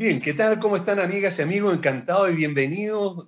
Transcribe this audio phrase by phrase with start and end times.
[0.00, 0.58] Bien, ¿qué tal?
[0.58, 1.74] ¿Cómo están amigas y amigos?
[1.74, 3.26] Encantados y bienvenidos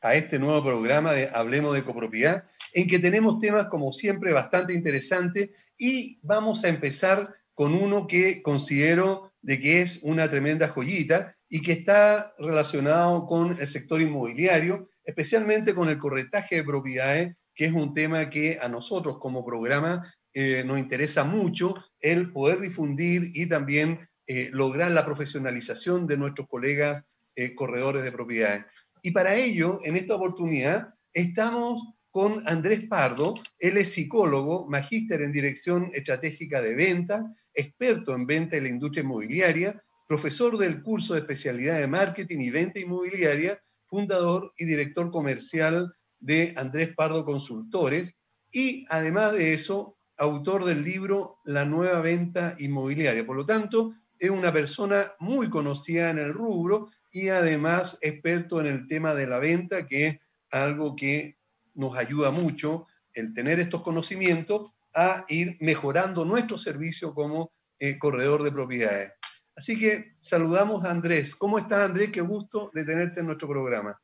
[0.00, 4.74] a este nuevo programa de Hablemos de Copropiedad, en que tenemos temas como siempre bastante
[4.74, 11.34] interesantes y vamos a empezar con uno que considero de que es una tremenda joyita
[11.48, 17.64] y que está relacionado con el sector inmobiliario, especialmente con el corretaje de propiedades, que
[17.64, 23.32] es un tema que a nosotros como programa eh, nos interesa mucho el poder difundir
[23.34, 27.04] y también eh, lograr la profesionalización de nuestros colegas
[27.34, 28.64] eh, corredores de propiedades.
[29.02, 33.34] Y para ello, en esta oportunidad, estamos con Andrés Pardo.
[33.58, 39.02] Él es psicólogo, magíster en dirección estratégica de venta, experto en venta en la industria
[39.02, 45.94] inmobiliaria, profesor del curso de especialidad de marketing y venta inmobiliaria, fundador y director comercial
[46.18, 48.14] de Andrés Pardo Consultores
[48.50, 53.26] y además de eso, autor del libro La nueva venta inmobiliaria.
[53.26, 58.66] Por lo tanto, es una persona muy conocida en el rubro y además experto en
[58.66, 61.36] el tema de la venta, que es algo que
[61.74, 68.42] nos ayuda mucho el tener estos conocimientos a ir mejorando nuestro servicio como eh, corredor
[68.42, 69.12] de propiedades.
[69.54, 71.34] Así que saludamos a Andrés.
[71.34, 72.10] ¿Cómo estás, Andrés?
[72.10, 73.98] Qué gusto de tenerte en nuestro programa.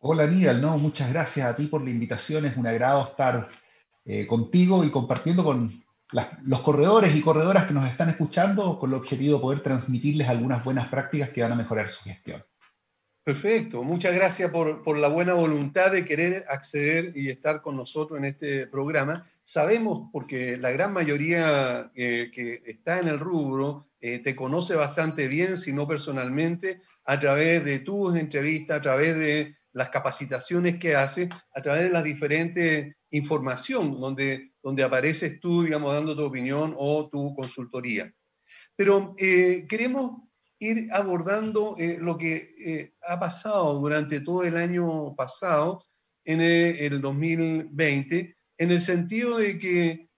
[0.00, 0.62] Hola, Aníbal.
[0.78, 2.46] Muchas gracias a ti por la invitación.
[2.46, 3.48] Es un agrado estar
[4.04, 8.96] eh, contigo y compartiendo con los corredores y corredoras que nos están escuchando con el
[8.96, 12.44] objetivo de poder transmitirles algunas buenas prácticas que van a mejorar su gestión.
[13.22, 18.18] Perfecto, muchas gracias por, por, la buena voluntad de querer acceder y estar con nosotros
[18.18, 19.30] en este programa.
[19.42, 25.28] Sabemos, porque la gran mayoría eh, que está en el rubro eh, te conoce bastante
[25.28, 30.96] bien, si no personalmente, a través de tus entrevistas, a través de las capacitaciones que
[30.96, 36.74] haces, a través de las diferentes información donde, donde apareces tú, digamos, dando tu opinión
[36.76, 38.12] o tu consultoría.
[38.76, 45.14] Pero eh, queremos ir abordando eh, lo que eh, ha pasado durante todo el año
[45.16, 45.82] pasado,
[46.22, 50.08] en el, 2020, en el sentido de que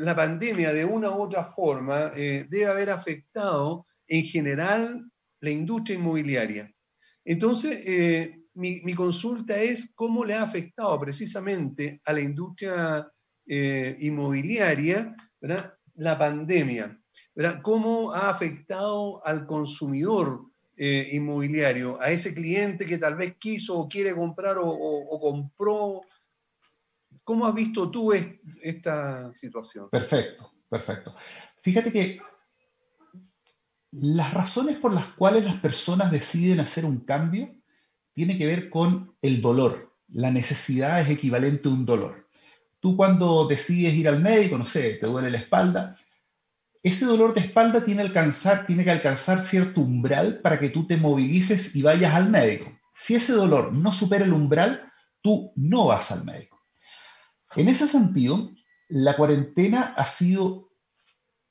[0.00, 6.72] la pandemia de una u otra forma debe haber afectado en general la industria inmobiliaria.
[7.26, 13.06] Entonces, mi, consulta es cómo le ha afectado precisamente a la industria
[13.52, 15.16] eh, inmobiliaria
[15.96, 16.96] la pandemia,
[17.62, 20.44] cómo ha afectado al consumidor
[20.76, 26.02] eh, inmobiliario, a ese cliente que tal vez quiso o quiere comprar o, compró.
[27.24, 29.90] ¿Cómo has visto tú esta situación?
[29.90, 31.12] Perfecto, perfecto.
[31.58, 32.20] Fíjate que
[33.90, 37.52] las razones por las cuales las personas deciden hacer un cambio
[38.12, 39.92] tiene que ver con el dolor.
[40.06, 42.29] La necesidad es equivalente a un dolor.
[42.80, 45.96] Tú cuando decides ir al médico, no sé, te duele la espalda,
[46.82, 50.96] ese dolor de espalda tiene, alcanzar, tiene que alcanzar cierto umbral para que tú te
[50.96, 52.72] movilices y vayas al médico.
[52.94, 54.90] Si ese dolor no supera el umbral,
[55.20, 56.58] tú no vas al médico.
[57.54, 58.50] En ese sentido,
[58.88, 60.70] la cuarentena ha sido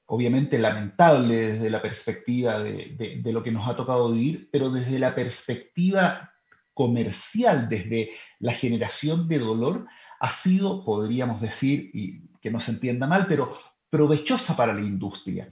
[0.08, 4.98] obviamente lamentable desde la perspectiva de, de, lo que nos ha tocado vivir, pero desde
[4.98, 6.34] la perspectiva
[6.74, 9.86] comercial desde la generación de dolor
[10.20, 13.58] ha sido, podríamos decir, y que no se entienda mal, pero
[13.90, 15.50] provechosa para la industria,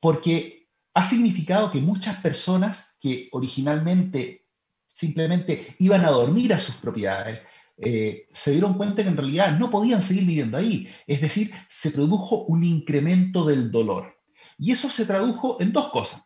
[0.00, 4.42] porque ha significado que muchas personas que originalmente
[4.86, 7.40] simplemente iban a dormir a sus propiedades,
[7.78, 10.88] eh, se dieron cuenta que en realidad no podían seguir viviendo ahí.
[11.06, 14.18] Es decir, se produjo un incremento del dolor.
[14.58, 16.24] Y eso se tradujo en dos cosas.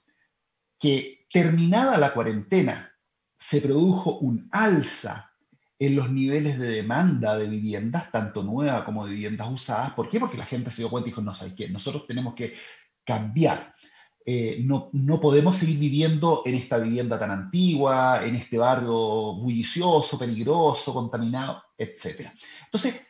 [0.78, 2.92] Que terminada la cuarentena
[3.38, 5.30] se produjo un alza
[5.78, 9.92] en los niveles de demanda de viviendas, tanto nuevas como de viviendas usadas.
[9.92, 10.18] ¿Por qué?
[10.18, 11.68] Porque la gente se dio cuenta y dijo, no, ¿sabes qué?
[11.68, 12.54] Nosotros tenemos que
[13.04, 13.74] cambiar.
[14.24, 20.18] Eh, no, no, podemos seguir viviendo en esta vivienda tan antigua, en este barrio bullicioso,
[20.18, 22.30] peligroso, contaminado, etc.
[22.64, 23.06] Entonces,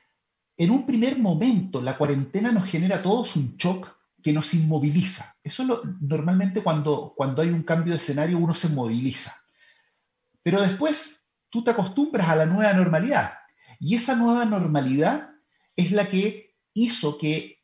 [0.59, 5.37] en un primer momento, la cuarentena nos genera a todos un shock que nos inmoviliza.
[5.43, 9.35] Eso es lo, normalmente cuando, cuando hay un cambio de escenario uno se moviliza.
[10.43, 13.33] Pero después tú te acostumbras a la nueva normalidad.
[13.79, 15.31] Y esa nueva normalidad
[15.75, 17.63] es la que hizo que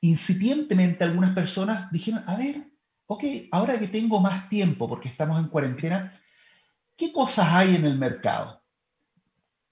[0.00, 2.70] incipientemente algunas personas dijeran, a ver,
[3.06, 6.18] ok, ahora que tengo más tiempo porque estamos en cuarentena,
[6.96, 8.62] ¿qué cosas hay en el mercado?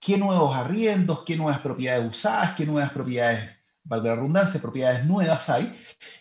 [0.01, 3.55] ¿Qué nuevos arriendos, qué nuevas propiedades usadas, qué nuevas propiedades,
[3.85, 5.73] valga la redundancia, propiedades nuevas hay?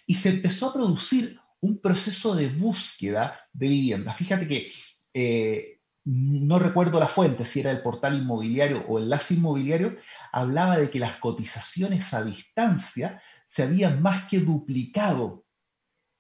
[0.06, 4.14] Y se empezó a producir un proceso de búsqueda de vivienda.
[4.14, 4.72] Fíjate que
[5.14, 9.96] eh, no recuerdo la fuente, si era el portal inmobiliario o enlace inmobiliario,
[10.32, 15.46] hablaba de que las cotizaciones a distancia se habían más que duplicado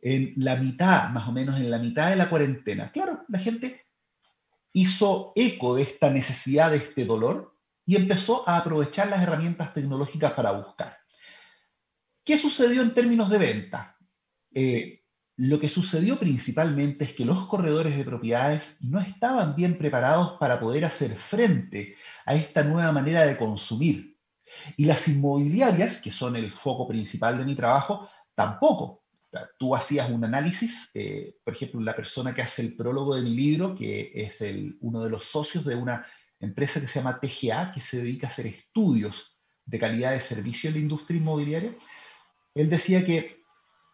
[0.01, 2.91] en la mitad, más o menos en la mitad de la cuarentena.
[2.91, 3.87] Claro, la gente
[4.73, 10.33] hizo eco de esta necesidad, de este dolor, y empezó a aprovechar las herramientas tecnológicas
[10.33, 10.97] para buscar.
[12.23, 13.97] ¿Qué sucedió en términos de venta?
[14.53, 15.00] Eh,
[15.37, 20.59] lo que sucedió principalmente es que los corredores de propiedades no estaban bien preparados para
[20.59, 21.95] poder hacer frente
[22.25, 24.17] a esta nueva manera de consumir.
[24.77, 29.03] Y las inmobiliarias, que son el foco principal de mi trabajo, tampoco.
[29.57, 33.33] Tú hacías un análisis, eh, por ejemplo, la persona que hace el prólogo de mi
[33.33, 34.43] libro, que es
[34.81, 36.05] uno de los socios de una
[36.39, 39.31] empresa que se llama TGA, que se dedica a hacer estudios
[39.65, 41.73] de calidad de servicio en la industria inmobiliaria,
[42.53, 43.40] él decía que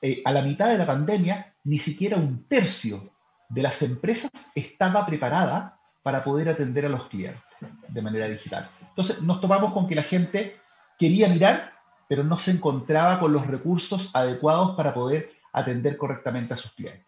[0.01, 3.11] eh, a la mitad de la pandemia ni siquiera un tercio
[3.49, 7.41] de las empresas estaba preparada para poder atender a los clientes
[7.87, 8.69] de manera digital.
[8.89, 10.57] Entonces nos topamos con que la gente
[10.97, 11.73] quería mirar,
[12.07, 17.05] pero no se encontraba con los recursos adecuados para poder atender correctamente a sus clientes.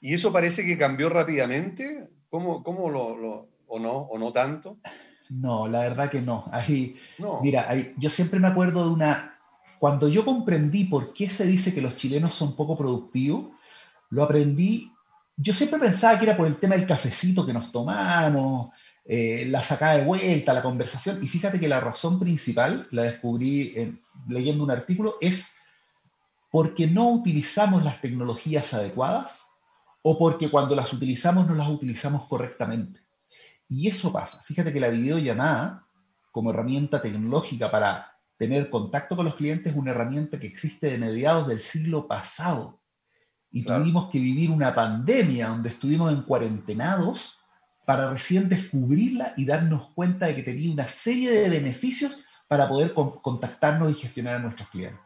[0.00, 2.10] ¿Y eso parece que cambió rápidamente?
[2.28, 4.78] ¿Cómo, cómo lo, o no, o no tanto?
[5.30, 6.44] No, la verdad que no.
[6.52, 6.96] Ahí,
[7.42, 9.33] Mira, yo siempre me acuerdo de una...
[9.78, 13.46] Cuando yo comprendí por qué se dice que los chilenos son poco productivos,
[14.10, 14.90] lo aprendí...
[15.36, 18.70] Yo siempre pensaba que era por el tema del cafecito que nos tomamos,
[19.04, 21.22] eh, la sacada de vuelta, la conversación.
[21.22, 23.98] Y fíjate que la razón principal, la descubrí
[24.28, 25.48] leyendo un artículo, es
[26.50, 29.42] porque no utilizamos las tecnologías adecuadas
[30.02, 33.00] o porque cuando las utilizamos no las utilizamos correctamente.
[33.68, 34.40] Y eso pasa.
[34.42, 35.84] Fíjate que la videollamada,
[36.30, 40.98] como herramienta tecnológica para tener contacto con los clientes, es una herramienta que existe de
[40.98, 42.80] mediados del siglo pasado.
[43.50, 47.38] Y tuvimos que vivir una pandemia donde estuvimos en cuarentenados
[47.84, 52.94] para recién descubrirla y darnos cuenta de que tenía una serie de beneficios para poder
[52.94, 55.00] contactarnos y gestionar a nuestros clientes.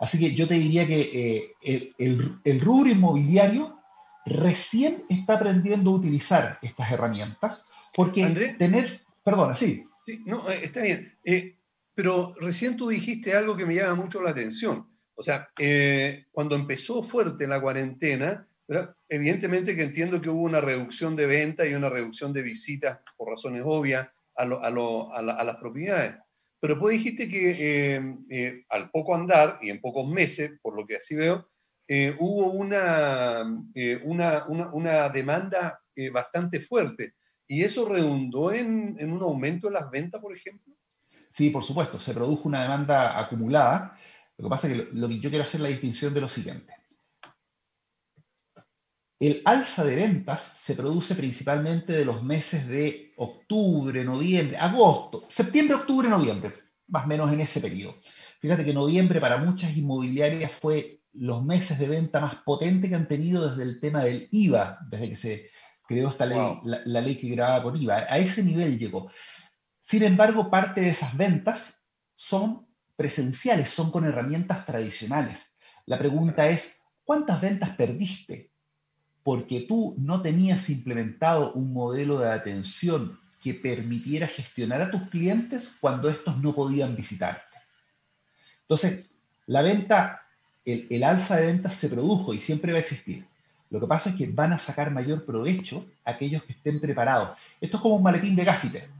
[0.00, 3.80] Así que yo te diría que eh, el, rubro inmobiliario
[4.24, 7.64] recién está aprendiendo a utilizar estas herramientas,
[7.94, 9.84] porque tener, perdona, sí.
[10.24, 11.12] no, eh, está bien.
[11.24, 11.56] Eh,
[11.98, 14.88] pero recién tú dijiste algo que me llama mucho la atención.
[15.16, 15.50] O sea,
[16.30, 18.48] cuando empezó fuerte la cuarentena,
[19.08, 23.30] Evidentemente que entiendo que hubo una reducción de venta y una reducción de visitas, por
[23.30, 26.16] razones obvias, a, las propiedades.
[26.60, 30.86] Pero pues dijiste que eh, eh, al poco andar y en pocos meses, por lo
[30.86, 31.48] que así veo,
[31.88, 33.42] eh, hubo una,
[34.04, 35.80] una, demanda
[36.12, 37.14] bastante fuerte.
[37.46, 40.74] ¿Y eso redundó en, en, un aumento en las ventas, por ejemplo?
[41.30, 43.98] Sí, por supuesto, se produjo una demanda acumulada.
[44.36, 46.74] Lo que pasa es que lo que yo quiero hacer la distinción de lo siguiente.
[49.20, 55.74] El alza de ventas se produce principalmente de los meses de octubre, noviembre, agosto, septiembre,
[55.74, 56.54] octubre, noviembre,
[56.86, 57.96] más o menos en ese periodo.
[58.40, 63.08] Fíjate que noviembre para muchas inmobiliarias fue los meses de venta más potente que han
[63.08, 65.50] tenido desde el tema del IVA, desde que se
[65.88, 68.06] creó esta ley, la, ley que grababa por IVA.
[68.08, 69.10] A ese nivel llegó.
[69.88, 71.80] Sin embargo, parte de esas ventas
[72.14, 75.46] son presenciales, son con herramientas tradicionales.
[75.86, 78.50] La pregunta es, ¿cuántas ventas perdiste
[79.22, 85.78] porque tú no tenías implementado un modelo de atención que permitiera gestionar a tus clientes
[85.80, 87.56] cuando estos no podían visitarte.
[88.62, 89.10] Entonces,
[89.46, 90.22] la venta,
[90.66, 93.26] el, alza de ventas se produjo y siempre va a existir.
[93.70, 97.38] Lo que pasa es que van a sacar mayor provecho aquellos que estén preparados.
[97.58, 98.97] Esto es como un maletín de gaffiter.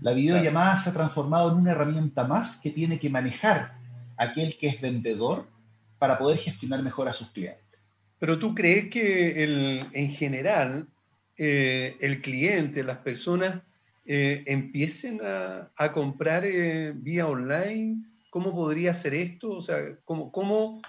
[0.00, 3.74] La videollamada se ha transformado en una herramienta más que tiene que manejar
[4.16, 5.48] aquel que es vendedor
[5.98, 7.64] para poder gestionar mejor a sus clientes.
[8.18, 10.88] Pero tú crees que el, en general
[11.36, 13.62] eh, el cliente, las personas
[14.06, 18.04] eh, empiecen a, comprar eh, vía online?
[18.30, 19.50] ¿Cómo podría ser esto?
[19.50, 20.82] O sea, ¿cómo, cómo,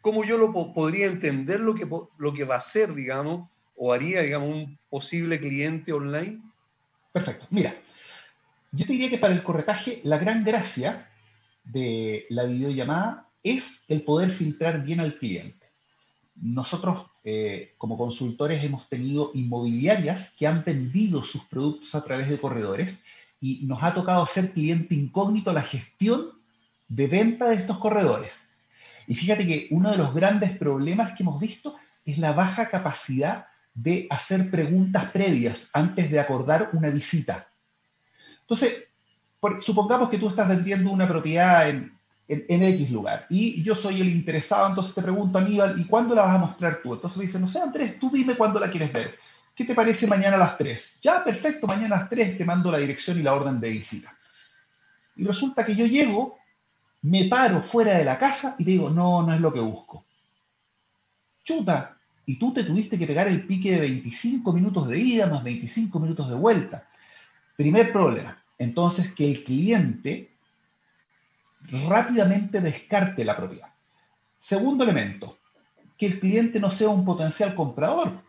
[0.00, 1.86] cómo yo lo podría entender lo que,
[2.18, 6.40] lo que va a ser, digamos, o haría, digamos, un posible cliente online?
[7.14, 7.46] Perfecto.
[7.50, 7.76] Mira,
[8.72, 11.08] yo te diría que para el corretaje la gran gracia
[11.62, 15.70] de la videollamada es el poder filtrar bien al cliente.
[16.34, 22.40] Nosotros, eh, como consultores, hemos tenido inmobiliarias que han vendido sus productos a través de
[22.40, 22.98] corredores
[23.40, 26.32] y nos ha tocado ser cliente incógnito la gestión
[26.88, 28.40] de venta de estos corredores.
[29.06, 33.46] Y fíjate que uno de los grandes problemas que hemos visto es la baja capacidad
[33.74, 37.48] de hacer preguntas previas antes de acordar una visita.
[38.40, 38.84] Entonces,
[39.60, 41.94] supongamos que tú estás vendiendo una propiedad en
[42.28, 43.26] en, X lugar.
[43.28, 46.80] Y yo soy el interesado, entonces te pregunto, Aníbal, ¿y cuándo la vas a mostrar
[46.82, 46.94] tú?
[46.94, 49.18] Entonces me dice, no sé, Andrés, tú dime cuándo la quieres ver.
[49.54, 50.98] ¿Qué te parece mañana a las 3?
[51.00, 54.16] Ya, perfecto, mañana a las 3 te mando la dirección y la orden de visita.
[55.16, 56.38] Y resulta que yo llego,
[57.02, 60.04] me paro fuera de la casa y te digo, no, no es lo que busco.
[61.44, 61.93] chuta,
[62.26, 66.00] y tú te tuviste que pegar el pique de 25 minutos de ida más 25
[66.00, 66.88] minutos de vuelta.
[67.56, 68.42] Primer problema.
[68.58, 70.30] Entonces, que el cliente
[71.70, 73.68] rápidamente descarte la propiedad.
[74.38, 75.38] Segundo elemento,
[75.98, 78.22] que el cliente no sea un potencial comprador.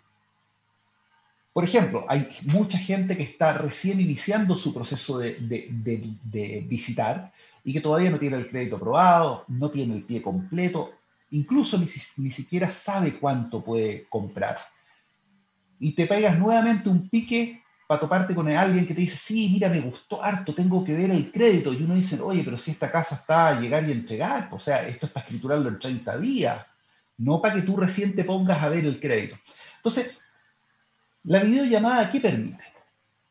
[1.53, 7.31] Por ejemplo, hay mucha gente que está recién iniciando su proceso de, de, visitar
[7.63, 10.91] y que todavía no tiene el crédito aprobado, no tiene el pie completo,
[11.31, 14.57] incluso ni, siquiera sabe cuánto puede comprar.
[15.79, 19.69] Y te pegas nuevamente un pique para toparte con alguien que te dice, sí, mira,
[19.69, 21.73] me gustó harto, tengo que ver el crédito.
[21.73, 24.87] Y uno dice, oye, pero si esta casa está a llegar y entregar, o sea,
[24.87, 26.65] esto es para escriturarlo en 30 días,
[27.17, 29.37] no para que tú recién te pongas a ver el crédito.
[29.77, 30.19] Entonces,
[31.23, 32.63] la videollamada, ¿qué permite?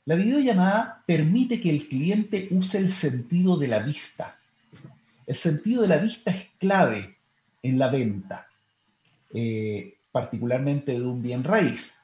[0.04, 4.38] La videollamada permite que el cliente use el sentido de la vista.
[5.26, 7.13] El sentido de la vista es clave
[7.64, 8.46] en la venta,
[9.32, 11.94] eh, particularmente de un bien raíz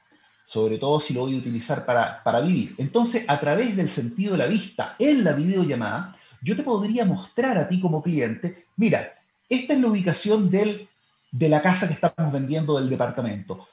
[0.51, 2.75] sobre todo si lo voy a utilizar para, vivir.
[2.79, 7.57] Entonces, a través del sentido de la vista en la videollamada, yo te podría mostrar
[7.57, 9.15] a ti como cliente, mira,
[9.49, 10.89] esta es la ubicación del,
[11.31, 13.69] de la casa que estamos vendiendo del departamento.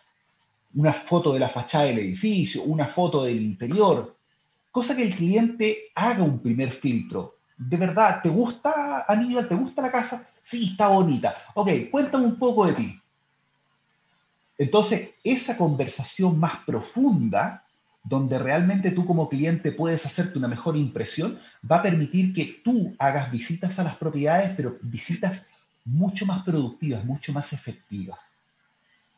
[0.75, 4.15] Una foto de la fachada del edificio, una foto del interior,
[4.70, 7.37] cosa que el cliente haga un primer filtro.
[7.57, 9.47] ¿De verdad te gusta, Aníbal?
[9.47, 10.27] ¿Te gusta la casa?
[10.41, 11.35] Sí, está bonita.
[11.55, 13.01] Ok, cuéntame un poco de ti.
[14.59, 17.63] Entonces, esa conversación más profunda,
[18.03, 21.37] donde realmente tú como cliente puedes hacerte una mejor impresión,
[21.69, 25.45] va a permitir que tú hagas visitas a las propiedades, pero visitas
[25.83, 28.33] mucho más productivas, mucho más efectivas.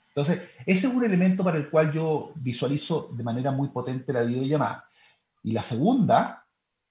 [0.10, 4.24] Entonces, ese es un elemento para el cual yo visualizo de manera muy potente la
[4.24, 4.86] videollamada.
[5.43, 6.46] Y la segunda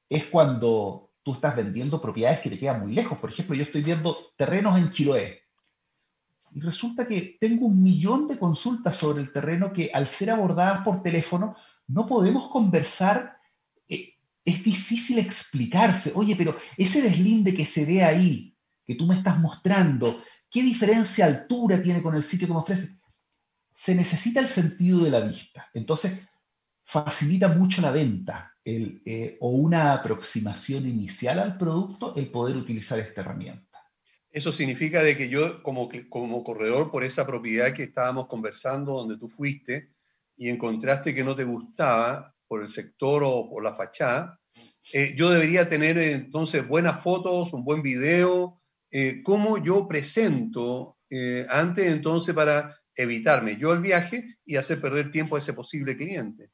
[0.08, 3.18] es cuando tú estás vendiendo propiedades que te quedan muy lejos.
[3.18, 5.42] Por ejemplo, yo estoy viendo terrenos en Chiloé
[6.54, 10.82] y resulta que tengo un millón de consultas sobre el terreno que al ser abordadas
[10.85, 11.54] por teléfono
[11.87, 13.37] no podemos conversar.
[13.90, 16.12] Eh, es difícil explicarse.
[16.14, 18.56] Oye, pero ese deslinde que se ve ahí,
[18.87, 22.99] que tú me estás mostrando, ¿qué diferencia altura tiene con el sitio que me ofrece?
[23.70, 25.68] Se necesita el sentido de la vista.
[25.75, 26.23] Entonces,
[26.90, 33.21] facilita mucho la venta eh, o una aproximación inicial al producto el poder utilizar esta
[33.21, 33.68] herramienta.
[34.30, 35.90] Eso significa de que yo como,
[36.42, 39.90] corredor por esa propiedad que estábamos conversando, donde tú fuiste,
[40.35, 44.40] y encontraste que no te gustaba por el sector o por la fachada,
[44.95, 51.47] eh, yo debería tener entonces buenas fotos, un buen video, eh, cómo yo presento eh,
[51.50, 56.50] antes entonces para evitarme yo el viaje y hacer perder tiempo a ese posible cliente.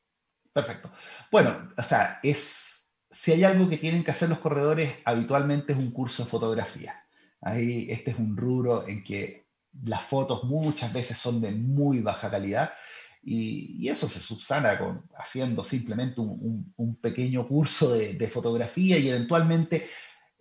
[0.55, 0.93] Perfecto.
[1.33, 5.79] Bueno, o sea, es, si hay algo que tienen que hacer los corredores habitualmente es
[5.79, 7.05] un curso de fotografía.
[7.41, 9.49] Ahí este es un rubro en que
[9.83, 12.73] las fotos muchas veces son de muy baja calidad
[13.21, 19.89] y, eso se subsana con, haciendo simplemente un, pequeño curso de, fotografía y eventualmente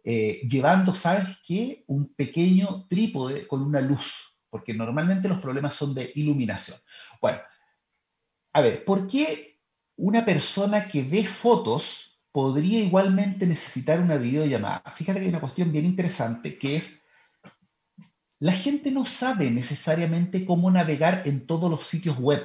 [0.03, 1.83] eh, llevando, ¿sabes qué?
[1.87, 6.77] Un pequeño trípode con una luz, porque normalmente los problemas son de iluminación.
[7.21, 7.39] Bueno,
[8.53, 9.52] a ver, ¿por qué
[9.95, 14.81] una persona que ve fotos podría igualmente necesitar una videollamada.
[14.95, 17.03] Fíjate que hay una cuestión bien interesante que es,
[18.39, 22.43] la gente no sabe necesariamente cómo navegar en todos los sitios web.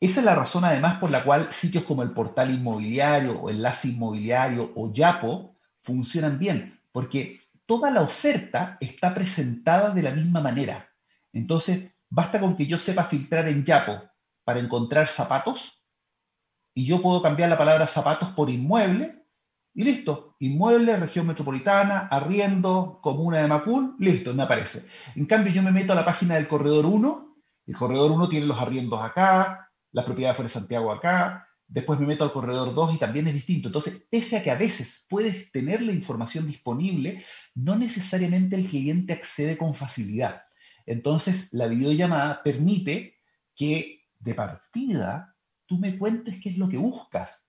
[0.00, 3.88] Esa es la razón además por la cual sitios como el portal inmobiliario o enlace
[3.88, 10.88] inmobiliario o Yapo funcionan bien, porque toda la oferta está presentada de la misma manera.
[11.32, 14.13] Entonces, basta con que yo sepa filtrar en Yapo
[14.44, 15.84] para encontrar zapatos
[16.74, 19.24] y yo puedo cambiar la palabra zapatos por inmueble
[19.74, 20.36] y listo.
[20.38, 24.84] Inmueble, región metropolitana, arriendo, comuna de Macul, listo, me aparece.
[25.16, 27.36] En cambio, yo me meto a la página del corredor 1,
[27.66, 32.06] el corredor 1 tiene los arriendos acá, la propiedad fuera de Santiago acá, después me
[32.06, 33.68] meto al corredor 2 y también es distinto.
[33.68, 37.24] Entonces, pese a que a veces puedes tener la información disponible,
[37.54, 40.42] no necesariamente el cliente accede con facilidad.
[40.86, 43.18] Entonces, la videollamada permite
[43.56, 45.34] que de partida
[45.66, 47.46] tú me cuentes qué es lo que buscas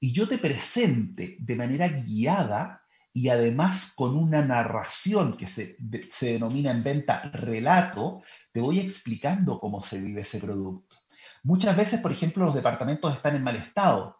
[0.00, 5.76] y yo te presente de manera guiada y además con una narración que se,
[6.20, 10.96] denomina en venta relato, te voy explicando cómo se vive ese producto.
[11.44, 14.18] Muchas veces, por ejemplo, los departamentos están en mal estado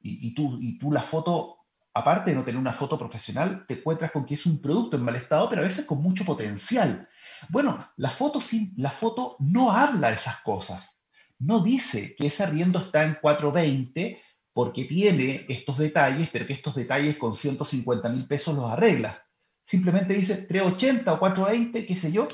[0.00, 1.58] y, tú, y tú la foto,
[1.94, 5.04] aparte de no tener una foto profesional, te encuentras con que es un producto en
[5.04, 7.08] mal estado, pero a veces con mucho potencial.
[7.48, 8.40] Bueno, la foto,
[8.76, 10.93] la foto no habla de esas cosas
[11.38, 14.20] no dice que ese arriendo está en 420
[14.52, 19.18] porque tiene estos detalles, pero que estos detalles con 150 mil pesos los arreglas.
[19.64, 22.28] Simplemente dice 380 o 420, qué sé yo,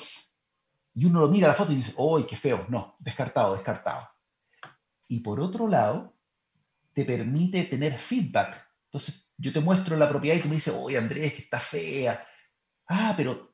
[0.95, 2.66] y uno lo mira a la foto y dice, ¡ay, qué feo!
[2.69, 4.09] No, descartado, descartado.
[5.09, 6.16] Y por otro lado,
[6.92, 8.66] te permite tener feedback.
[8.87, 12.25] Entonces, yo te muestro la propiedad y tú me dices, oye, Andrés, que está fea.
[12.87, 13.50] Ah, pero...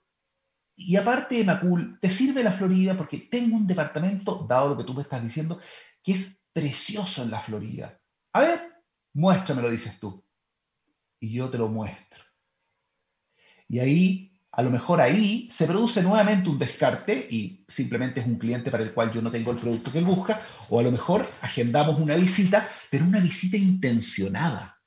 [0.77, 4.85] Y aparte de Macul, te sirve la Florida porque tengo un departamento, dado lo que
[4.85, 5.59] tú me estás diciendo,
[6.03, 7.99] que es precioso en la Florida.
[8.35, 8.61] A ver,
[9.15, 10.23] muéstramelo, dices tú.
[11.19, 12.23] Y yo te lo muestro.
[13.69, 18.39] Y ahí a lo mejor ahí se produce nuevamente un descarte y simplemente es un
[18.39, 20.41] cliente para el cual yo no tengo el producto que él busca,
[20.71, 24.81] o a lo mejor agendamos una visita, pero una visita intencionada.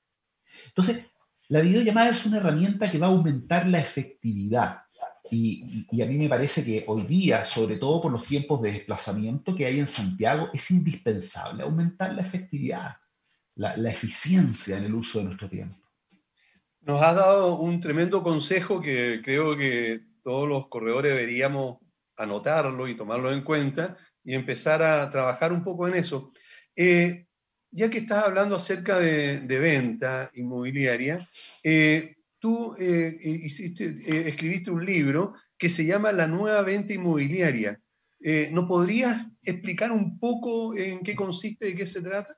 [0.66, 1.06] Entonces,
[1.50, 4.82] la videollamada es una herramienta que va a aumentar la efectividad.
[5.32, 9.56] Y, a mí me parece que hoy día, sobre todo por los tiempos de desplazamiento
[9.56, 12.98] que hay en Santiago, es indispensable aumentar la efectividad,
[13.56, 15.78] la eficiencia en el uso de nuestro tiempo.
[16.82, 21.78] Nos has dado un tremendo consejo que creo que todos los corredores deberíamos
[22.16, 26.32] anotarlo y tomarlo en cuenta y empezar a trabajar un poco en eso.
[26.76, 27.26] Eh,
[27.72, 31.30] ya que estás hablando acerca de, venta inmobiliaria,
[31.64, 33.94] eh, tú eh, hiciste,
[34.28, 37.80] escribiste un libro que se llama La nueva venta inmobiliaria.
[38.52, 42.38] ¿No podrías explicar un poco en qué consiste, de qué se trata?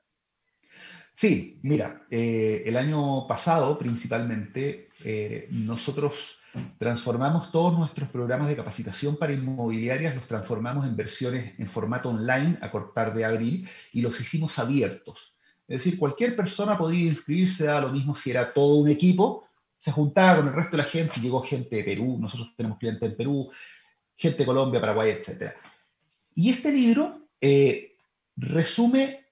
[1.14, 6.38] Sí, mira, eh, el año pasado principalmente eh, nosotros
[6.78, 12.58] transformamos todos nuestros programas de capacitación para inmobiliarias, los transformamos en versiones en formato online
[12.60, 15.34] a cortar de abril y los hicimos abiertos.
[15.68, 19.48] Es decir, cualquier persona podía inscribirse a lo mismo si era todo un equipo,
[19.82, 23.02] se juntaba con el resto de la gente, llegó gente de Perú, nosotros tenemos clientes
[23.02, 23.50] en Perú,
[24.14, 25.54] gente de Colombia, Paraguay, etc.
[26.36, 27.96] Y este libro eh,
[28.36, 29.26] resume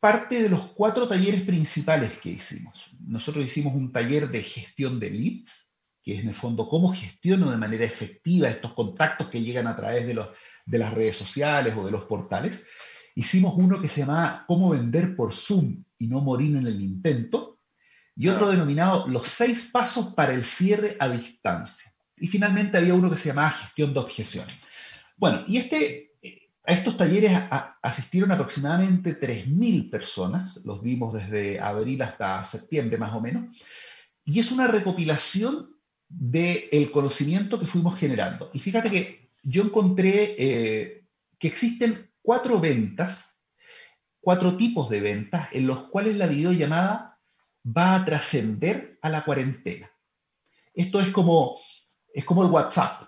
[0.00, 2.90] parte de los cuatro talleres principales que hicimos.
[3.06, 5.70] Nosotros hicimos un taller de gestión de leads,
[6.02, 9.76] que es en el fondo cómo gestiono de manera efectiva estos contactos que llegan a
[9.76, 10.28] través de, los,
[10.66, 12.64] de las redes sociales o de los portales.
[13.14, 17.59] Hicimos uno que se llamaba Cómo vender por Zoom y no morir en el intento.
[18.16, 21.92] Y otro denominado Los seis pasos para el cierre a distancia.
[22.16, 24.54] Y finalmente había uno que se llamaba Gestión de objeciones.
[25.16, 26.10] Bueno, y este
[26.66, 27.32] a estos talleres
[27.82, 33.56] asistieron aproximadamente 3.000 personas, los vimos desde abril hasta septiembre más o menos,
[34.24, 35.74] y es una recopilación
[36.08, 38.50] del conocimiento que fuimos generando.
[38.52, 41.04] Y fíjate que yo encontré eh,
[41.38, 43.36] que existen cuatro ventas,
[44.20, 47.09] cuatro tipos de ventas en los cuales la videollamada
[47.64, 49.90] va a trascender a la cuarentena.
[50.74, 51.58] Esto es como,
[52.12, 53.02] es como el WhatsApp.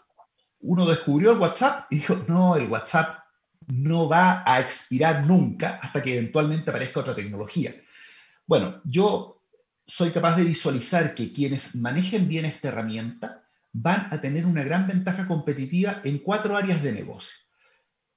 [0.60, 3.18] Uno descubrió el WhatsApp y dijo, no, el WhatsApp
[3.68, 7.74] no va a expirar nunca hasta que eventualmente aparezca otra tecnología.
[8.46, 9.42] Bueno, yo
[9.86, 14.86] soy capaz de visualizar que quienes manejen bien esta herramienta van a tener una gran
[14.86, 17.36] ventaja competitiva en cuatro áreas de negocio.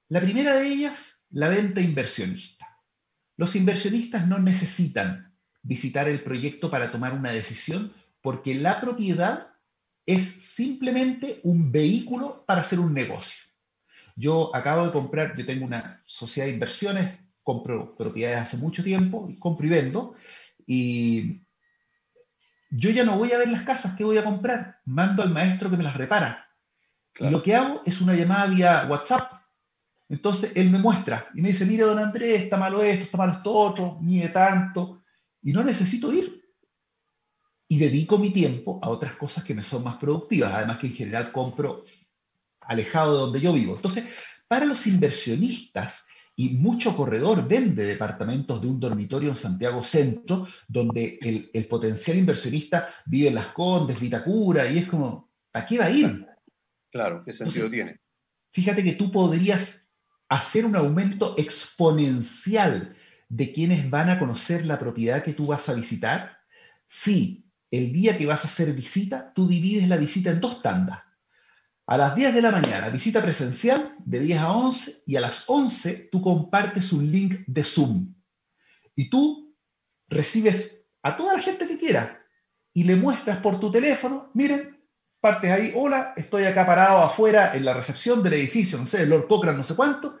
[0.08, 2.66] La primera de ellas, la venta inversionista.
[3.36, 5.25] Los inversionistas no necesitan
[5.66, 9.48] visitar el proyecto para tomar una decisión porque la propiedad
[10.06, 13.42] es simplemente un vehículo para hacer un negocio.
[14.14, 19.28] Yo acabo de comprar, yo tengo una sociedad de inversiones, compro propiedades hace mucho tiempo,
[19.38, 20.14] compro y vendo,
[20.66, 21.42] y
[22.70, 25.70] yo ya no voy a ver las casas que voy a comprar, mando al maestro
[25.70, 26.48] que me las repara.
[27.18, 29.32] Y lo que hago es una llamada vía WhatsApp.
[30.08, 33.32] Entonces él me muestra y me dice, mire, don Andrés, está malo esto, está malo
[33.32, 35.02] esto otro, mide tanto,
[35.46, 36.44] y no necesito ir.
[37.68, 40.94] Y dedico mi tiempo a otras cosas que me son más productivas, además que en
[40.94, 41.84] general compro
[42.62, 43.76] alejado de donde yo vivo.
[43.76, 44.04] Entonces,
[44.48, 46.04] para los inversionistas,
[46.34, 52.88] y mucho corredor vende departamentos de un dormitorio en Santiago Centro, donde el, potencial inversionista
[53.06, 56.26] vive en Las Condes, Vitacura, y es como, ¿a qué va a ir?
[56.90, 58.00] Claro, ¿qué sentido tiene?
[58.52, 59.88] Fíjate que tú podrías
[60.28, 62.96] hacer un aumento exponencial
[63.28, 66.38] de quienes van a conocer la propiedad que tú vas a visitar
[66.88, 71.00] si el día que vas a hacer visita, tú divides la visita en dos tandas
[71.86, 75.44] a las 10 de la mañana, visita presencial de 10 a 11 y a las
[75.46, 78.12] 11 tú compartes un link de Zoom.
[78.96, 79.56] Y tú
[80.08, 82.20] recibes a toda la gente que quiera
[82.72, 84.84] y le muestras por tu teléfono, miren,
[85.20, 89.28] partes ahí, hola, estoy acá parado afuera en la recepción del edificio, no sé, Lord
[89.28, 90.18] Cochrane, no sé cuánto.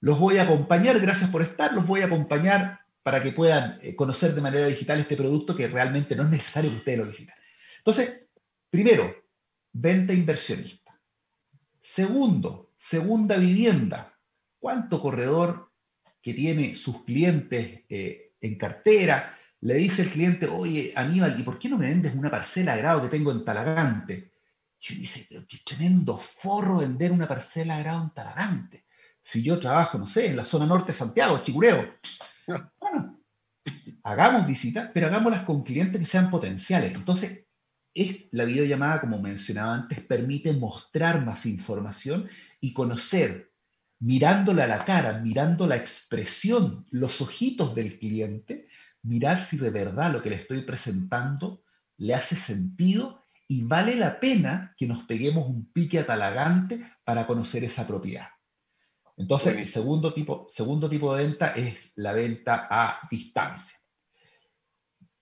[0.00, 3.94] Los voy a acompañar, gracias por estar, los voy a acompañar para que puedan eh,
[3.94, 7.34] conocer de manera digital este producto que realmente no es necesario que ustedes lo visiten.
[7.78, 8.28] Entonces,
[8.68, 9.14] primero,
[9.72, 10.98] venta inversionista.
[11.80, 14.18] Segundo, segunda vivienda.
[14.58, 15.70] ¿Cuánto corredor
[16.20, 21.58] que tiene sus clientes eh, en cartera le dice el cliente, oye, Aníbal, ¿y por
[21.58, 24.32] qué no me vendes una parcela de grado que tengo en Talagante?
[24.88, 28.85] Y dice, pero qué tremendo forro vender una parcela de grado en Talarante.
[29.26, 31.94] Si yo trabajo, no sé, en la zona norte de Santiago, Chicureo.
[32.78, 33.20] Bueno,
[34.04, 36.94] hagamos visitas, pero hagámoslas con clientes que sean potenciales.
[36.94, 37.44] Entonces,
[37.92, 42.28] es, la videollamada, como mencionaba antes, permite mostrar más información
[42.60, 43.50] y conocer,
[43.98, 48.68] mirándole a la cara, mirando la expresión, los ojitos del cliente,
[49.02, 51.64] mirar si de verdad lo que le estoy presentando
[51.96, 57.64] le hace sentido y vale la pena que nos peguemos un pique atalagante para conocer
[57.64, 58.28] esa propiedad.
[59.16, 63.78] Entonces, el segundo tipo, segundo tipo de venta es la venta a distancia.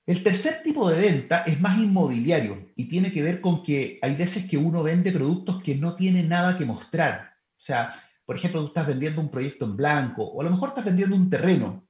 [0.07, 4.14] El tercer tipo de venta es más inmobiliario y tiene que ver con que hay
[4.16, 7.33] veces que uno vende productos que no tienen nada que mostrar.
[7.52, 7.94] O sea,
[8.26, 11.16] por ejemplo, tú estás vendiendo un proyecto en blanco o a lo mejor estás vendiendo
[11.16, 11.88] un terreno.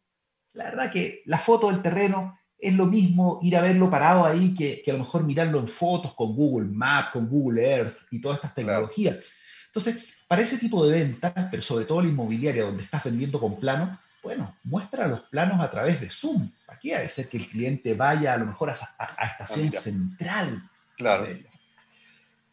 [0.52, 4.54] La verdad que la foto del terreno es lo mismo ir a verlo parado ahí
[4.54, 8.36] que, a lo mejor mirarlo en fotos con Google Maps, con Google Earth y todas
[8.36, 9.16] estas tecnologías.
[9.74, 13.58] Entonces, para ese tipo de ventas, pero sobre todo la inmobiliaria donde estás vendiendo con
[13.58, 16.48] plano, bueno, muestra los planos a través de Zoom.
[16.68, 20.70] Aquí a veces que el cliente vaya a lo mejor a, estación ah, central.
[20.96, 21.26] Claro.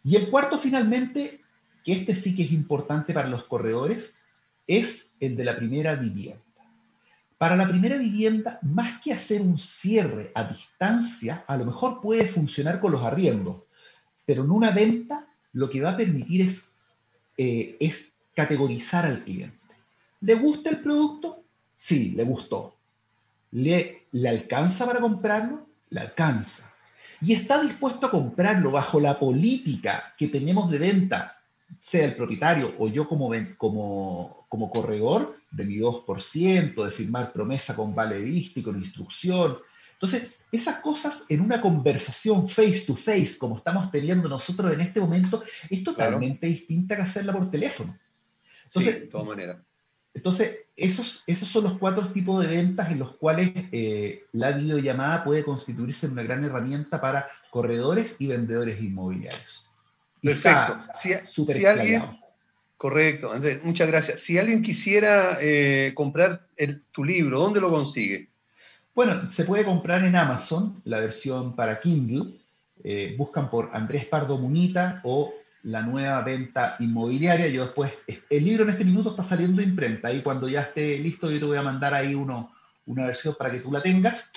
[0.04, 1.42] Y el cuarto, finalmente,
[1.84, 4.16] que este sí que es importante para los corredores,
[4.66, 6.42] es el de la primera vivienda.
[7.38, 12.26] Para la primera vivienda, más que hacer un cierre a distancia, a lo mejor puede
[12.26, 13.64] funcionar con los arriendos,
[14.26, 16.71] pero en una venta lo que va a permitir es,
[17.44, 19.58] eh, es categorizar al cliente.
[20.20, 21.44] ¿Le gusta el producto?
[21.76, 22.78] Sí, le gustó.
[23.50, 25.66] ¿Le, ¿Le alcanza para comprarlo?
[25.90, 26.72] Le alcanza.
[27.20, 31.42] Y está dispuesto a comprarlo bajo la política que tenemos de venta,
[31.80, 37.76] sea el propietario o yo como, como, como corredor, de mi 2%, de firmar promesa
[37.76, 39.58] con vale y con instrucción.
[40.02, 45.00] Entonces, esas cosas en una conversación face to face, como estamos teniendo nosotros en este
[45.00, 47.96] momento, es totalmente distinta que hacerla por teléfono.
[48.66, 49.58] Entonces, sí, de todas maneras.
[50.16, 55.24] Entonces, esos, esos son los cuatro tipos de ventas en los cuales eh, la videollamada
[55.24, 59.68] puede constituirse en una gran herramienta para corredores y vendedores inmobiliarios.
[60.20, 60.80] Perfecto.
[60.96, 62.02] si, alguien,
[62.76, 64.20] correcto, Andrés, muchas gracias.
[64.20, 66.48] Si alguien quisiera eh, comprar
[66.92, 68.31] tu libro, ¿dónde lo consigue?
[68.94, 72.40] Bueno, se puede comprar en Amazon, la versión para Kindle.
[72.84, 77.48] Eh, buscan por Andrés Pardo Munita o la nueva venta inmobiliaria.
[77.48, 77.92] Yo después,
[78.30, 81.40] el libro en este minuto está saliendo de imprenta y cuando ya esté listo yo
[81.40, 82.52] te voy a mandar ahí uno,
[82.86, 84.30] una versión para que tú la tengas.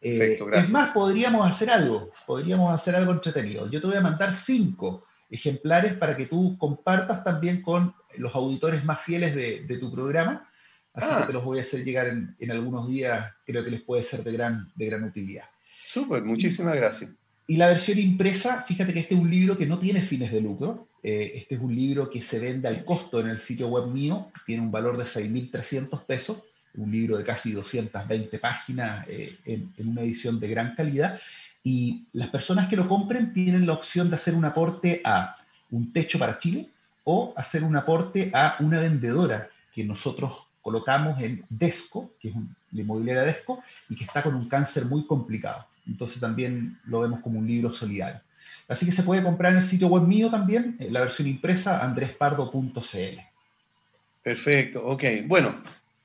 [0.00, 3.68] Eh, es más, podríamos hacer algo, podríamos hacer algo entretenido.
[3.68, 8.84] Yo te voy a mandar cinco ejemplares para que tú compartas también con los auditores
[8.84, 10.48] más fieles de, tu programa.
[10.94, 11.26] Así que ah.
[11.26, 14.24] te los voy a hacer llegar en, en, algunos días, creo que les puede ser
[14.24, 15.44] de gran, de gran utilidad.
[15.84, 17.10] Súper, muchísimas gracias.
[17.46, 20.40] Y la versión impresa, fíjate que este es un libro que no tiene fines de
[20.40, 20.88] lucro.
[21.02, 24.28] Eh, este es un libro que se vende al costo en el sitio web mío.
[24.46, 26.42] Tiene un valor de 6.300 pesos.
[26.76, 31.20] Un libro de casi 220 páginas eh, en, en, una edición de gran calidad.
[31.64, 35.36] Y las personas que lo compren tienen la opción de hacer un aporte a
[35.70, 36.68] un techo para Chile
[37.02, 42.34] o hacer un aporte a una vendedora que nosotros colocamos en Desco, que es
[42.72, 45.66] la inmobiliaria Desco, y que está con un cáncer muy complicado.
[45.86, 48.20] Entonces también lo vemos como un libro solidario.
[48.68, 51.84] Así que se puede comprar en el sitio web mío también, eh, la versión impresa,
[51.84, 53.20] andrespardo.cl.
[54.22, 55.04] Perfecto, ok.
[55.26, 55.52] Bueno,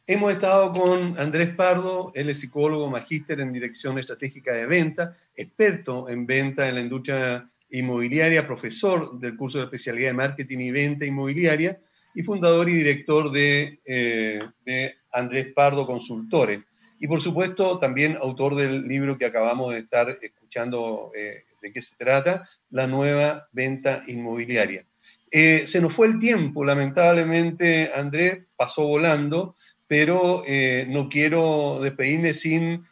[0.07, 6.09] hemos estado con Andrés Pardo, él es psicólogo, magíster en dirección estratégica de venta, experto
[6.09, 11.05] en venta en la industria inmobiliaria, profesor del curso de especialidad de marketing y venta
[11.05, 11.79] inmobiliaria
[12.15, 16.61] y fundador y director de, eh, de Andrés Pardo Consultores
[16.99, 21.81] y por supuesto también autor del libro que acabamos de estar escuchando eh, de qué
[21.81, 24.85] se trata, La nueva venta inmobiliaria.
[25.31, 29.55] Eh, se nos fue el tiempo, lamentablemente, Andrés, pasó volando,
[29.87, 32.85] pero eh, no quiero despedirme sin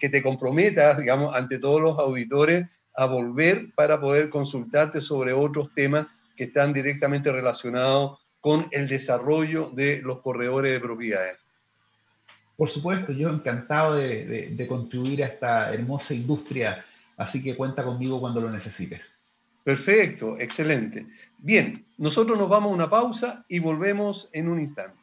[0.00, 5.72] que te comprometas, digamos, ante todos los auditores a volver para poder consultarte sobre otros
[5.72, 11.38] temas que están directamente relacionados con el desarrollo de los corredores de propiedades.
[12.56, 16.84] Por supuesto, yo encantado de, contribuir a esta hermosa industria,
[17.16, 19.12] así que cuenta conmigo cuando lo necesites.
[19.62, 21.06] Perfecto, excelente.
[21.38, 24.98] Bien, nosotros nos vamos a una pausa y volvemos en un instante.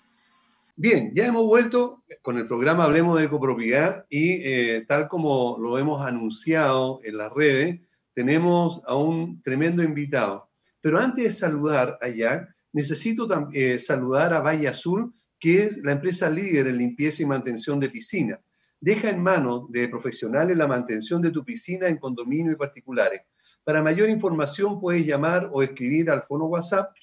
[0.75, 5.77] Bien, ya hemos vuelto con el programa Hablemos de Copropiedad y eh, tal como lo
[5.77, 7.79] hemos anunciado en las redes,
[8.13, 10.49] tenemos a un tremendo invitado.
[10.81, 15.93] Pero antes de saludar a Jack, necesito eh, saludar a Valle Azul, que es la
[15.93, 18.41] empresa líder en limpieza y mantención de piscinas.
[18.81, 23.21] Deja en manos de profesionales la mantención de tu piscina en condominio y particulares.
[23.63, 26.93] Para mayor información puedes llamar o escribir al fono WhatsApp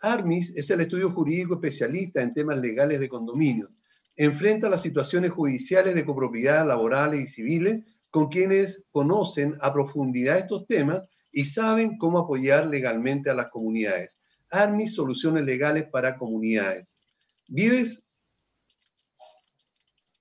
[0.02, 3.70] Armis es el estudio jurídico especialista en temas legales de condominio.
[4.18, 10.68] Enfrenta las situaciones judiciales de copropiedad laborales y civiles con quienes conocen a profundidad estos
[10.68, 14.18] temas y saben cómo apoyar legalmente a las comunidades.
[14.50, 16.94] Armis, soluciones legales para comunidades.
[17.48, 18.04] ¿Vives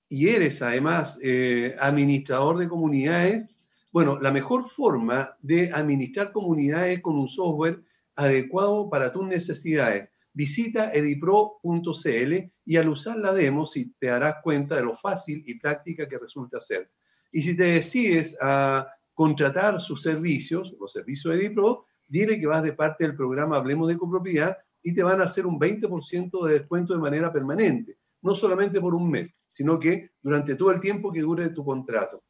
[0.07, 3.49] y eres además eh, administrador de comunidades?
[3.91, 7.81] Bueno, la mejor forma de administrar comunidades es con un software
[8.15, 10.09] adecuado para tus necesidades.
[10.33, 15.59] Visita edipro.cl y al usar la demo si te darás cuenta de lo fácil y
[15.59, 16.89] práctica que resulta ser.
[17.31, 22.63] Y si te decides a contratar sus servicios, los servicios de Edipro, dile que vas
[22.63, 26.53] de parte del programa Hablemos de Copropiedad y te van a hacer un 20% de
[26.53, 31.11] descuento de manera permanente, no solamente por un mes, sino que durante todo el tiempo
[31.11, 32.23] que dure tu contrato.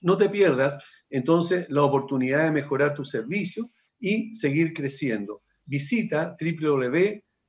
[0.00, 5.42] No te pierdas entonces la oportunidad de mejorar tu servicio y seguir creciendo.
[5.64, 6.36] Visita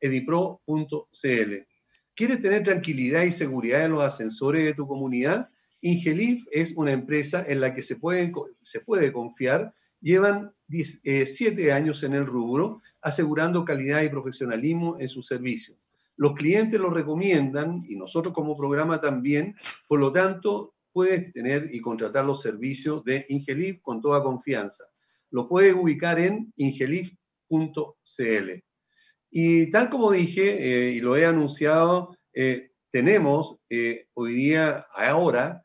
[0.01, 1.67] www.edipro.cl.
[2.15, 5.49] ¿Quieres tener tranquilidad y seguridad en los ascensores de tu comunidad?
[5.81, 8.31] Ingelif es una empresa en la que se puede,
[9.13, 9.73] confiar.
[10.01, 15.75] Llevan 17 eh, años en el rubro, asegurando calidad y profesionalismo en su servicio.
[16.15, 19.55] Los clientes lo recomiendan y nosotros como programa también,
[19.87, 24.85] por lo tanto, puedes tener y contratar los servicios de Ingelif con toda confianza.
[25.29, 28.63] Lo puedes ubicar en ingelif.cl.
[29.39, 33.59] Y tal como dije, eh, y lo he anunciado, eh, tenemos
[34.15, 35.63] hoy día, ahora,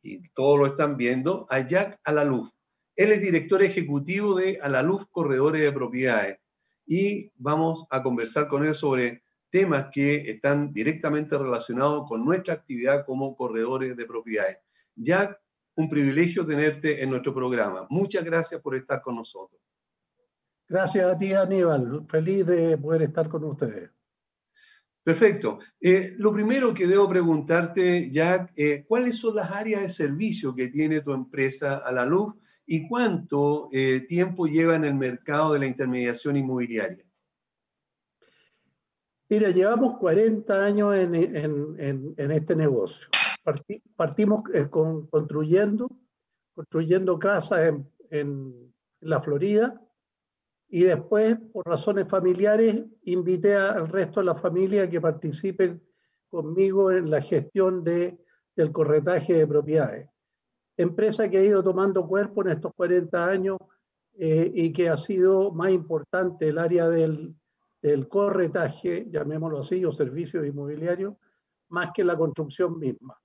[0.00, 2.48] y todos lo están viendo, a Jack Alaluf.
[2.96, 6.38] Él es director ejecutivo de Alaluf Corredores de Propiedades
[6.86, 13.04] y vamos a conversar con él sobre temas que están directamente relacionados con nuestra actividad
[13.04, 14.56] como corredores de propiedades.
[14.96, 15.38] Jack,
[15.76, 17.86] un privilegio tenerte en nuestro programa.
[17.90, 19.59] Muchas gracias por estar con nosotros.
[20.70, 22.06] Gracias a ti, Aníbal.
[22.06, 23.90] Feliz de poder estar con ustedes.
[25.02, 25.58] Perfecto.
[25.80, 30.68] Eh, lo primero que debo preguntarte, Jack, eh, ¿cuáles son las áreas de servicio que
[30.68, 32.34] tiene tu empresa a la luz
[32.66, 37.04] y cuánto eh, tiempo lleva en el mercado de la intermediación inmobiliaria?
[39.28, 43.08] Mira, llevamos 40 años en, este negocio.
[43.96, 45.90] partimos con, construyendo,
[46.54, 47.74] construyendo casas
[48.10, 49.80] en la Florida,
[50.72, 55.82] y después, por razones familiares, invité al resto de la familia que participen
[56.28, 58.16] conmigo en la gestión de,
[58.54, 60.08] del corretaje de propiedades.
[60.76, 63.58] Empresa que ha ido tomando cuerpo en estos 40 años
[64.16, 67.34] eh, y que ha sido más importante el área del,
[67.82, 71.14] del corretaje, llamémoslo así, o servicios inmobiliarios,
[71.70, 73.20] más que la construcción misma.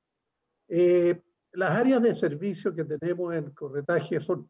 [0.68, 4.50] Eh, las áreas de servicio que tenemos en corretaje son,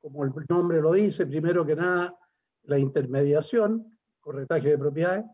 [0.00, 2.16] como el nombre lo dice, primero que nada,
[2.66, 5.24] la intermediación, corretaje de propiedades,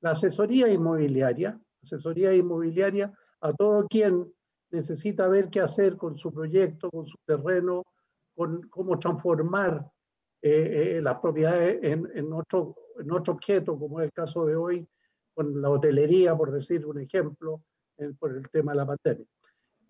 [0.00, 4.32] la asesoría inmobiliaria, asesoría inmobiliaria a todo quien
[4.70, 7.84] necesita ver qué hacer con su proyecto, con su terreno,
[8.34, 9.86] con cómo transformar
[10.42, 14.88] eh, eh, las propiedades en, otro, en otro objeto, como es el caso de hoy
[15.34, 17.62] con la hotelería, por decir un ejemplo,
[18.18, 19.26] por el tema de la pandemia.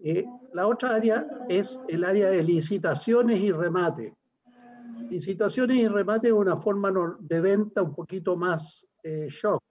[0.03, 0.25] Eh,
[0.55, 4.15] la otra área es el área de licitaciones y remate.
[5.11, 9.63] Licitaciones y remate es una forma de venta un poquito más eh, shock.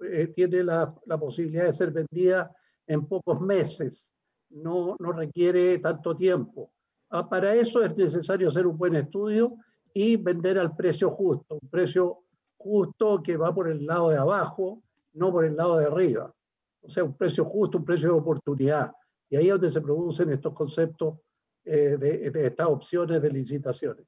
[0.00, 2.50] Eh, tiene la, la, posibilidad de ser vendida
[2.86, 4.14] en pocos meses,
[4.48, 6.72] no, no requiere tanto tiempo.
[7.10, 9.56] Ah, para eso es necesario hacer un buen estudio
[9.92, 12.24] y vender al precio justo, un precio
[12.56, 14.82] justo que va por el lado de abajo,
[15.12, 16.32] no por el lado de arriba.
[16.80, 18.90] O sea, un precio justo, un precio de oportunidad.
[19.28, 21.18] Y ahí es donde se producen estos conceptos
[21.64, 24.06] eh, de, de, estas opciones de licitaciones.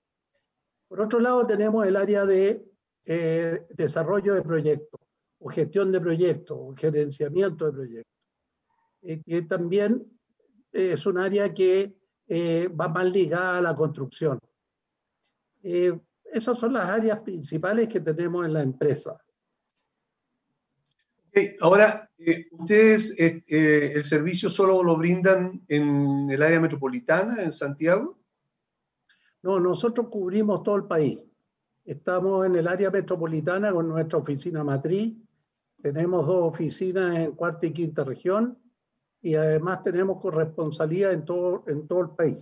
[0.88, 2.64] Por otro lado, tenemos el área de
[3.04, 5.00] eh, desarrollo de proyectos,
[5.38, 8.14] o gestión de proyectos, o gerenciamiento de proyectos,
[9.02, 10.04] eh, que también
[10.72, 11.96] es un área que
[12.28, 14.38] eh, va más ligada a la construcción.
[15.62, 19.16] esas son las áreas principales que tenemos en la empresa.
[21.60, 22.10] Ahora,
[22.52, 28.18] ¿ustedes el servicio solo lo brindan en el área metropolitana, en Santiago?
[29.46, 31.20] No, nosotros cubrimos todo el país.
[31.84, 35.16] Estamos en el área metropolitana con nuestra oficina matriz.
[35.80, 38.58] Tenemos dos oficinas en cuarta y quinta región
[39.22, 42.38] y además tenemos corresponsalía en todo, en todo el país.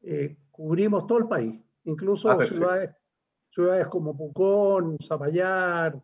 [0.00, 2.90] Eh, cubrimos todo el país, incluso ah, ciudades,
[3.48, 6.02] ciudades como Pucón, Zapallar,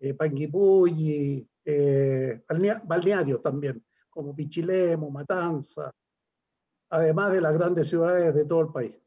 [0.00, 2.42] eh, Panguipulli, eh,
[2.86, 5.94] balnearios también, como Pichilemu, Matanza,
[6.88, 9.03] además de las grandes ciudades de todo el país.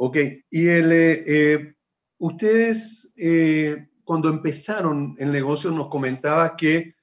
[0.00, 0.16] Ok,
[0.50, 1.74] y el, eh, eh,
[2.18, 3.12] ustedes
[4.04, 6.94] cuando empezaron el negocio nos comentaba que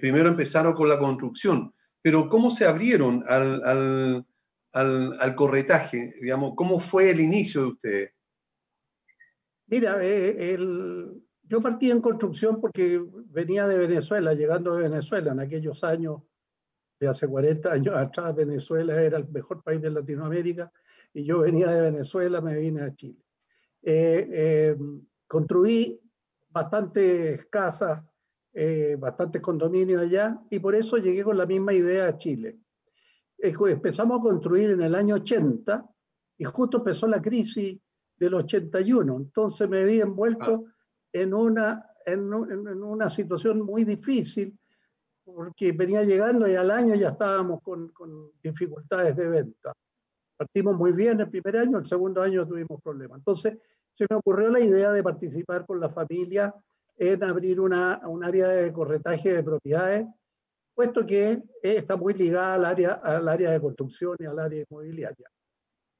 [0.00, 4.26] primero empezaron con la construcción, pero ¿cómo se abrieron al, al,
[4.74, 6.14] al, al corretaje?
[6.20, 8.10] Digamos, ¿Cómo fue el inicio de ustedes?
[9.66, 15.82] Mira, el, yo partí en construcción porque venía de Venezuela, llegando de Venezuela en aquellos
[15.82, 16.20] años,
[17.00, 20.70] de hace 40 años atrás, Venezuela era el mejor país de Latinoamérica
[21.14, 23.24] y yo venía de Venezuela, me vine a Chile.
[23.82, 24.76] Eh, eh,
[25.26, 26.00] construí
[26.48, 28.02] bastantes casas,
[28.52, 32.58] eh, bastantes condominios allá y por eso llegué con la misma idea a Chile.
[33.38, 35.84] empezamos a construir en el año 80
[36.38, 37.78] y justo empezó la crisis
[38.16, 40.72] del 81, entonces me vi envuelto ah
[41.12, 44.58] en una, en, una situación muy difícil
[45.24, 49.72] porque venía llegando y al año ya estábamos con, con, dificultades de venta.
[50.42, 53.18] Partimos muy bien el primer año, el segundo año tuvimos problemas.
[53.18, 53.58] Entonces
[53.94, 56.52] se me ocurrió la idea de participar con la familia
[56.96, 60.04] en abrir una, un área de corretaje de propiedades,
[60.74, 65.30] puesto que está muy ligada al área, al área de construcción y al área inmobiliaria.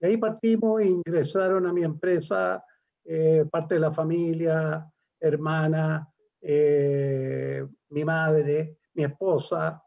[0.00, 2.64] Y ahí partimos e ingresaron a mi empresa
[3.04, 9.80] eh, parte de la familia, hermana, eh, mi madre, mi esposa,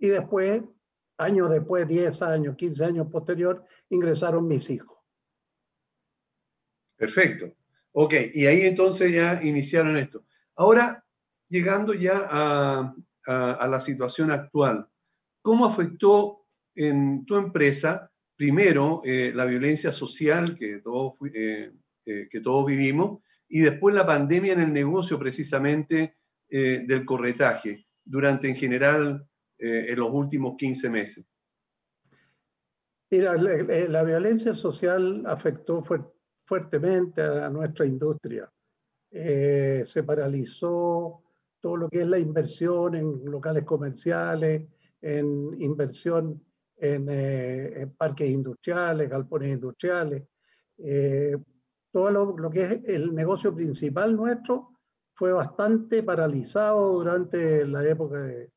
[0.00, 0.64] y después,
[1.18, 4.98] años después, 10 años, 15 años posterior, ingresaron mis hijos.
[6.96, 7.52] Perfecto.
[7.92, 10.24] Ok, y ahí entonces ya iniciaron esto.
[10.56, 11.04] Ahora,
[11.48, 12.94] llegando ya a,
[13.26, 14.88] la situación actual,
[15.40, 21.72] ¿cómo afectó en tu empresa, primero, eh, la violencia social que todos, eh,
[22.04, 26.16] que todos vivimos, y después la pandemia en el negocio precisamente
[26.48, 29.26] eh, del corretaje, durante en general
[29.58, 31.26] eh, en los últimos 15 meses?
[33.10, 35.82] Mira, la, violencia social afectó
[36.44, 38.50] fuertemente a nuestra industria.
[39.10, 41.22] Eh, se paralizó
[41.60, 44.66] todo lo que es la inversión en locales comerciales,
[45.00, 46.42] en inversión
[46.76, 50.24] en, en parques industriales, galpones industriales
[51.94, 54.72] todo lo, que es el negocio principal nuestro
[55.14, 58.50] fue bastante paralizado durante la época de,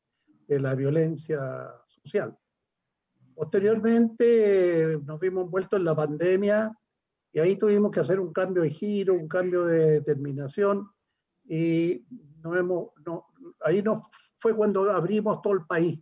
[0.48, 1.38] la violencia
[1.86, 2.36] social.
[3.34, 6.76] Posteriormente nos vimos envueltos en la pandemia
[7.32, 10.88] y ahí tuvimos que hacer un cambio de giro, un cambio de determinación
[11.44, 12.04] y
[12.42, 13.26] no hemos, no,
[13.60, 14.08] ahí no
[14.38, 16.00] fue cuando abrimos todo el país.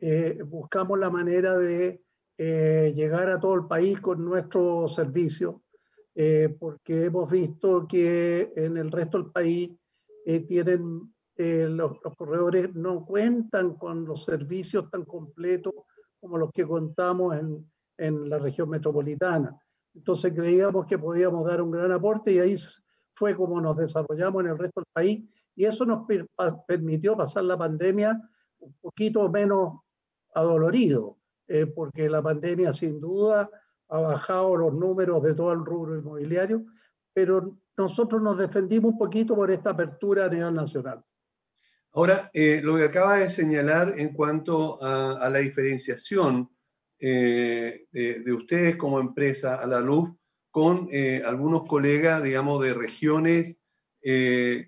[0.00, 2.02] Eh, buscamos la manera de
[2.36, 5.62] eh, llegar a todo el país con nuestro servicio
[6.14, 9.70] eh, porque hemos visto que en el resto del país
[10.48, 15.74] tienen, eh, los, corredores no cuentan con los servicios tan completos
[16.20, 19.58] como los que contamos en, en la región metropolitana.
[19.94, 22.56] Entonces creíamos que podíamos dar un gran aporte y ahí
[23.14, 25.24] fue como nos desarrollamos en el resto del país
[25.56, 26.06] y eso nos
[26.66, 28.20] permitió pasar la pandemia
[28.58, 29.80] un poquito menos
[30.34, 31.18] adolorido,
[31.76, 33.48] porque la pandemia sin duda
[33.88, 36.64] ha bajado los números de todo el rubro inmobiliario,
[37.12, 41.04] pero nosotros nos defendimos un poquito por esta apertura a nivel nacional.
[41.96, 46.50] Ahora, eh, lo que acaba de señalar en cuanto a, la diferenciación
[46.98, 50.10] eh, de, ustedes como empresa a la luz
[50.50, 53.60] con eh, algunos colegas, digamos, de regiones,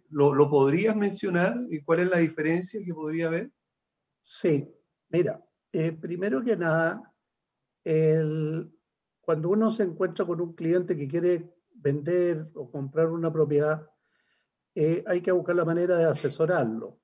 [0.09, 1.57] ¿lo, ¿lo, podrías mencionar?
[1.69, 3.51] ¿Y cuál es la diferencia que podría haber?
[4.23, 4.73] Sí,
[5.09, 5.45] mira,
[6.01, 7.13] primero que nada,
[9.21, 13.91] cuando uno se encuentra con un cliente que quiere vender o comprar una propiedad,
[14.77, 17.01] hay que buscar la manera de asesorarlo.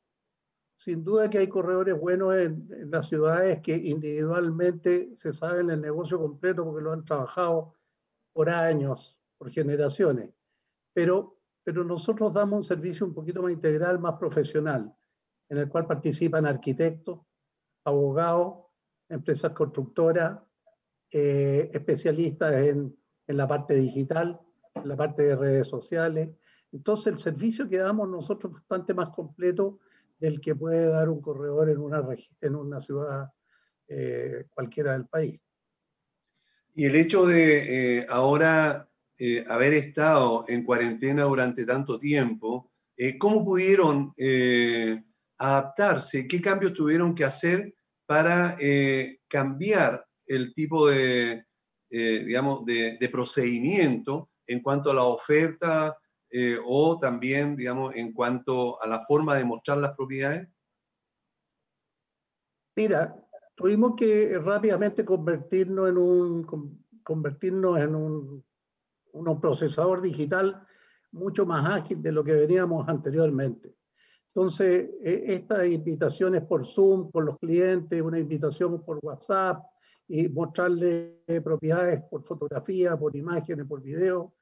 [0.83, 6.19] Sin duda que hay corredores buenos en, las ciudades que individualmente se saben el negocio
[6.19, 7.77] completo porque lo han trabajado
[8.33, 10.31] por años, por generaciones.
[10.93, 14.93] Pero, pero nosotros damos un servicio un poquito más integral, más profesional,
[15.49, 17.21] en el cual participan arquitectos,
[17.85, 18.65] abogados,
[19.09, 20.41] empresas constructoras,
[21.13, 24.41] eh, especialistas en, en, la parte digital,
[24.75, 26.31] en la parte de redes sociales.
[26.73, 29.79] Entonces el servicio que damos nosotros es bastante más completo
[30.23, 32.03] del que puede dar un corredor en una,
[32.41, 33.29] en una ciudad
[33.89, 35.41] eh, cualquiera del país.
[36.75, 38.89] Y el hecho de eh, ahora
[39.49, 42.73] haber estado en cuarentena durante tanto tiempo,
[43.21, 44.13] ¿cómo pudieron
[45.39, 46.27] adaptarse?
[46.27, 47.73] ¿Qué cambios tuvieron que hacer
[48.05, 48.57] para
[49.29, 51.45] cambiar el tipo de,
[51.91, 55.97] eh, digamos, de, procedimiento en cuanto a la oferta
[56.35, 60.49] eh, o también, digamos, en cuanto a la forma de mostrar las propiedades?
[62.75, 63.15] Mira,
[63.55, 68.45] tuvimos que rápidamente convertirnos en un, convertirnos en un,
[69.13, 70.67] un procesador digital
[71.11, 73.77] mucho más ágil de lo que veníamos anteriormente.
[74.35, 79.63] Entonces, e, estas invitaciones por Zoom con los clientes, una invitación por WhatsApp
[80.09, 84.33] y mostrarle propiedades por fotografía, por imágenes, por video,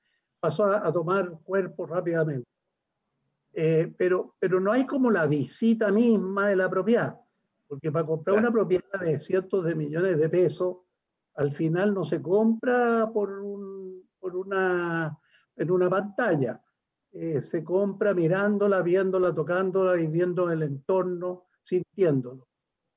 [0.40, 2.48] pasó a, tomar cuerpo rápidamente.
[3.52, 7.18] Eh, pero, pero no hay como la visita misma de la propiedad,
[7.66, 10.78] porque para comprar una propiedad de cientos de millones de pesos,
[11.34, 15.18] al final no se compra por, un, por una,
[15.56, 16.60] en una pantalla
[17.12, 22.46] eh, se compra mirándola, viéndola, tocándola y viendo el entorno, sintiéndolo.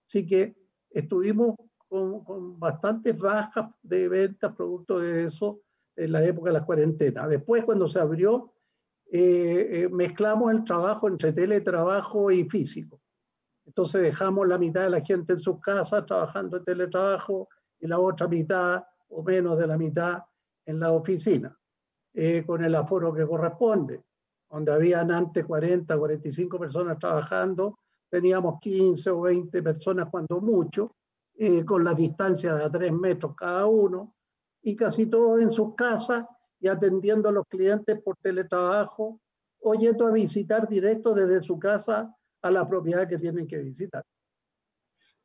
[0.08, 0.56] Así que
[0.92, 1.56] estuvimos
[1.88, 5.62] con, bastantes bajas de ventas producto de eso
[5.96, 7.28] en la época de la cuarentena.
[7.28, 8.54] Después, cuando se abrió,
[9.12, 13.00] eh, eh, mezclamos el trabajo entre teletrabajo y físico.
[13.66, 17.48] Entonces dejamos la mitad de la gente en sus casas trabajando en teletrabajo
[17.80, 20.24] y la otra mitad o menos de la mitad
[20.66, 21.58] en la oficina.
[22.16, 24.04] Eh, con el aforo que corresponde.
[24.50, 30.96] Donde habían antes 40, 45 personas trabajando, teníamos 15 o 20 personas cuando mucho,
[31.36, 34.14] eh, con las distancias de a 3 metros cada uno,
[34.64, 36.26] y casi todos en sus casas
[36.60, 39.20] y atendiendo a los clientes por teletrabajo,
[39.64, 44.04] o yendo a visitar directo desde su casa a la propiedad que tienen que visitar.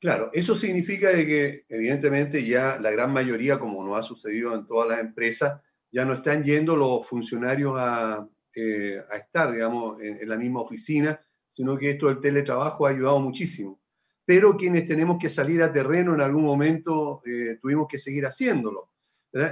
[0.01, 4.89] Claro, eso significa que evidentemente ya la gran mayoría, como no ha sucedido en todas
[4.89, 5.61] las empresas,
[5.91, 11.21] ya no están yendo los funcionarios a, eh, a estar, digamos, en, la misma oficina,
[11.49, 13.81] sino que esto del teletrabajo ha ayudado muchísimo.
[14.25, 18.91] Pero quienes tenemos que salir a terreno en algún momento eh, tuvimos que seguir haciéndolo.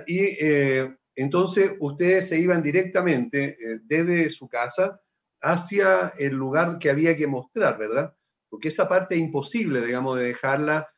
[0.07, 5.01] Y eh, entonces ustedes se iban directamente desde su casa
[5.41, 8.15] hacia el lugar que había que mostrar, ¿verdad?
[8.49, 10.89] Porque esa parte es imposible, digamos, de dejarla,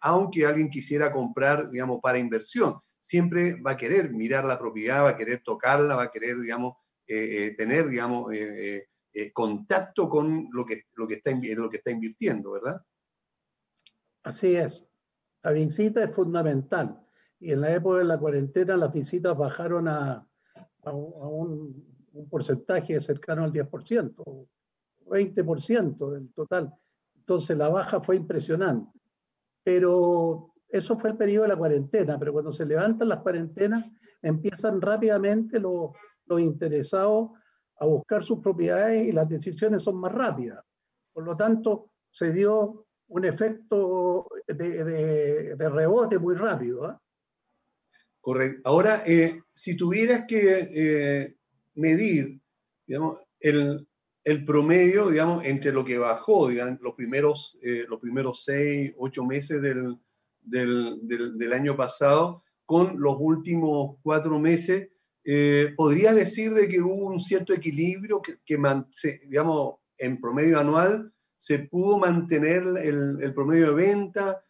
[0.00, 5.10] aunque alguien quisiera comprar, digamos, para inversión siempre va a querer mirar la propiedad, va
[5.10, 6.76] a querer tocarla, va a querer, digamos,
[7.06, 8.86] eh, eh, tener, digamos, eh,
[9.34, 12.80] contacto con lo que, lo, que está, lo que está invirtiendo, ¿verdad?
[14.22, 14.86] Así es.
[15.42, 17.01] La visita es fundamental.
[17.42, 20.24] Y en la época de la cuarentena las visitas bajaron a,
[20.84, 24.46] un, un, porcentaje cercano al 10%,
[25.06, 26.72] 20% del total.
[27.16, 28.96] Entonces la baja fue impresionante.
[29.64, 33.90] Pero eso fue el periodo de la cuarentena, pero cuando se levantan las cuarentenas,
[34.22, 35.90] empiezan rápidamente los,
[36.26, 37.30] los interesados
[37.80, 40.64] a buscar sus propiedades y las decisiones son más rápidas.
[41.12, 44.84] Por lo tanto, se dio un efecto de,
[45.56, 46.84] de, rebote muy rápido.
[46.84, 47.02] ¿ah?
[48.22, 48.60] Correcto.
[48.64, 51.36] Ahora, eh, si tuvieras que eh,
[51.74, 52.40] medir
[53.40, 53.88] el,
[54.22, 59.24] el, promedio digamos, entre lo que bajó digamos, los, primeros, eh, los primeros seis, ocho
[59.24, 59.98] meses del,
[60.40, 64.90] del, año pasado con los últimos cuatro meses,
[65.76, 68.56] ¿podrías decir de que hubo un cierto equilibrio que,
[69.26, 74.44] digamos, en promedio anual se pudo mantener el, promedio de venta?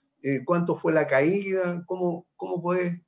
[0.45, 1.83] ¿Cuánto fue la caída?
[1.87, 3.01] ¿Cómo, cómo puedes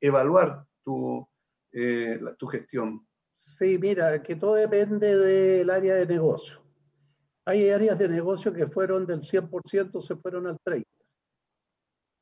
[0.00, 1.26] evaluar tu,
[1.72, 3.06] eh, tu gestión?
[3.40, 6.60] Sí, mira, que todo depende del área de negocio.
[7.44, 10.84] Hay áreas de negocio que fueron del 100%, se fueron al 30%.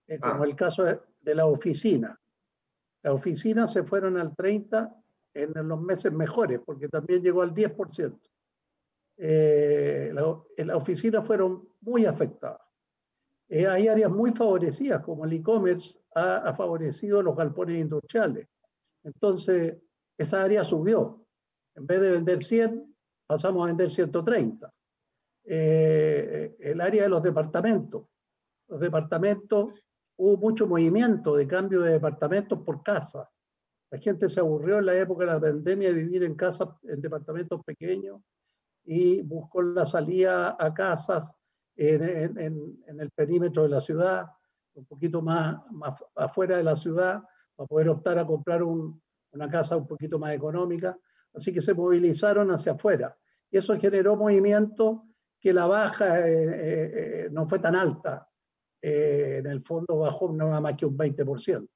[0.09, 0.47] Eh, como ah.
[0.47, 2.19] el caso de, la oficina.
[3.03, 4.95] La oficina se fueron al 30
[5.35, 8.19] en los meses mejores, porque también llegó al 10%.
[9.19, 12.68] Eh, la, la oficina fueron muy afectadas.
[13.49, 18.47] Eh, hay áreas muy favorecidas, como el e-commerce ha, ha, favorecido los galpones industriales.
[19.05, 19.79] Entonces,
[20.19, 21.25] esa área subió.
[21.75, 22.95] En vez de vender 100,
[23.27, 24.73] pasamos a vender 130.
[25.45, 28.05] el área de los departamentos.
[28.69, 29.73] Los departamentos
[30.19, 33.31] hubo mucho movimiento de cambio de departamentos por casa.
[33.91, 37.01] La gente se aburrió en la época de la pandemia de vivir en casas, en
[37.01, 38.21] departamentos pequeños
[38.85, 41.35] y buscó la salida a casas
[41.79, 44.27] en, el perímetro de la ciudad,
[44.75, 47.23] un poquito más, más, afuera de la ciudad,
[47.55, 50.99] para poder optar a comprar una casa un poquito más económica.
[51.35, 53.17] Así que se movilizaron hacia afuera.
[53.51, 55.05] Y eso generó movimiento
[55.41, 58.29] que la baja eh, eh, eh, no fue tan alta.
[58.81, 61.69] Eh, en el fondo bajó nada más que un 20%.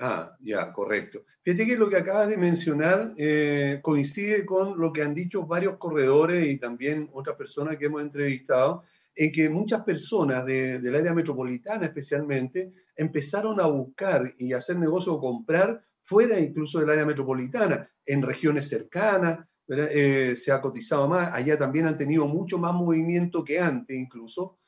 [0.00, 1.24] Ah, ya, correcto.
[1.42, 5.76] Fíjate que lo que acabas de mencionar eh, coincide con lo que han dicho varios
[5.76, 8.82] corredores y también otras personas que hemos entrevistado,
[9.16, 15.20] en que muchas personas del área metropolitana especialmente empezaron a buscar y hacer negocio o
[15.20, 19.38] comprar fuera incluso del área metropolitana, en regiones cercanas,
[19.68, 24.58] eh, se ha cotizado más, allá también han tenido mucho más movimiento que antes incluso,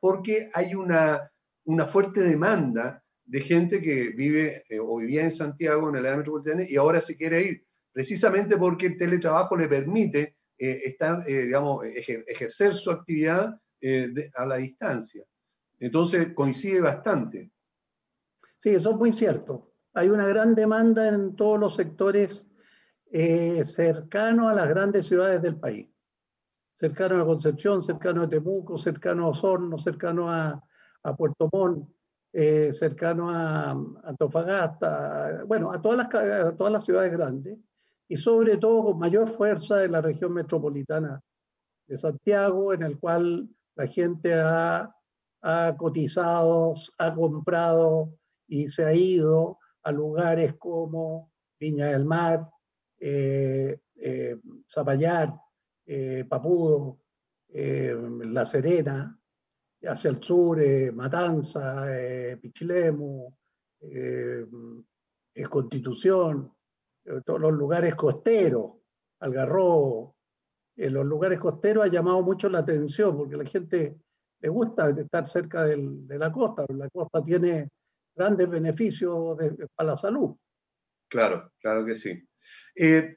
[0.00, 1.30] porque hay una,
[1.64, 6.16] una fuerte demanda de gente que vive eh, o vivía en Santiago, en el área
[6.16, 11.84] metropolitana, y ahora se quiere ir, precisamente porque el teletrabajo le permite eh, estar, digamos,
[11.84, 13.60] ejercer su actividad
[14.34, 15.24] a la distancia.
[15.78, 17.50] Entonces coincide bastante.
[18.58, 19.72] Sí, eso es muy cierto.
[19.94, 22.48] Hay una gran demanda en todos los sectores
[23.10, 25.88] eh, cercanos a las grandes ciudades del país.
[26.72, 30.62] Cercano a Concepción, cercano a Temuco, cercano a Osorno, cercano a,
[31.16, 31.88] Puerto Montt,
[32.32, 33.70] eh, cercano a,
[34.04, 37.58] Antofagasta, bueno, a todas, las, a todas las ciudades grandes
[38.08, 41.20] y sobre todo con mayor fuerza en la región metropolitana
[41.86, 43.48] de Santiago, en el cual
[43.78, 44.92] la gente ha,
[45.78, 48.18] cotizado, ha comprado
[48.48, 52.50] y se ha ido a lugares como Viña del Mar,
[52.98, 54.36] eh, eh,
[54.68, 55.32] Zapallar,
[55.86, 56.98] eh, Papudo,
[57.50, 59.16] La Serena,
[59.84, 60.58] hacia el sur,
[60.92, 61.86] Matanza,
[62.42, 63.32] Pichilemu,
[65.48, 66.52] Constitución,
[67.24, 68.72] todos los lugares costeros,
[69.20, 70.17] Algarrobo,
[70.78, 73.96] los lugares costeros ha llamado mucho la atención porque la gente
[74.40, 77.68] le gusta estar cerca de la costa, la costa tiene
[78.14, 79.36] grandes beneficios
[79.74, 80.36] para la salud.
[81.08, 82.22] Claro, claro que sí.
[82.74, 83.16] Eh,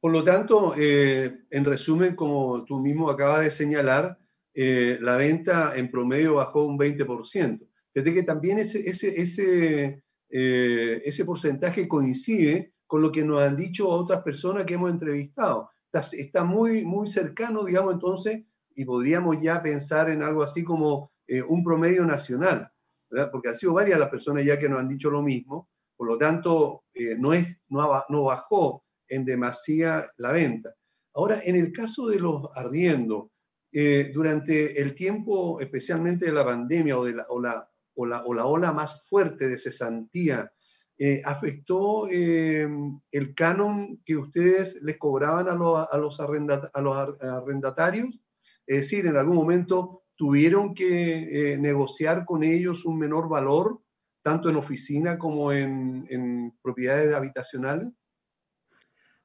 [0.00, 4.16] por lo tanto, eh, en resumen, como tú mismo acabas de señalar,
[4.54, 7.66] eh, la venta en promedio bajó un 20%.
[7.92, 13.88] Fíjate que también ese, ese, ese, ese porcentaje coincide con lo que nos han dicho
[13.88, 15.70] otras personas que hemos entrevistado.
[15.92, 21.12] Está, muy, muy cercano, digamos, entonces, y podríamos ya pensar en algo así como
[21.48, 22.70] un promedio nacional,
[23.10, 23.30] ¿verdad?
[23.30, 25.68] porque han sido varias las personas ya que nos han dicho lo mismo,
[25.98, 30.72] por lo tanto, eh, no, es, no, bajó en demasía la venta.
[31.12, 33.30] Ahora, en el caso de los arriendos,
[33.72, 38.24] eh, durante el tiempo, especialmente de la pandemia o, de la, o, la, o, la,
[38.24, 40.52] o la ola más fuerte de cesantía,
[40.98, 48.20] eh, ¿afectó el canon que ustedes les cobraban a, a, los a los arrendatarios?
[48.66, 53.80] Es decir, en algún momento tuvieron que negociar con ellos un menor valor
[54.28, 57.88] tanto en oficina como en, propiedades habitacionales?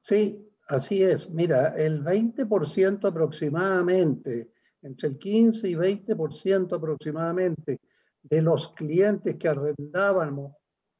[0.00, 1.28] Sí, así es.
[1.28, 4.50] Mira, el 20% aproximadamente,
[4.80, 7.80] entre el 15 y 20% aproximadamente
[8.22, 10.56] de los clientes que arrendábamos,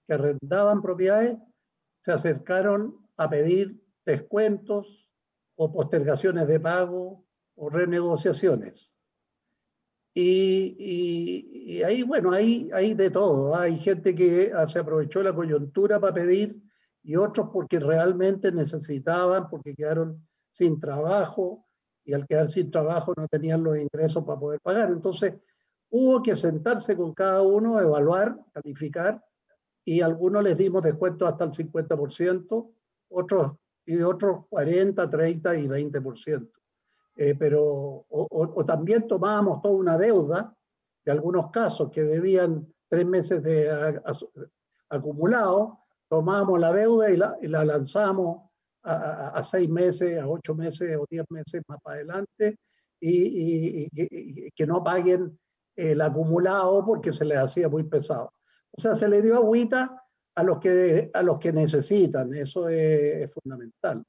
[0.06, 1.38] que arrendaban propiedades,
[2.02, 5.08] se acercaron a pedir descuentos
[5.56, 7.24] o postergaciones de pago
[7.54, 8.94] o renegociaciones.
[10.16, 13.56] Y, ahí, bueno, hay, hay de todo.
[13.56, 16.62] Hay gente que ah, se aprovechó la coyuntura para pedir
[17.02, 21.66] y otros porque realmente necesitaban, porque quedaron sin trabajo
[22.04, 24.90] y al quedar sin trabajo no tenían los ingresos para poder pagar.
[24.90, 25.34] Entonces,
[25.90, 29.22] hubo que sentarse con cada uno, evaluar, calificar
[29.84, 32.70] y algunos les dimos descuento hasta el 50%,
[33.10, 33.52] otros
[33.86, 36.50] y otros 40, 30 y 20%.
[37.16, 40.52] Eh, pero o, también tomábamos toda una deuda
[41.04, 44.00] de algunos casos que debían tres meses de
[44.88, 45.78] acumulado,
[46.08, 48.50] tomábamos la deuda y la, la lanzamos
[48.84, 52.58] a, seis meses, a ocho meses o diez meses más para adelante
[53.00, 53.88] y,
[54.50, 55.38] que no paguen
[55.76, 58.32] el acumulado porque se les hacía muy pesado.
[58.76, 60.04] O sea, se le dio agüita
[60.34, 64.04] a los que, a los que necesitan, eso es fundamental.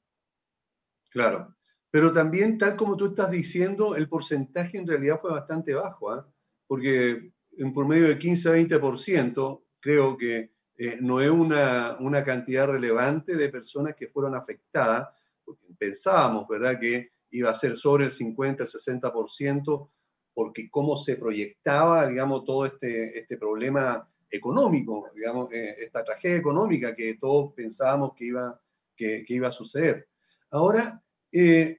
[1.10, 1.54] Claro.
[1.90, 6.28] Pero también, tal como tú estás diciendo, el porcentaje en realidad fue bastante bajo, ¿ah?
[6.66, 12.66] porque en promedio de 15 a 20%, creo que eh, no es una, una, cantidad
[12.66, 15.08] relevante de personas que fueron afectadas,
[15.42, 19.90] porque pensábamos, ¿verdad?, que iba a ser sobre el 50, el 60%,
[20.34, 26.94] porque cómo se proyectaba, digamos, todo este, este problema económico, digamos, eh, esta tragedia económica
[26.94, 28.60] que todos pensábamos que iba,
[28.96, 30.08] que, iba a suceder.
[30.50, 31.02] Ahora,
[31.32, 31.78] eh,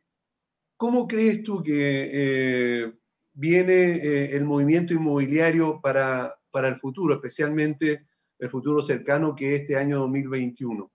[0.77, 1.73] ¿Cómo crees tú que
[2.13, 2.93] eh,
[3.33, 8.05] viene el movimiento inmobiliario para, para el futuro, especialmente
[8.37, 10.91] el futuro cercano que es este año 2021?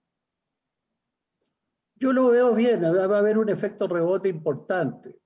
[1.95, 5.19] Yo lo veo bien, va a haber un efecto rebote importante.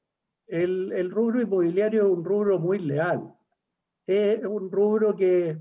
[0.47, 3.32] El, el, rubro inmobiliario es un rubro muy leal,
[4.07, 5.57] es un rubro que,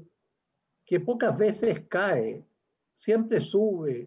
[0.87, 2.43] que pocas veces cae,
[2.93, 4.07] siempre sube,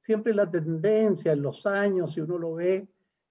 [0.00, 2.88] siempre la tendencia en los años, si uno lo ve,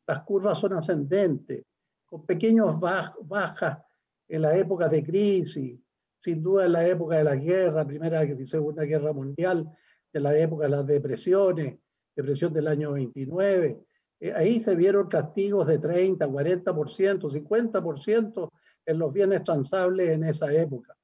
[0.07, 1.63] las curvas son ascendentes,
[2.05, 3.80] con pequeños bajas
[4.28, 5.78] en la época de crisis,
[6.17, 9.69] sin duda en la época de la guerra, Primera y Segunda Guerra Mundial,
[10.13, 11.78] en la época de las depresiones,
[12.15, 13.80] depresión del año 29,
[14.19, 18.51] eh, ahí se vieron castigos de 30, 40%, 50%
[18.86, 20.95] en los bienes transables en esa época,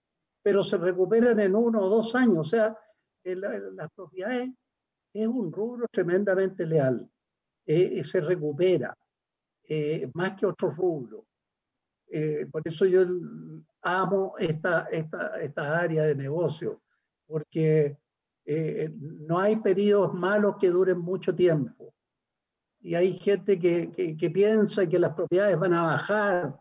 [0.48, 2.74] pero se recuperan en uno o dos años, o sea,
[3.26, 4.50] las propiedades
[5.12, 7.06] es un rubro tremendamente leal,
[7.66, 8.98] eh, se recupera
[10.14, 11.26] más que otros rubros.
[12.50, 13.06] por eso yo
[13.82, 16.82] amo esta, esta, esta área de negocio,
[17.26, 17.98] porque
[19.28, 21.94] no hay periodos malos que duren mucho tiempo
[22.80, 26.58] y hay gente que, que, piensa que las propiedades van a bajar,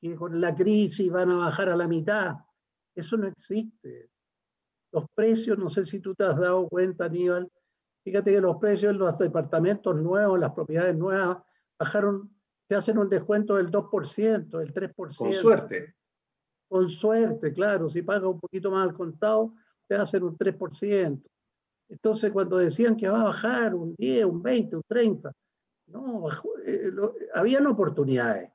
[0.00, 2.34] que con la crisis van a bajar a la mitad.
[2.98, 4.10] Eso no existe.
[4.90, 7.48] Los precios, no sé si tú te has dado cuenta, Aníbal,
[8.04, 11.38] fíjate que los precios en los departamentos nuevos, las propiedades nuevas,
[11.78, 12.28] bajaron,
[12.66, 15.16] te hacen un descuento del 2%, del 3%.
[15.16, 15.94] Con suerte.
[16.68, 17.88] Con suerte, claro.
[17.88, 19.54] Si pagas un poquito más al contado,
[19.86, 21.22] te hacen un 3%.
[21.90, 25.32] Entonces, cuando decían que va a bajar un 10, un 20, un 30,
[25.86, 26.28] no,
[26.66, 26.90] eh,
[27.32, 28.50] habían oportunidades.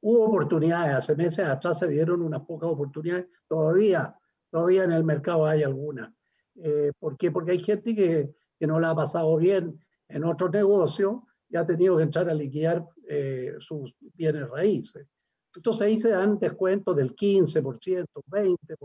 [0.00, 4.14] Hubo oportunidades, hace meses atrás se dieron unas pocas oportunidades, todavía,
[4.50, 6.12] todavía en el mercado hay algunas.
[6.56, 7.30] Eh, ¿Por qué?
[7.30, 9.78] Porque hay gente que, que, no la ha pasado bien
[10.08, 11.16] en otros negocios
[11.48, 15.06] y ha tenido que entrar a liquidar eh, sus bienes raíces.
[15.54, 18.84] Entonces ahí se dan descuentos del 15%, 20%,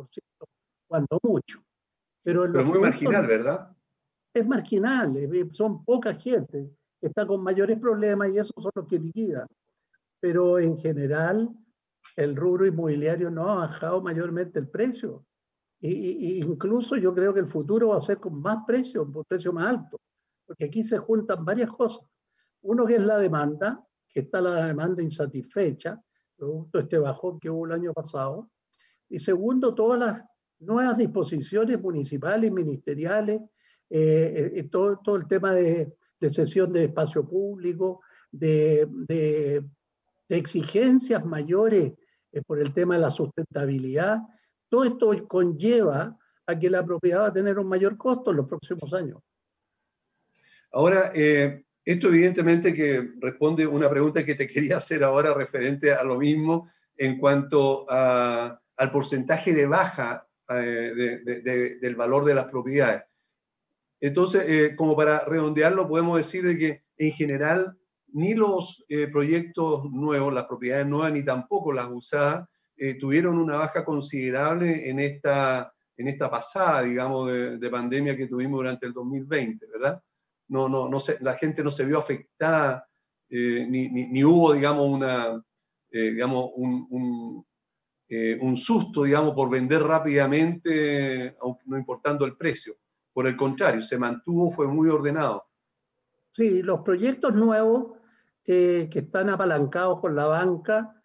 [0.88, 1.60] cuando mucho.
[2.24, 3.76] Pero, Pero muy marginal, ¿verdad?
[4.34, 5.14] Es marginal,
[5.52, 9.48] son poca gente está con mayores problemas y esos son los que liquidan.
[10.22, 11.50] Pero en general,
[12.16, 15.26] el rubro inmobiliario no ha bajado mayormente el precio.
[15.82, 19.52] Y, incluso yo creo que el futuro va a ser con más precio, un precio
[19.52, 20.00] más alto,
[20.46, 22.08] porque aquí se juntan varias cosas.
[22.62, 26.00] Uno que es la demanda, que está la demanda insatisfecha,
[26.38, 28.50] producto de este bajón que hubo el año pasado.
[29.10, 30.24] Y segundo, todas las
[30.60, 33.42] nuevas disposiciones municipales, y ministeriales,
[33.90, 38.02] eh, eh, todo, todo el tema de de cesión de espacio público,
[38.32, 39.66] de, de,
[40.38, 41.94] exigencias mayores
[42.32, 44.20] eh, por el tema de la sustentabilidad.
[44.70, 48.48] Todo esto conlleva a que la propiedad va a tener un mayor costo en los
[48.48, 49.20] próximos años.
[50.72, 56.04] Ahora, eh, esto evidentemente que responde una pregunta que te quería hacer ahora referente a
[56.04, 63.04] lo mismo en cuanto a, al porcentaje de baja eh, del valor de las propiedades.
[64.00, 67.78] Entonces, eh, como para redondearlo, podemos decir de que en general
[68.14, 73.58] ni los eh, proyectos nuevos, las propiedades nuevas, ni tampoco las usadas, eh, tuvieron una
[73.58, 79.66] baja considerable en esta, en esta pasada, digamos, de, pandemia que tuvimos durante el 2020,
[79.68, 80.02] ¿verdad?
[80.48, 82.86] No, no, no la gente no se vio afectada,
[83.30, 85.42] ni, ni, hubo, digamos, una,
[85.90, 87.46] digamos, un, un,
[88.42, 91.36] un susto, digamos, por vender rápidamente,
[91.66, 92.76] no importando el precio.
[93.14, 95.46] Por el contrario, se mantuvo, fue muy ordenado.
[96.32, 97.98] Sí, los proyectos nuevos
[98.90, 101.02] que están apalancados por la banca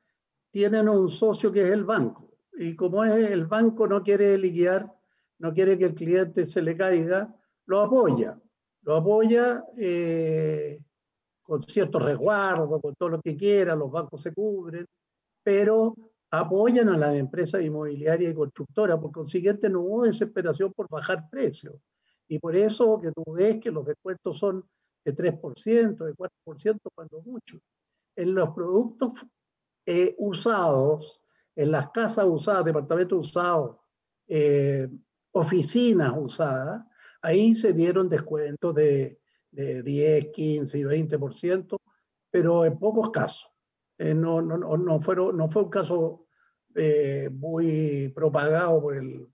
[0.50, 2.32] tienen un socio que es el banco.
[2.58, 4.92] Y como el banco no quiere liquidar,
[5.38, 7.34] no quiere que el cliente se le caiga,
[7.66, 8.40] lo apoya.
[8.82, 10.80] Lo apoya eh,
[11.42, 14.86] con cierto resguardo, con todo lo que quiera, los bancos se cubren,
[15.42, 15.94] pero
[16.30, 18.98] apoyan a las empresas inmobiliarias y constructoras.
[18.98, 21.74] Por consiguiente, no hubo desesperación por bajar precios.
[22.28, 24.64] Y por eso que tú ves que los descuentos son
[25.06, 27.60] de 3%, de 4%, cuando mucho.
[28.16, 29.12] En los productos
[29.86, 31.22] eh, usados,
[31.54, 33.76] en las casas usadas, departamentos usados,
[34.26, 34.88] eh,
[35.30, 36.84] oficinas usadas,
[37.22, 39.20] ahí se dieron descuentos de,
[39.52, 41.78] de 10, 15 y 20%,
[42.28, 43.48] pero en pocos casos.
[43.98, 46.26] Eh, no, no, no, fueron, no fue un caso
[47.30, 49.28] muy propagado por el,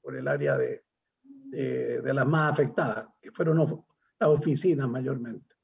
[0.00, 0.84] por el área de,
[1.50, 3.58] de, las más afectadas, que fueron
[4.18, 5.54] las oficinas mayormente.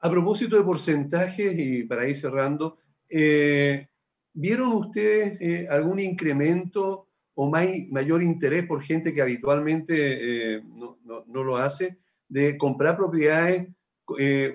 [0.00, 2.78] A propósito de porcentajes, y para ir cerrando,
[3.08, 3.88] eh,
[4.32, 11.44] ¿vieron ustedes eh, algún incremento o mayor interés por gente que habitualmente eh, no, no,
[11.44, 13.68] lo hace de comprar propiedades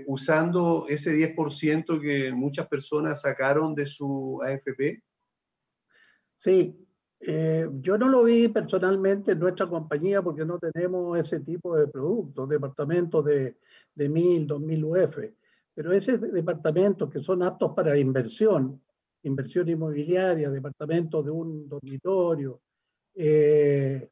[0.06, 5.02] usando ese 10% que muchas personas sacaron de su AFP?
[6.36, 6.87] Sí,
[7.20, 11.88] eh, yo no lo vi personalmente en nuestra compañía porque no tenemos ese tipo de
[11.88, 13.57] productos, departamentos de,
[13.95, 15.18] de 1000, 2000 UF,
[15.74, 18.82] pero esos departamentos que son aptos para inversión,
[19.24, 22.61] inversión inmobiliaria, departamentos de un dormitorio,
[23.15, 24.09] eh,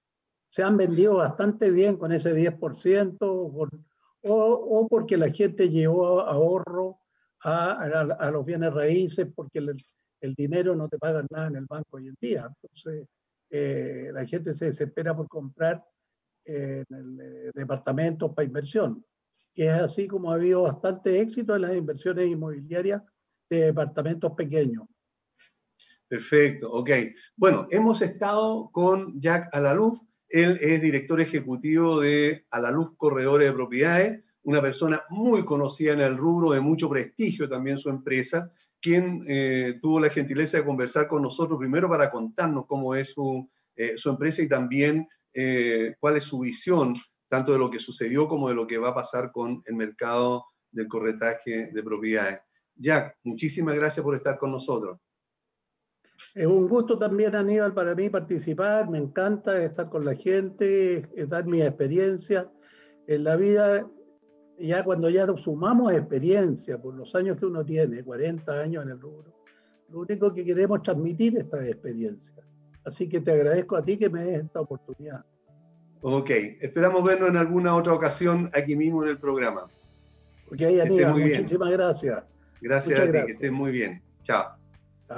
[0.49, 3.70] se han vendido bastante bien con ese 10%, o,
[4.22, 6.99] o, porque la gente llevó ahorro
[7.41, 9.76] a, a, los bienes raíces, porque el,
[10.22, 12.47] el dinero no te paga nada en el banco hoy en día.
[12.47, 13.07] Entonces,
[13.49, 15.84] eh, la gente se desespera por comprar
[16.45, 16.84] eh,
[17.53, 19.03] departamentos para inversión.
[19.53, 23.01] Y es así como ha habido bastante éxito en las inversiones inmobiliarias
[23.49, 24.86] de departamentos pequeños.
[26.07, 26.89] Perfecto, ok.
[27.36, 29.99] Bueno, hemos estado con Jack Alaluz,
[30.30, 36.18] él es director ejecutivo de Alaluz Corredores de Propiedades, una persona muy conocida en el
[36.18, 38.51] rubro, de mucho prestigio también su empresa,
[38.82, 43.50] quien eh, tuvo la gentileza de conversar con nosotros primero para contarnos cómo es su,
[43.76, 46.94] eh, su empresa y también eh, cuál es su visión,
[47.28, 50.46] tanto de lo que sucedió como de lo que va a pasar con el mercado
[50.72, 52.40] del corretaje de propiedades.
[52.76, 55.00] Jack, muchísimas gracias por estar con nosotros.
[56.34, 58.90] Es un gusto también, Aníbal, para mí participar.
[58.90, 62.50] Me encanta estar con la gente, dar mi experiencia.
[63.08, 63.90] En la vida,
[64.60, 68.99] ya cuando ya sumamos experiencia por los años que uno tiene, 40 años en el
[68.99, 69.34] rubro,
[69.89, 72.43] lo único que queremos transmitir es esta experiencia.
[72.86, 75.26] Así que te agradezco a ti que me des esta oportunidad.
[76.01, 76.30] Ok,
[76.62, 79.68] esperamos vernos en alguna otra ocasión aquí mismo en el programa.
[80.51, 82.24] Ok, Aníbal, muchísimas gracias.
[82.62, 84.03] Gracias a ti, que estés muy bien.
[84.22, 84.56] Chao.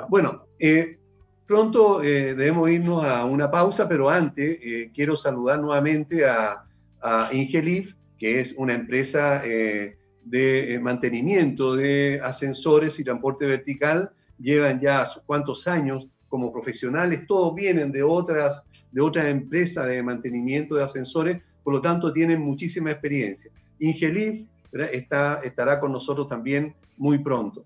[0.08, 0.98] Bueno, eh,
[1.46, 6.64] pronto eh, debemos irnos a una pausa, pero antes eh, quiero saludar nuevamente a,
[7.02, 14.12] a, Ingelif, que es una empresa de mantenimiento de ascensores y transporte vertical.
[14.40, 20.84] Llevan ya sus cuantos años como profesionales, todos vienen de otras, de de mantenimiento de
[20.84, 23.52] ascensores, por lo tanto tienen muchísima experiencia.
[23.80, 24.46] Ingelif
[24.92, 27.66] está, estará con nosotros también muy pronto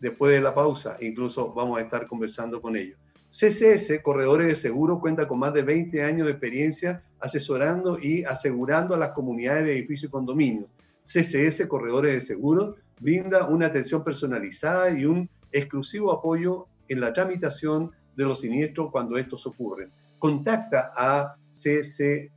[0.00, 2.98] después de la pausa, incluso vamos a estar conversando con ellos.
[3.30, 8.94] CCS, Corredores de Seguro, cuenta con más de 20 años de experiencia asesorando y asegurando
[8.94, 10.68] a las comunidades de edificios y condominios.
[11.04, 17.92] CCS, Corredores de Seguro, brinda una atención personalizada y un exclusivo apoyo en la tramitación
[18.14, 19.90] de los siniestros cuando estos ocurren.
[20.18, 22.30] Contacta a, CC,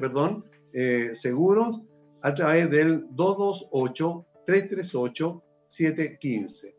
[0.00, 1.80] perdón, eh, Seguros
[2.22, 6.74] a través del 228 338 715.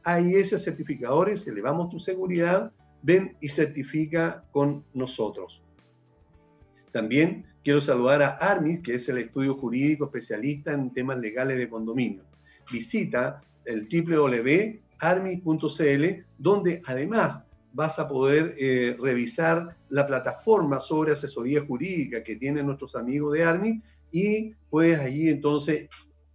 [0.06, 2.72] AIS certificadores, elevamos tu seguridad,
[3.04, 5.62] ven y certifica con nosotros.
[6.92, 11.70] También quiero saludar a ARMIS, que es el estudio jurídico especialista en temas legales de
[11.70, 12.24] condominio.
[12.72, 14.84] Visita el www.armis.cl,
[16.38, 22.96] donde además vas a poder eh, revisar la plataforma sobre asesoría jurídica que tienen nuestros
[22.96, 25.88] amigos de ARMIS y puedes allí entonces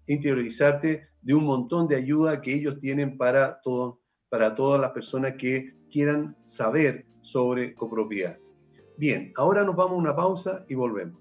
[0.06, 5.34] interiorizarte de un montón de ayuda que ellos tienen para, todo, para todas las personas
[5.36, 8.38] que quieran saber sobre copropiedad.
[8.96, 11.20] Bien, ahora nos vamos a una pausa y volvemos.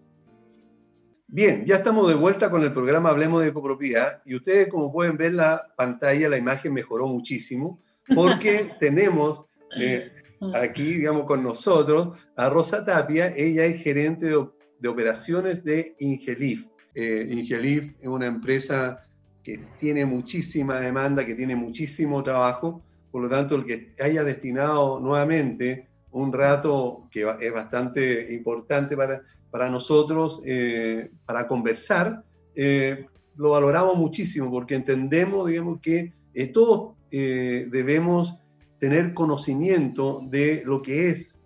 [1.28, 5.18] Bien, ya estamos de vuelta con el programa Hablemos de copropiedad y ustedes como pueden
[5.18, 7.80] ver la pantalla, la imagen mejoró muchísimo
[8.14, 9.46] porque tenemos
[9.80, 10.12] eh,
[10.54, 16.68] aquí, digamos, con nosotros a Rosa Tapia, ella es gerente de, operaciones de Ingelif.
[16.94, 19.04] Eh, Ingelif es una empresa
[19.42, 25.00] que tiene muchísima demanda, que tiene muchísimo trabajo, por lo tanto el que haya destinado
[25.00, 32.24] nuevamente un rato que es bastante importante para, para nosotros, eh, para conversar,
[32.56, 33.06] eh,
[33.36, 38.40] lo valoramos muchísimo porque entendemos, digamos, que eh, todos debemos
[38.80, 41.40] tener conocimiento de lo que es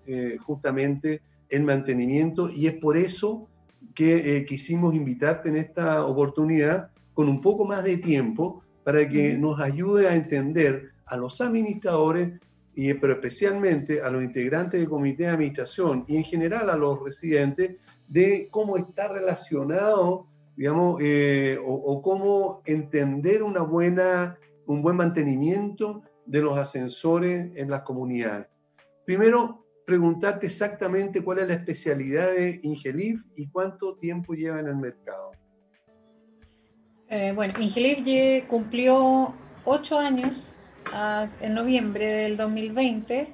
[0.45, 3.49] justamente el mantenimiento y es por eso
[3.93, 9.59] que quisimos invitarte en esta oportunidad con un poco más de tiempo para que nos
[9.59, 12.39] ayude a entender a los administradores,
[13.01, 17.77] pero especialmente a los integrantes del comité de administración y en general a los residentes,
[18.07, 26.41] de cómo está relacionado, digamos, eh, o, cómo entender una buena, un buen mantenimiento de
[26.41, 28.47] los ascensores en las comunidades.
[29.05, 34.75] Primero, preguntarte exactamente cuál es la especialidad de Ingelif y cuánto tiempo lleva en el
[34.75, 35.31] mercado.
[37.09, 39.33] Eh, bueno, Ingelif cumplió
[39.65, 40.56] ocho años
[41.41, 43.27] en noviembre del 2020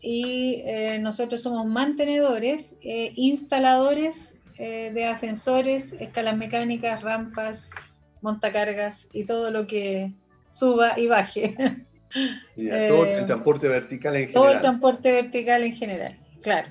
[0.00, 7.68] y eh, nosotros somos mantenedores, eh, instaladores de ascensores, escalas mecánicas, rampas,
[8.20, 10.12] montacargas y todo lo que
[10.52, 11.56] suba y baje.
[12.88, 14.42] todo el transporte vertical en general.
[14.42, 16.68] Todo el transporte vertical en general, claro.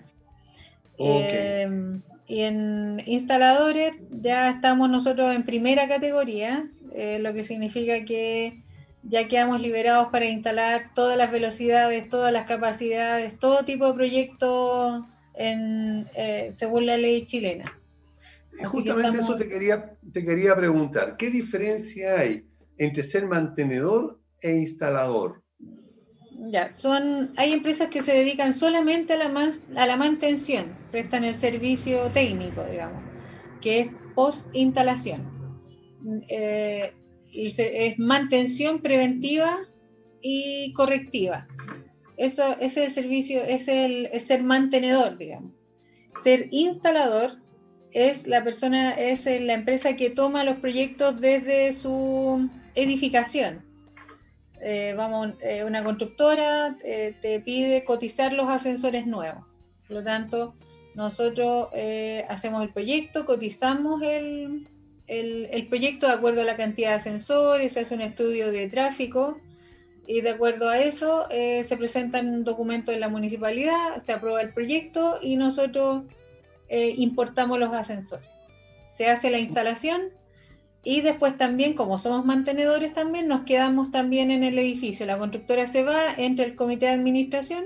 [0.97, 2.01] Okay.
[2.27, 8.60] Y en instaladores ya estamos nosotros en primera categoría, eh, lo que significa que
[9.03, 15.03] ya quedamos liberados para instalar todas las velocidades, todas las capacidades, todo tipo de proyectos
[15.33, 17.77] en, eh, según la ley chilena.
[18.65, 21.15] Justamente eso te quería, te quería preguntar.
[21.17, 22.45] ¿Qué diferencia hay
[22.77, 25.41] entre ser mantenedor e instalador?
[26.51, 31.35] Ya, son, hay empresas que se dedican solamente a la, a la mantención, prestan el
[31.35, 33.03] servicio técnico, digamos,
[33.61, 35.21] que es post-instalación.
[36.27, 36.93] Eh,
[37.33, 39.59] es mantención preventiva
[40.21, 41.47] y correctiva.
[42.17, 45.53] Eso, ese servicio, es el es ser mantenedor, digamos.
[46.23, 47.37] Ser instalador
[47.91, 53.65] es la persona, es la empresa que toma los proyectos desde su edificación.
[54.61, 59.43] Eh, vamos, eh, una constructora eh, te pide cotizar los ascensores nuevos.
[59.87, 60.55] Por lo tanto,
[60.93, 61.69] nosotros
[62.29, 64.67] hacemos el proyecto, cotizamos el,
[65.11, 69.37] el, proyecto de acuerdo a la cantidad de ascensores, se hace un estudio de tráfico
[70.07, 74.41] y de acuerdo a eso eh, se presentan un documento en la municipalidad, se aprueba
[74.41, 76.03] el proyecto y nosotros
[76.69, 78.25] eh, importamos los ascensores.
[78.93, 80.01] Se hace la instalación
[80.81, 85.05] y después también, como somos mantenedores también, nos quedamos también en el edificio.
[85.05, 87.65] La constructora se va, entra el comité de administración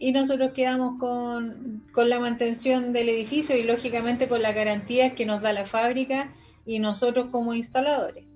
[0.00, 5.26] y nosotros quedamos con, con la mantención del edificio y lógicamente con las garantías que
[5.26, 6.32] nos da la fábrica
[6.64, 8.26] y nosotros como instaladores.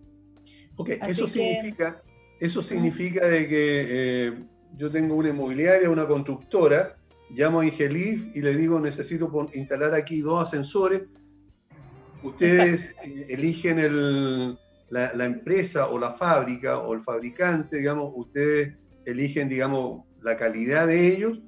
[0.77, 2.03] Ok, eso significa,
[2.41, 4.45] eso significa de que eh,
[4.77, 6.97] yo tengo una inmobiliaria, una constructora,
[7.31, 11.03] llamo a Ingelif y le digo necesito instalar aquí dos ascensores.
[12.23, 14.59] Ustedes eh, eligen el,
[14.91, 18.75] la, la, empresa o la fábrica o el fabricante, digamos, ustedes
[19.07, 21.39] eligen, digamos, la calidad de ellos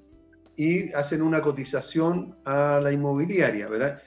[0.57, 4.03] y hacen una cotización a la inmobiliaria, ¿verdad?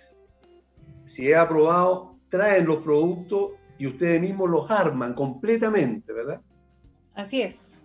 [1.06, 6.42] Si he aprobado, traen los productos y ustedes mismos los arman completamente, ¿verdad?
[7.14, 7.82] Así es.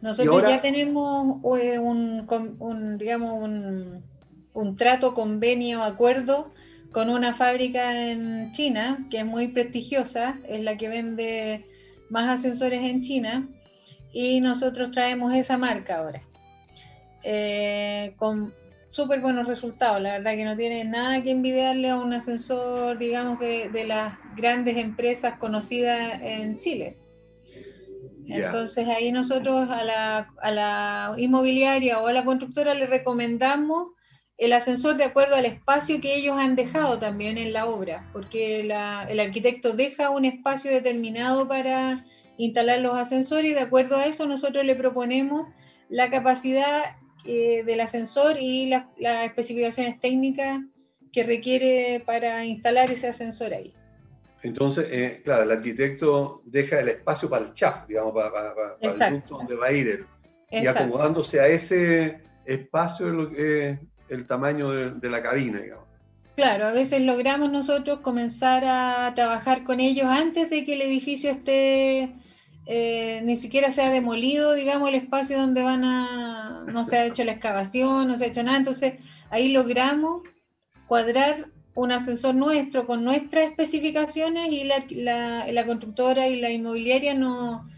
[0.00, 4.04] Nosotros ya tenemos eh, un, digamos, un,
[4.52, 6.50] un trato, convenio, acuerdo
[6.92, 11.66] con una fábrica en China que es muy prestigiosa, es la que vende
[12.10, 13.48] más ascensores en China
[14.12, 16.22] y nosotros traemos esa marca ahora.
[17.22, 18.54] Eh, con
[18.90, 20.00] súper buenos resultados.
[20.00, 24.14] La verdad que no tiene nada que envidiarle a un ascensor, digamos, de, de las
[24.36, 26.96] grandes empresas conocidas en Chile.
[28.28, 33.92] Entonces ahí nosotros a la, a la, inmobiliaria o a la constructora le recomendamos
[34.36, 38.64] el ascensor de acuerdo al espacio que ellos han dejado también en la obra, porque
[38.64, 42.04] la, el arquitecto deja un espacio determinado para
[42.36, 45.46] instalar los ascensores y de acuerdo a eso nosotros le proponemos
[45.88, 46.96] la capacidad
[47.26, 50.60] eh, del ascensor y las especificaciones técnicas
[51.12, 53.74] que requiere para instalar ese ascensor ahí.
[54.42, 59.38] Entonces, eh, claro, el arquitecto deja el espacio para el chaf, digamos, para, el punto
[59.38, 60.06] donde va a ir él.
[60.50, 65.84] Y acomodándose a ese espacio el, el tamaño de, la cabina, digamos.
[66.36, 71.30] Claro, a veces logramos nosotros comenzar a trabajar con ellos antes de que el edificio
[71.30, 72.12] esté
[72.66, 77.06] eh, ni siquiera se ha demolido, digamos, el espacio donde van a, no se ha
[77.06, 78.94] hecho la excavación, no se ha hecho nada, entonces
[79.30, 80.22] ahí logramos
[80.88, 87.68] cuadrar un ascensor nuestro con nuestras especificaciones y la, la, constructora y la inmobiliaria no,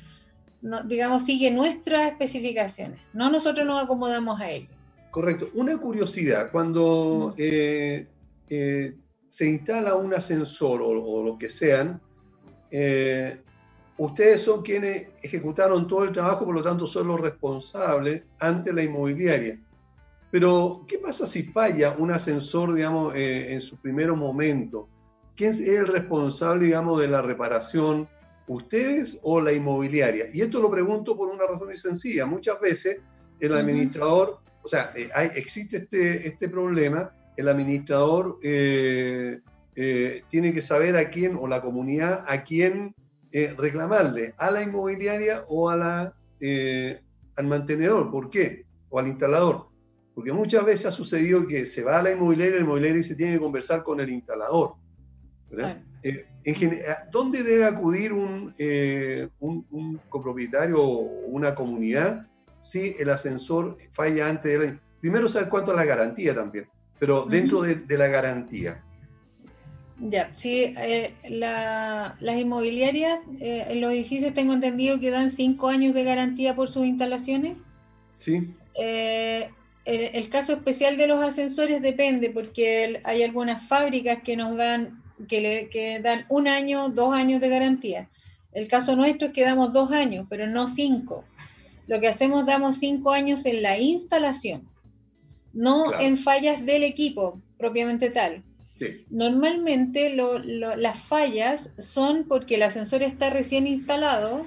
[0.87, 4.69] digamos, sigue nuestras especificaciones, no nosotros nos acomodamos a ello.
[5.11, 5.51] Correcto.
[5.55, 8.07] Una curiosidad, cuando eh,
[8.49, 8.95] eh,
[9.29, 12.01] se instala un ascensor o, o lo que sean,
[12.71, 13.41] eh,
[13.99, 18.85] Ustedes son quienes ejecutaron todo el trabajo, por lo tanto son los responsables ante la
[18.85, 19.61] inmobiliaria.
[20.31, 24.89] Pero, ¿qué pasa si falla un ascensor, digamos, eh, en su primer momento?
[25.35, 28.09] ¿Quién es el responsable, digamos, de la reparación?
[28.47, 30.27] ¿Ustedes o la inmobiliaria?
[30.33, 32.25] Y esto lo pregunto por una razón muy sencilla.
[32.25, 33.01] Muchas veces
[33.41, 39.41] el administrador, o sea, eh, hay, existe este, este problema, el administrador eh,
[40.29, 42.95] tiene que saber a quién, o la comunidad, a quién
[43.31, 47.01] eh, reclamarle a la inmobiliaria o a la, eh,
[47.37, 48.11] al mantenedor.
[48.11, 48.65] ¿Por qué?
[48.89, 49.69] O al instalador.
[50.15, 53.35] Porque muchas veces ha sucedido que se va a la inmobiliaria, la inmobiliaria se tiene
[53.35, 54.75] que conversar con el instalador.
[56.03, 56.81] Eh, en
[57.13, 58.55] ¿Dónde debe acudir un,
[59.41, 62.27] un, copropietario o una comunidad
[62.61, 64.81] si el ascensor falla antes de la...
[65.01, 66.69] Primero saber cuánto es la garantía también,
[66.99, 68.83] pero dentro de, de la garantía.
[70.01, 75.93] Ya, sí, eh, las inmobiliarias eh, en los edificios tengo entendido que dan cinco años
[75.93, 77.57] de garantía por sus instalaciones.
[78.19, 78.55] Sí.
[78.77, 79.51] Eh,
[79.85, 85.41] el, caso especial de los ascensores depende porque hay algunas fábricas que nos dan que,
[85.41, 88.09] le, que dan un año, dos años de garantía.
[88.53, 91.25] El caso nuestro es que damos dos años, pero no cinco.
[91.87, 94.69] Lo que hacemos, damos cinco años en la instalación,
[95.53, 98.45] no en fallas del equipo propiamente tal.
[99.11, 104.47] Normalmente las fallas son porque el ascensor está recién instalado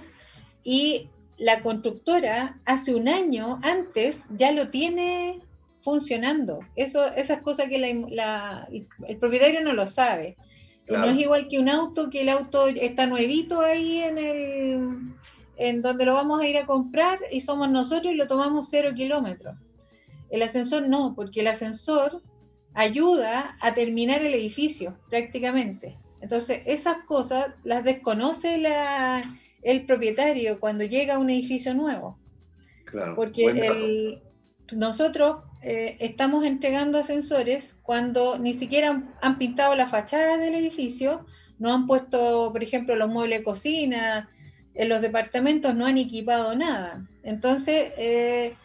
[0.63, 5.39] y la constructora hace un año antes ya lo tiene
[5.81, 6.59] funcionando.
[6.75, 10.37] Eso, esas cosas que el propietario no lo sabe.
[10.87, 15.15] No es igual que un auto, que el auto está nuevito ahí en el
[15.57, 18.93] en donde lo vamos a ir a comprar y somos nosotros y lo tomamos cero
[18.95, 19.55] kilómetros.
[20.31, 22.23] El ascensor no, porque el ascensor
[22.73, 25.97] ayuda a terminar el edificio prácticamente.
[26.21, 29.23] Entonces, esas cosas las desconoce la,
[29.63, 32.17] el propietario cuando llega a un edificio nuevo.
[32.85, 34.21] Claro, porque
[34.71, 41.25] nosotros eh, estamos entregando ascensores cuando ni siquiera han, pintado la fachada del edificio,
[41.59, 44.29] no han puesto, por ejemplo, los muebles de cocina,
[44.73, 47.05] en los departamentos no han equipado nada.
[47.23, 48.55] Entonces, eh,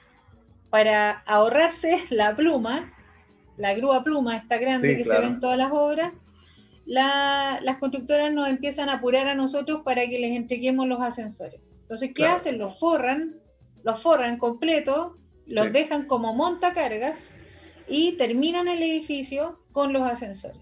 [0.70, 2.92] para ahorrarse la pluma,
[3.57, 6.12] la grúa pluma está grande que se ve en todas las obras,
[6.84, 11.61] las constructoras nos empiezan a apurar a nosotros para que les entreguemos los ascensores.
[11.82, 12.59] Entonces, ¿qué hacen?
[12.59, 13.36] Los forran,
[13.82, 17.30] los forran completo, los dejan como montacargas
[17.88, 20.61] y terminan el edificio con los ascensores.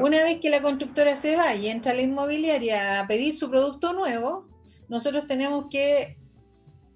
[0.00, 3.50] Una vez que la constructora se va y entra a la inmobiliaria a pedir su
[3.50, 4.48] producto nuevo,
[4.88, 6.16] nosotros tenemos que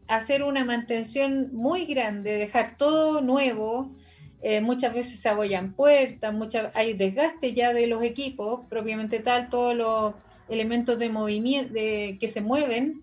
[0.07, 3.95] hacer una mantención muy grande, dejar todo nuevo,
[4.43, 6.35] eh, muchas veces se abollan puertas,
[6.75, 10.15] hay desgaste ya de los equipos, propiamente tal, todos los
[10.49, 13.03] elementos de movimiento que se mueven,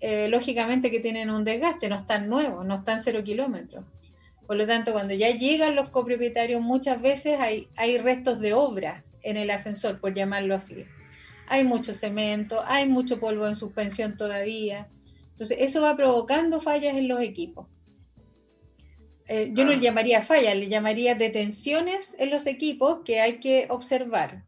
[0.00, 3.84] eh, lógicamente que tienen un desgaste, no están nuevos, no están cero kilómetros.
[4.46, 9.04] Por lo tanto, cuando ya llegan los copropietarios, muchas veces hay, hay restos de obra
[9.22, 10.84] en el ascensor, por llamarlo así.
[11.48, 14.88] Hay mucho cemento, hay mucho polvo en suspensión todavía.
[15.32, 17.66] Entonces, eso va provocando fallas en los equipos.
[19.28, 19.80] Eh, yo no le ah.
[19.80, 24.44] llamaría fallas, le llamaría detenciones en los equipos que hay que observar.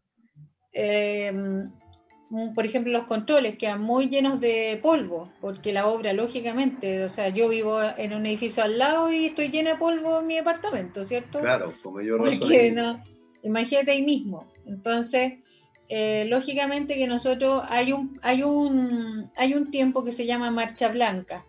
[0.71, 7.03] Eh, mm, por ejemplo, los controles quedan muy llenos de polvo, porque la obra, lógicamente,
[7.03, 10.27] o sea, yo vivo en un edificio al lado y estoy llena de polvo en
[10.27, 11.39] mi apartamento, ¿cierto?
[11.39, 13.03] Claro, como yo no
[13.41, 14.47] Imagínate ahí mismo.
[14.65, 15.39] Entonces,
[15.87, 20.89] eh, lógicamente que nosotros hay un, hay, un, hay un tiempo que se llama marcha
[20.89, 21.45] blanca.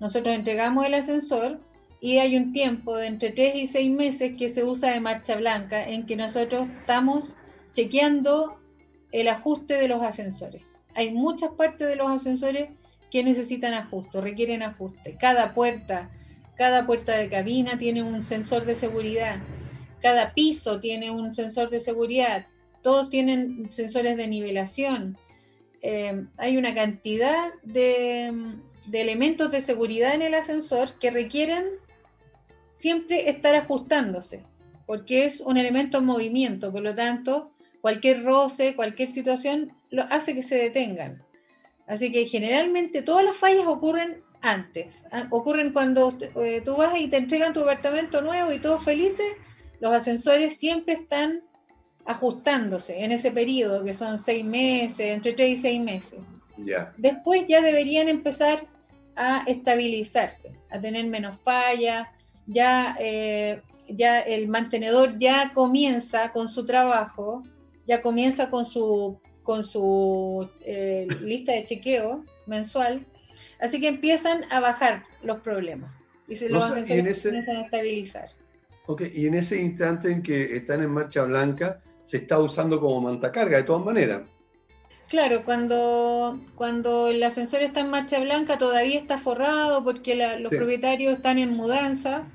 [0.00, 1.60] Nosotros entregamos el ascensor
[2.00, 5.36] y hay un tiempo de entre 3 y 6 meses que se usa de marcha
[5.36, 7.34] blanca en que nosotros estamos
[7.72, 8.58] chequeando
[9.10, 10.62] el ajuste de los ascensores.
[10.94, 12.68] Hay muchas partes de los ascensores
[13.10, 15.16] que necesitan ajuste, requieren ajuste.
[15.18, 16.10] Cada puerta,
[16.56, 19.38] cada puerta de cabina tiene un sensor de seguridad,
[20.00, 22.46] cada piso tiene un sensor de seguridad,
[22.82, 25.18] todos tienen sensores de nivelación.
[25.82, 28.32] Eh, hay una cantidad de
[28.92, 31.64] elementos de seguridad en el ascensor que requieren
[32.78, 34.44] siempre estar ajustándose,
[34.86, 37.50] porque es un elemento en movimiento, por lo tanto,
[37.80, 41.22] cualquier roce, cualquier situación lo hace que se detengan.
[41.86, 47.08] Así que generalmente todas las fallas ocurren antes, ah, ocurren cuando eh, tú vas y
[47.08, 49.26] te entregan tu apartamento nuevo y todos felices,
[49.80, 51.42] los ascensores siempre están
[52.04, 56.20] ajustándose en ese periodo, que son seis meses, entre tres y seis meses.
[56.96, 58.66] Después ya deberían empezar
[59.14, 62.08] a estabilizarse, a tener menos fallas,
[62.48, 67.44] ya, eh, ya el mantenedor ya comienza con su trabajo,
[67.86, 73.06] ya comienza con su, con su eh, lista de chequeo mensual,
[73.60, 75.92] así que empiezan a bajar los problemas
[76.26, 78.30] y se los comienzan a estabilizar.
[78.86, 83.02] Ok, y en ese instante en que están en marcha blanca, se está usando como
[83.02, 84.22] mantacarga de todas maneras.
[85.08, 91.14] Claro, cuando, cuando el ascensor está en marcha blanca todavía está forrado porque los propietarios
[91.14, 92.26] están en mudanza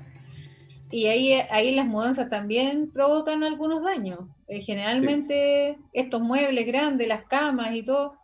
[0.94, 4.20] y ahí, ahí las mudanzas también provocan algunos daños.
[4.46, 8.16] Eh, generalmente estos muebles grandes, las camas y todo,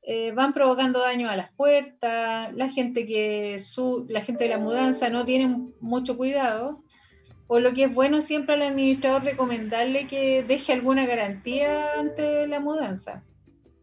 [0.00, 4.58] eh, van provocando daño a las puertas, la gente que su, la gente de la
[4.58, 6.82] mudanza no tiene mucho cuidado,
[7.46, 12.58] por lo que es bueno siempre al administrador recomendarle que deje alguna garantía ante la
[12.58, 13.22] mudanza.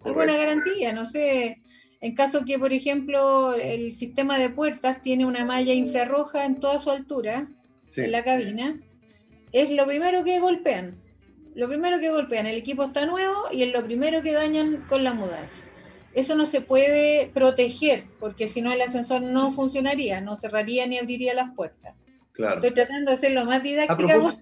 [0.04, 1.62] Alguna garantía, no sé,
[2.00, 6.80] en caso que, por ejemplo, el sistema de puertas tiene una malla infrarroja en toda
[6.80, 7.48] su altura,
[7.96, 8.80] en la cabina,
[9.52, 10.96] es lo primero que golpean.
[11.54, 15.04] Lo primero que golpean, el equipo está nuevo y es lo primero que dañan con
[15.04, 15.64] la mudanza.
[16.14, 20.98] Eso no se puede proteger porque si no el ascensor no funcionaría, no cerraría ni
[20.98, 21.96] abriría las puertas.
[22.32, 22.56] Claro.
[22.56, 24.38] Estoy tratando de ser lo más didáctica.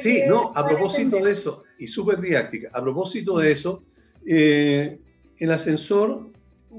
[0.00, 3.82] Sí, no, a propósito de eso, y súper didáctica, a propósito de eso,
[4.26, 4.98] eh,
[5.38, 6.30] el ascensor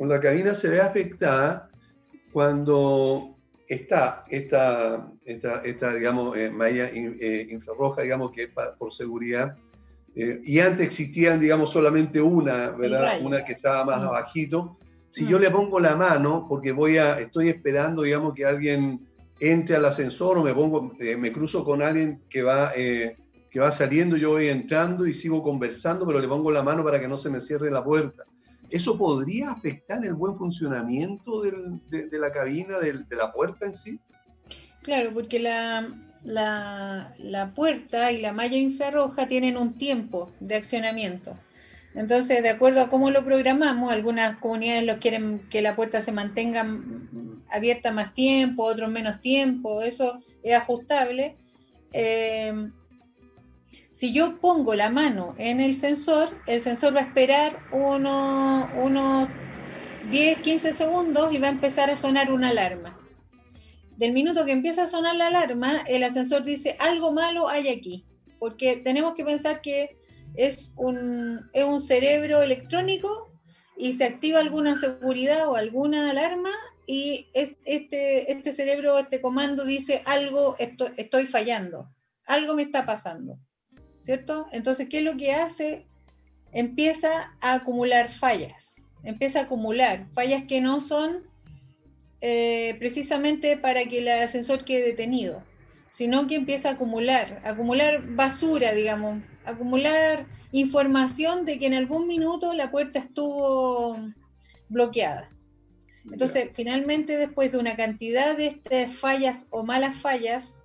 [0.05, 1.69] la cabina se ve afectada
[2.31, 3.35] cuando
[3.67, 8.49] está esta, esta, esta digamos, eh, malla eh, infrarroja, digamos, que es
[8.79, 9.55] por seguridad.
[10.15, 13.21] Eh, y antes existían, digamos, solamente una, ¿verdad?
[13.21, 14.07] Una que estaba más mm.
[14.07, 14.77] abajito.
[15.09, 15.27] Si mm.
[15.27, 19.05] yo le pongo la mano, porque voy a, estoy esperando, digamos, que alguien
[19.39, 24.17] entre al ascensor o me pongo, me cruzo con alguien que va, que va saliendo,
[24.17, 27.29] yo voy entrando y sigo conversando, pero le pongo la mano para que no se
[27.29, 28.23] me cierre la puerta.
[28.69, 33.99] ¿Eso podría afectar el buen funcionamiento de, la cabina, de, la puerta en sí?
[34.87, 35.85] Claro, porque la,
[36.23, 41.37] la, puerta y la malla infrarroja tienen un tiempo de accionamiento.
[41.93, 46.13] Entonces, de acuerdo a cómo lo programamos, algunas comunidades lo quieren que la puerta se
[46.13, 46.65] mantenga
[47.51, 51.35] abierta más tiempo, otros menos tiempo, eso es ajustable.
[51.91, 52.69] Eh,
[53.91, 59.27] si yo pongo la mano en el sensor, el sensor va a esperar unos uno
[60.11, 62.96] 10, 15 segundos y va a empezar a sonar una alarma.
[63.97, 68.05] Del minuto que empieza a sonar la alarma, el ascensor dice algo malo hay aquí,
[68.39, 69.97] porque tenemos que pensar que
[70.35, 73.31] es un, es un cerebro electrónico
[73.75, 76.51] y se activa alguna seguridad o alguna alarma
[76.85, 81.89] y este, este cerebro, este comando dice algo, estoy fallando,
[82.25, 83.37] algo me está pasando.
[84.07, 84.47] ¿cierto?
[84.53, 85.85] Entonces, ¿qué es lo que hace?
[86.53, 91.27] Empieza a acumular fallas, empieza a acumular fallas que no son
[92.21, 95.43] eh, precisamente para que el ascensor quede detenido,
[95.91, 102.53] sino que empieza a acumular, acumular basura, digamos, acumular información de que en algún minuto
[102.53, 103.97] la puerta estuvo
[104.69, 105.29] bloqueada.
[106.11, 110.55] Entonces, finalmente, después de una cantidad de estas fallas o malas fallas,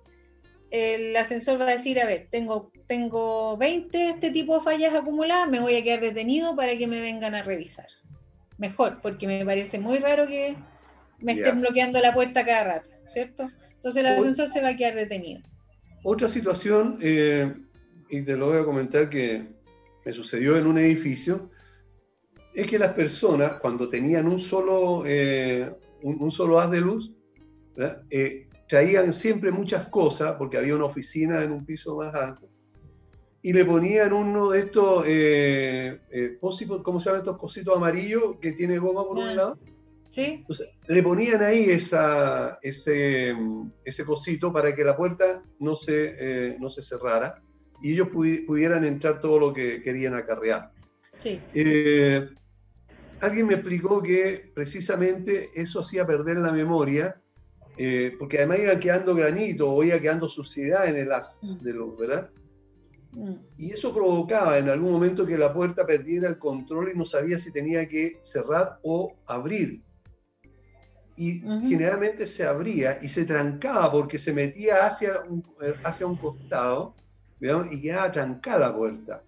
[0.71, 5.49] el ascensor va a decir, a ver, tengo, tengo 20 este tipo de fallas acumuladas,
[5.49, 7.87] me voy a quedar detenido para que me vengan a revisar.
[8.57, 10.55] Mejor, porque me parece muy raro que
[11.23, 13.49] me estén bloqueando la puerta cada rato, ¿cierto?
[13.75, 15.41] Entonces el ascensor se va a quedar detenido.
[16.03, 17.53] Otra situación, eh,
[18.09, 19.47] y te lo voy a comentar que
[20.05, 21.49] me sucedió en un edificio,
[22.53, 27.11] es que las personas, cuando tenían un solo, eh, un, solo haz de luz,
[28.09, 32.49] eh, traían siempre muchas cosas, porque había una oficina en un piso más alto,
[33.41, 38.53] y le ponían uno de estos, eh, eh ¿cómo se llaman estos cositos amarillos que
[38.53, 39.59] tiene goma por un ah, lado?
[40.13, 40.25] Sí.
[40.41, 43.35] Entonces, le ponían ahí esa, ese,
[43.83, 47.41] ese cosito para que la puerta no se, eh, no se cerrara
[47.81, 50.71] y ellos pudieran entrar todo lo que querían acarrear.
[51.19, 51.41] Sí.
[51.55, 52.29] Eh,
[53.21, 57.19] alguien me explicó que precisamente eso hacía perder la memoria
[57.77, 61.63] eh, porque además iba quedando granito o iba quedando suciedad en el haz mm.
[61.63, 62.29] de luz, ¿verdad?
[63.13, 63.33] Mm.
[63.57, 67.39] Y eso provocaba en algún momento que la puerta perdiera el control y no sabía
[67.39, 69.81] si tenía que cerrar o abrir.
[71.15, 76.15] Y generalmente se abría y se trancaba porque se metía hacia un, eh, hacia un
[76.15, 76.95] costado
[77.71, 79.23] y quedaba trancada la puerta.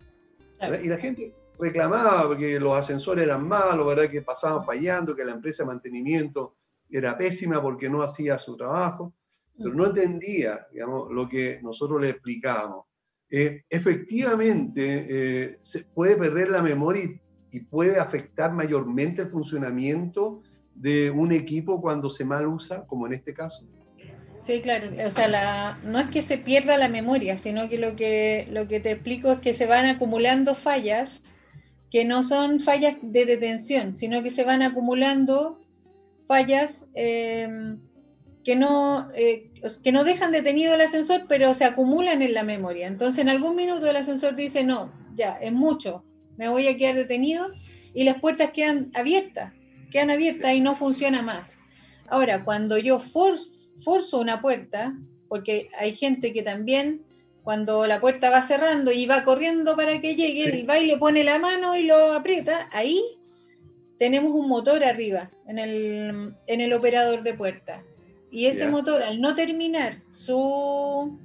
[0.81, 4.09] Y la gente reclamaba porque los ascensores eran malos, ¿verdad?
[4.09, 6.55] que pasaban fallando, que la empresa de mantenimiento
[6.89, 9.13] era pésima porque no hacía su trabajo,
[9.57, 12.85] pero no entendía digamos, lo que nosotros le explicábamos.
[13.29, 17.03] Eh, efectivamente, eh, se puede perder la memoria
[17.51, 20.41] y, puede afectar mayormente el funcionamiento
[20.75, 23.65] de un equipo cuando se mal usa, como en este caso.
[24.41, 24.91] Sí, claro.
[25.07, 28.79] O sea, no es que se pierda la memoria, sino que lo, que lo que
[28.79, 31.23] te explico es que se van acumulando fallas
[31.89, 35.59] que no son fallas de detención, sino que se van acumulando
[36.27, 37.77] fallas eh,
[38.43, 39.51] que, no, eh,
[39.83, 42.87] que no dejan detenido el ascensor, pero se acumulan en la memoria.
[42.87, 46.03] Entonces, en algún minuto el ascensor dice, no, ya, es mucho,
[46.37, 47.47] me voy a quedar detenido
[47.93, 49.53] y las puertas quedan abiertas,
[49.95, 51.57] quedan abiertas y no funciona más.
[52.09, 54.93] Ahora, cuando yo forzo una puerta,
[55.29, 57.05] porque hay gente que también
[57.45, 60.97] cuando la puerta va cerrando y va corriendo para que llegue, y va y le
[60.97, 63.01] pone la mano y lo aprieta, ahí
[63.97, 67.81] tenemos un motor arriba en el, en el operador de puerta.
[68.29, 71.17] Y ese motor, al no terminar su,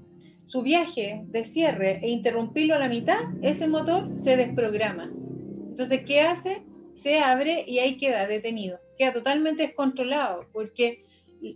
[0.47, 5.11] su viaje de cierre e interrumpirlo a la mitad, ese motor se desprograma.
[5.71, 6.63] Entonces, ¿qué hace?
[7.01, 8.79] Se abre y ahí queda detenido.
[8.99, 11.05] Queda totalmente descontrolado, porque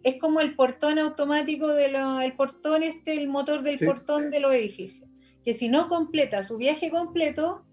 [0.02, 4.54] es como el portón automático del el portón este, el motor del portón de los
[4.54, 5.08] edificios,
[5.44, 7.64] que si no completa su viaje completo,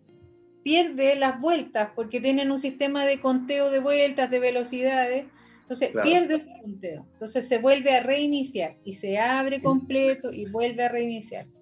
[0.63, 5.25] pierde las vueltas porque tienen un sistema de conteo de vueltas, de velocidades.
[5.61, 7.07] Entonces pierde ese conteo.
[7.13, 11.60] Entonces se vuelve a reiniciar y se abre completo y vuelve a reiniciarse.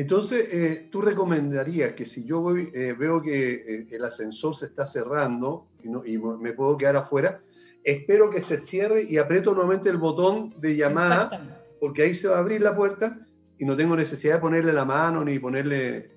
[0.00, 4.64] Entonces, eh, tú recomendarías que si yo voy, eh, veo que eh, el ascensor se
[4.64, 7.42] está cerrando y, me puedo quedar afuera,
[7.84, 12.36] espero que se cierre y aprieto nuevamente el botón de llamada, porque ahí se va
[12.36, 13.26] a abrir la puerta
[13.58, 16.12] y no tengo necesidad de ponerle la mano ni ponerle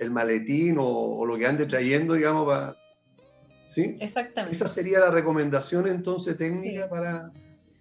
[0.00, 2.76] el maletín o, lo que ande trayendo, digamos, para...
[3.68, 3.96] ¿Sí?
[4.00, 4.56] Exactamente.
[4.56, 7.30] Esa sería la recomendación entonces técnica para,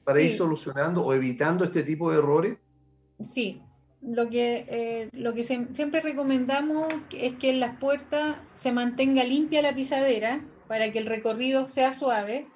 [0.04, 2.58] para ir solucionando o evitando este tipo de errores.
[3.20, 3.64] Sí,
[4.02, 9.62] lo que, eh, lo que siempre recomendamos es que en las puertas se mantenga limpia
[9.62, 12.48] la pisadera para que el recorrido sea suave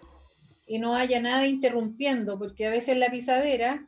[0.65, 3.87] y no haya nada interrumpiendo, porque a veces la pisadera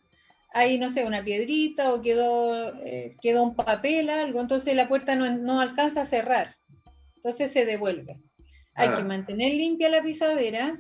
[0.54, 5.16] hay, no sé, una piedrita o quedó, eh, quedó un papel, algo, entonces la puerta
[5.16, 6.56] no, no, alcanza a cerrar,
[7.18, 8.20] entonces se devuelve.
[8.74, 9.06] Hay que ah.
[9.06, 10.80] mantener limpia la pisadera,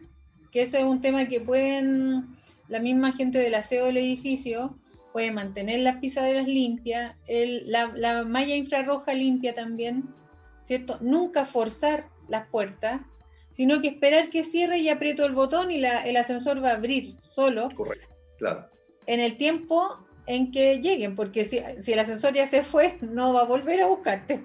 [0.51, 2.37] que eso es un tema que pueden
[2.67, 4.77] la misma gente del aseo del edificio
[5.15, 10.13] puede mantener las pisaderas limpias, la, malla infrarroja limpia también,
[10.61, 10.97] ¿cierto?
[10.99, 12.99] Nunca forzar las puertas,
[13.49, 17.15] sino que esperar que cierre y aprieto el botón y el ascensor va a abrir
[17.21, 17.69] solo.
[17.73, 18.69] Correcto, claro.
[19.05, 21.59] En el tiempo en que lleguen, porque si,
[21.93, 24.43] el ascensor ya se fue, no va a volver a buscarte.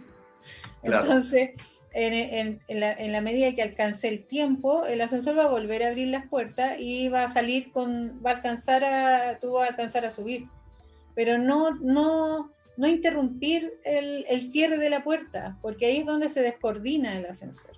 [0.84, 1.50] Entonces,
[1.92, 6.28] en, la, medida que alcance el tiempo, el ascensor va a volver a abrir las
[6.28, 10.12] puertas y va a salir con, va a alcanzar a, tú vas a alcanzar a
[10.12, 10.46] subir
[11.14, 16.42] pero no, no, no interrumpir el, cierre de la puerta, porque ahí es donde se
[16.42, 17.72] descoordina el ascensor.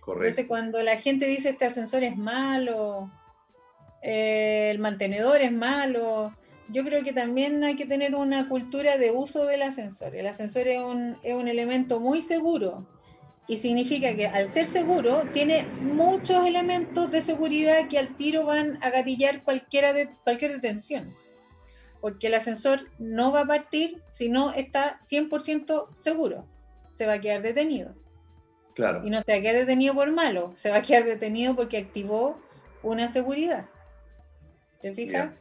[0.00, 0.24] Correcto.
[0.24, 3.10] Entonces, cuando la gente dice este ascensor es malo,
[4.02, 6.32] eh, el mantenedor es malo,
[6.68, 10.14] yo creo que también hay que tener una cultura de uso del ascensor.
[10.16, 12.86] El ascensor es un, es un elemento muy seguro
[13.48, 18.82] y significa que al ser seguro tiene muchos elementos de seguridad que al tiro van
[18.82, 21.14] a gatillar cualquiera de, cualquier detención
[22.06, 26.46] porque el ascensor no va a partir si no está 100% seguro.
[26.92, 27.96] Se va a quedar detenido.
[28.76, 29.04] Claro.
[29.04, 31.78] Y no se va a quedar detenido por malo, se va a quedar detenido porque
[31.78, 32.40] activó
[32.84, 33.66] una seguridad.
[34.80, 35.32] ¿Te fijas?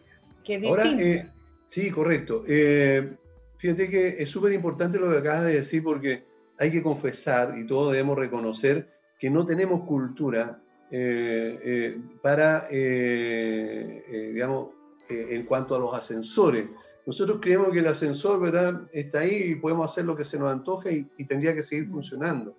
[0.67, 1.29] Ahora, eh,
[1.67, 2.43] sí, correcto.
[2.47, 3.15] Eh,
[3.57, 6.25] fíjate que es súper importante lo que acabas de decir porque
[6.57, 8.89] hay que confesar y todos debemos reconocer
[9.19, 10.59] que no tenemos cultura
[10.89, 14.69] eh, para, digamos,
[15.09, 16.67] eh, en cuanto a los ascensores.
[17.05, 18.87] Nosotros creemos que el ascensor ¿verdad?
[18.91, 22.57] está ahí y podemos hacer lo que se nos antoje y, tendría que seguir funcionando.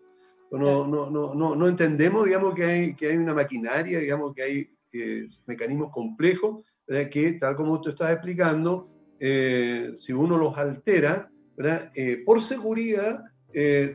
[0.53, 4.71] No, no, no, no, entendemos digamos, que, hay, que hay una maquinaria, digamos, que hay
[4.93, 7.11] eh, mecanismos complejos ¿verdad?
[7.11, 11.91] que, tal como usted estaba explicando, eh, si uno los altera, ¿verdad?
[12.25, 13.25] por seguridad,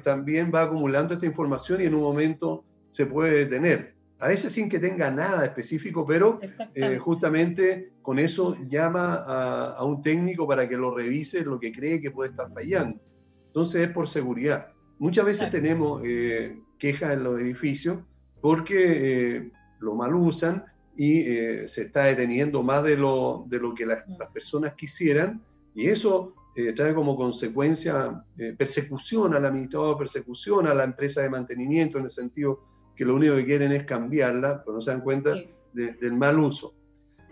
[0.03, 3.90] también va acumulando esta información y en un momento se puede detener
[4.21, 6.39] a veces sin que tenga nada específico, pero
[6.75, 11.99] eh, justamente con eso llama a, un técnico para que lo revise lo que cree
[11.99, 13.01] que puede estar fallando.
[13.47, 14.67] Entonces es por seguridad.
[14.99, 17.97] Muchas veces tenemos eh, quejas en los edificios
[18.41, 20.65] porque eh, lo mal usan
[20.95, 24.19] y se está deteniendo más de lo, de lo que las, mm.
[24.19, 25.41] las personas quisieran
[25.73, 26.35] y eso
[26.75, 28.23] trae como consecuencia
[28.57, 33.35] persecución al administrador, persecución a la empresa de mantenimiento en el sentido que lo único
[33.35, 35.33] que quieren es cambiarla, pero no se dan cuenta
[35.73, 36.75] del mal uso.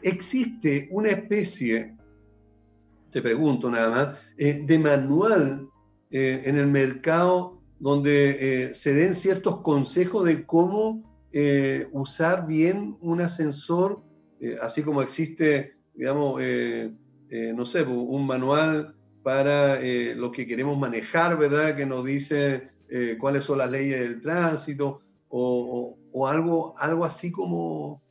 [0.01, 1.95] ¿Existe una especie,
[3.11, 5.67] te pregunto nada más, eh, de manual
[6.09, 11.07] eh, en el mercado donde eh, se den ciertos consejos de cómo
[11.91, 14.01] usar bien un ascensor,
[14.63, 19.79] así como existe, digamos, no sé, un manual para
[20.15, 21.77] lo que queremos manejar, ¿verdad?
[21.77, 22.71] Que nos dice
[23.19, 28.01] cuáles son las leyes del tránsito, o, algo, algo así como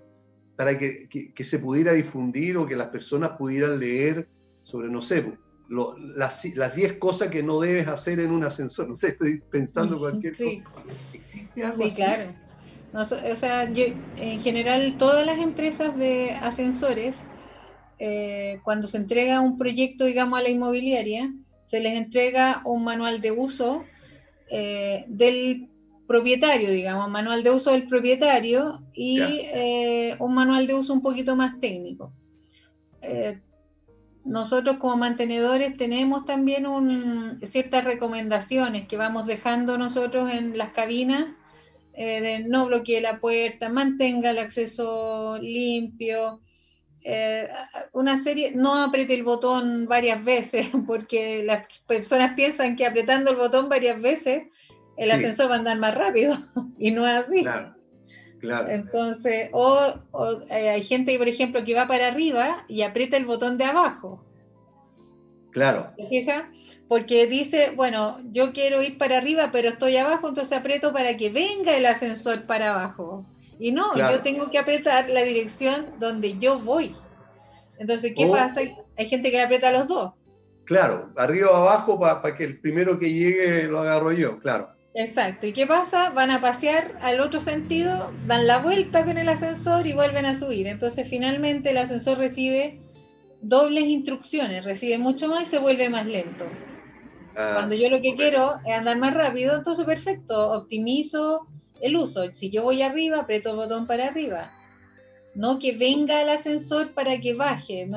[0.56, 1.08] para que,
[1.40, 4.28] se pudiera difundir o que las personas pudieran leer
[4.64, 5.38] sobre, no sé,
[5.68, 8.88] las 10 cosas que no debes hacer en un ascensor.
[8.88, 10.64] No sé, estoy pensando cualquier cosa.
[11.12, 12.34] ¿Existe algo sí, claro.
[12.92, 13.04] o
[13.36, 17.18] sea, en general, todas las empresas de ascensores,
[17.98, 21.32] eh, cuando se entrega un proyecto, digamos, a la inmobiliaria,
[21.66, 23.84] se les entrega un manual de uso
[24.50, 25.67] eh, del
[26.08, 31.36] propietario, digamos, manual de uso del propietario y eh, un manual de uso un poquito
[31.36, 32.12] más técnico.
[33.02, 33.38] Eh,
[34.24, 36.66] nosotros como mantenedores tenemos también
[37.44, 41.26] ciertas recomendaciones que vamos dejando nosotros en las cabinas
[41.92, 46.40] eh, de no bloquee la puerta, mantenga el acceso limpio,
[47.92, 53.36] una serie, no apriete el botón varias veces, porque las personas piensan que apretando el
[53.36, 54.44] botón varias veces
[54.98, 56.36] el ascensor va a andar más rápido
[56.78, 57.42] y no es así.
[57.42, 57.74] Claro,
[58.40, 58.68] claro.
[58.68, 59.94] Entonces, o,
[60.50, 64.24] eh, hay gente, por ejemplo, que va para arriba y aprieta el botón de abajo.
[65.50, 65.92] Claro.
[65.96, 66.44] ¿Te fijas?
[66.88, 71.30] Porque dice, bueno, yo quiero ir para arriba, pero estoy abajo, entonces aprieto para que
[71.30, 73.26] venga el ascensor para abajo.
[73.58, 76.94] Y no, yo tengo que apretar la dirección donde yo voy.
[77.78, 78.60] Entonces, ¿qué pasa?
[78.96, 80.12] Hay gente que aprieta los dos.
[80.64, 84.77] Claro, arriba o abajo para que el primero que llegue lo agarro yo, claro.
[84.94, 85.46] Exacto.
[85.46, 86.10] ¿Y qué pasa?
[86.10, 90.38] Van a pasear al otro sentido, dan la vuelta con el ascensor y vuelven a
[90.38, 90.66] subir.
[90.66, 92.80] Entonces, finalmente el ascensor recibe
[93.40, 96.46] dobles instrucciones, recibe mucho más y se vuelve más lento.
[97.36, 101.46] Ah, Cuando yo lo que quiero es andar más rápido, entonces perfecto, optimizo
[101.80, 102.24] el uso.
[102.34, 104.54] Si yo voy arriba, aprieto el botón para arriba.
[105.34, 107.88] No que venga el ascensor para que baje.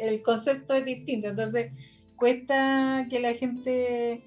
[0.00, 1.28] el concepto es distinto.
[1.28, 1.72] Entonces,
[2.16, 4.22] cuesta que la gente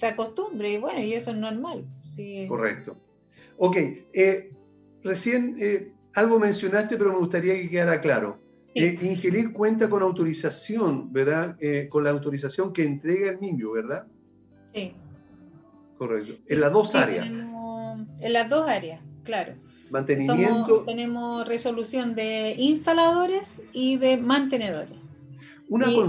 [0.00, 1.84] se acostumbre y bueno, y eso es normal.
[2.02, 2.46] Sí.
[2.48, 2.96] Correcto.
[3.58, 3.76] Ok,
[4.14, 4.50] eh,
[5.04, 8.40] recién eh, algo mencionaste, pero me gustaría que quedara claro.
[8.74, 11.56] Eh, Ingelir cuenta con autorización, ¿verdad?
[11.60, 14.06] Eh, con la autorización que entrega el MIMBIO, ¿verdad?
[14.72, 14.94] Sí.
[15.98, 16.34] Correcto.
[16.48, 17.26] En las dos áreas.
[17.26, 19.54] en las dos áreas, claro.
[19.90, 20.84] Mantenimiento.
[20.84, 24.99] tenemos resolución de instaladores y de mantenedores.
[25.70, 26.02] Una y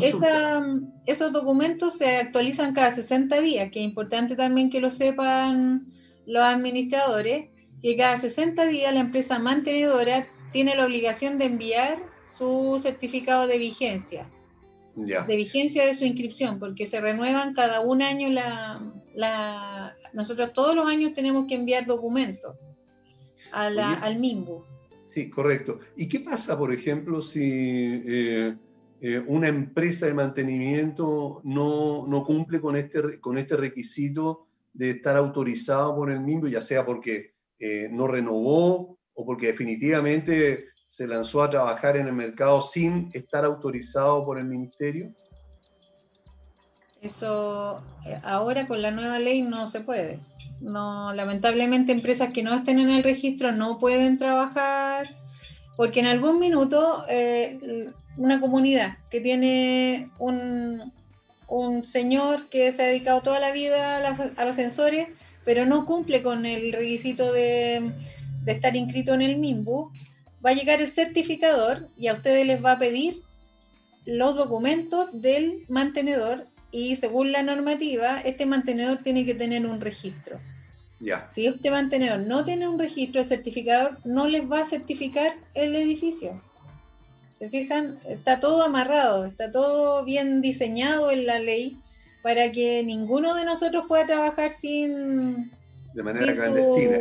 [1.05, 5.85] esos documentos se actualizan cada 60 días, que es importante también que lo sepan
[6.25, 11.99] los administradores, que cada 60 días la empresa mantenedora tiene la obligación de enviar
[12.35, 14.27] su certificado de vigencia.
[14.95, 20.87] De vigencia de su inscripción, porque se renuevan cada un año la, Nosotros todos los
[20.87, 22.55] años tenemos que enviar documentos
[23.51, 24.65] al MIMBU.
[25.05, 25.79] Sí, correcto.
[25.95, 28.55] ¿Y qué pasa, por ejemplo, si eh,
[29.03, 35.15] eh, una empresa de mantenimiento no, no, cumple con este, con este requisito de estar
[35.15, 41.41] autorizado por el MIMBU, ya sea porque eh, no renovó o porque definitivamente se lanzó
[41.41, 45.11] a trabajar en el mercado sin estar autorizado por el ministerio?
[47.01, 50.19] Eso eh, ahora con la nueva ley no se puede.
[50.59, 55.07] No, lamentablemente empresas que no estén en el registro no pueden trabajar
[55.75, 57.03] porque en algún minuto
[58.17, 60.91] una comunidad que tiene un,
[61.47, 65.07] un, señor que se ha dedicado toda la vida a, los sensores,
[65.45, 67.91] pero no cumple con el requisito de,
[68.43, 69.91] de estar inscrito en el MIMBU,
[70.45, 73.21] va a llegar el certificador y a ustedes les va a pedir
[74.05, 80.39] los documentos del mantenedor y según la normativa, este mantenedor tiene que tener un registro.
[81.33, 85.75] Si este mantenedor no tiene un registro, el certificador no les va a certificar el
[85.75, 86.41] edificio.
[87.41, 87.97] ¿Se fijan?
[88.07, 91.75] Está todo amarrado, está todo bien diseñado en la ley
[92.21, 95.49] para que ninguno de nosotros pueda trabajar sin...
[95.95, 96.99] De manera clandestina.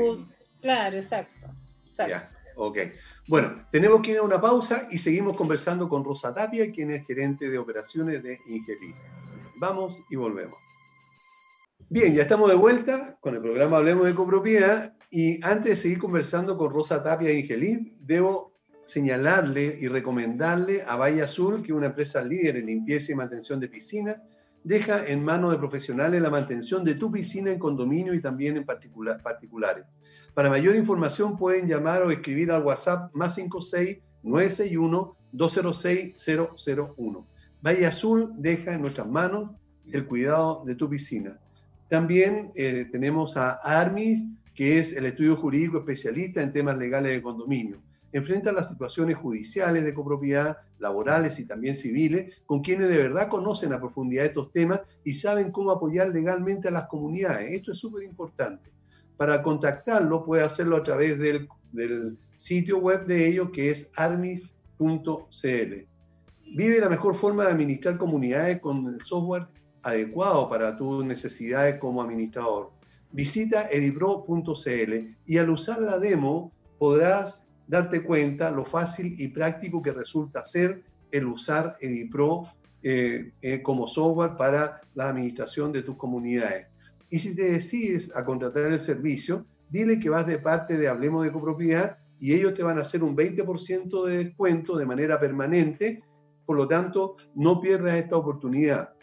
[0.63, 1.47] Claro, exacto.
[1.87, 2.11] exacto.
[2.11, 2.79] Ya, ok.
[3.29, 7.07] Bueno, tenemos que ir a una pausa y seguimos conversando con Rosa Tapia, quien es
[7.07, 8.95] gerente de operaciones de Ingelí.
[9.57, 10.59] Vamos y volvemos.
[11.91, 15.99] Bien, ya estamos de vuelta con el programa Hablemos de Copropiedad y antes de seguir
[15.99, 18.51] conversando con Rosa Tapia e Ingelí, debo
[18.91, 23.69] señalarle y recomendarle a Valle Azul, que una empresa líder en limpieza y mantención de
[23.69, 24.21] piscina,
[24.65, 28.65] deja en manos de profesionales la mantención de tu piscina en condominio y también en
[28.65, 29.85] particulares.
[30.35, 36.15] Para mayor información pueden llamar o escribir al WhatsApp más 56 961 206
[36.97, 37.27] 001.
[37.65, 39.51] Valle Azul deja en nuestras manos
[39.93, 41.39] el cuidado de tu piscina.
[41.89, 47.23] También eh, tenemos a ARMIS, que es el estudio jurídico especialista en temas legales de
[47.23, 47.81] condominio.
[48.13, 53.73] Enfrenta las situaciones judiciales de copropiedad, laborales y también civiles, con quienes de verdad conocen
[53.73, 57.53] a profundidad estos temas y saben cómo apoyar legalmente a las comunidades.
[57.53, 58.71] Esto es súper importante.
[59.17, 61.49] Para contactarlo puede hacerlo a través del,
[62.37, 65.87] sitio web de ellos que es armis.cl.
[66.57, 69.47] Vive la mejor forma de administrar comunidades con el software
[69.83, 72.71] adecuado para tus necesidades como administrador.
[73.13, 79.93] Visita edipro.cl y al usar la demo podrás darte cuenta lo fácil y práctico que
[79.93, 80.83] resulta ser
[81.13, 82.43] el usar Edipro
[82.83, 86.67] eh, eh, como software para la administración de tus comunidades.
[87.11, 91.25] Y si te decides a contratar el servicio, dile que vas de parte de Hablemos
[91.25, 96.03] de Copropiedad y ellos te van a hacer un 20% de descuento de manera permanente.
[96.45, 98.95] Por lo tanto, no pierdas esta oportunidad.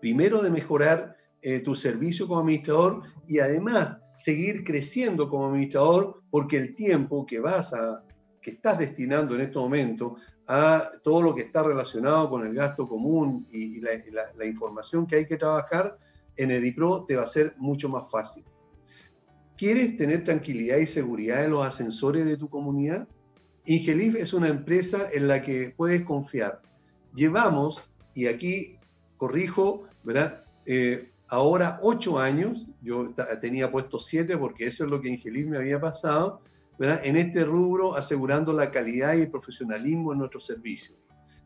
[0.00, 6.56] Primero de mejorar eh, tu servicio como administrador y además seguir creciendo como administrador porque
[6.56, 8.02] el tiempo que vas a
[8.40, 10.16] que estás destinando en este momento
[10.46, 15.26] a todo lo que está relacionado con el gasto común y, la información que hay
[15.26, 15.98] que trabajar
[16.36, 18.44] en Edipro te va a ser mucho más fácil.
[19.56, 23.08] ¿Quieres tener tranquilidad y seguridad en los ascensores de tu comunidad?
[23.64, 26.60] Ingelif es una empresa en la que puedes confiar.
[27.14, 27.82] Llevamos,
[28.14, 28.78] y aquí
[29.16, 30.44] corrijo, ¿verdad?
[30.66, 35.58] Eh, ahora ocho años, yo tenía puesto siete porque eso es lo que Ingelis me
[35.58, 36.40] había pasado.
[36.78, 40.98] En este rubro asegurando la calidad y el profesionalismo en nuestros servicios.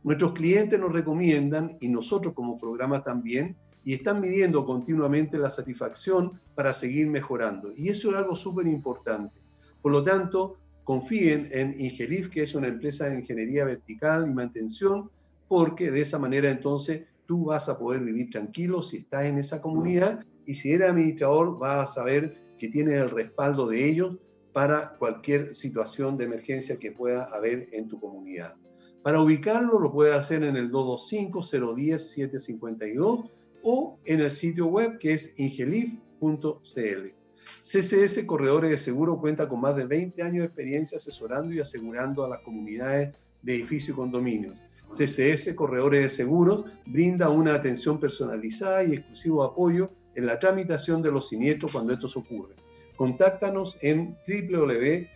[0.02, 6.40] Nuestros clientes nos recomiendan, y nosotros como programa también, y están midiendo continuamente la satisfacción
[6.54, 7.72] para seguir mejorando.
[7.76, 9.40] Y eso es algo súper importante.
[9.80, 15.10] Por lo tanto, confíen en Ingelif, que es una empresa de ingeniería vertical y mantención,
[15.48, 19.62] porque de esa manera entonces tú vas a poder vivir tranquilo si estás en esa
[19.62, 24.16] comunidad y si eres administrador vas a saber que tienes el respaldo de ellos
[24.52, 28.56] para cualquier situación de emergencia que pueda haber en tu comunidad.
[29.04, 33.30] Para ubicarlo lo puedes hacer en el 225-010-752
[33.62, 37.14] o en el sitio web que es ingelif.cl.
[37.62, 42.24] CCS Corredores de Seguro cuenta con más de 20 años de experiencia asesorando y asegurando
[42.24, 44.56] a las comunidades de edificios y condominios.
[44.92, 51.10] CCS Corredores de Seguros brinda una atención personalizada y exclusivo apoyo en la tramitación de
[51.12, 52.56] los siniestros cuando estos ocurren.
[52.96, 55.10] Contáctanos en www.ccs.cl.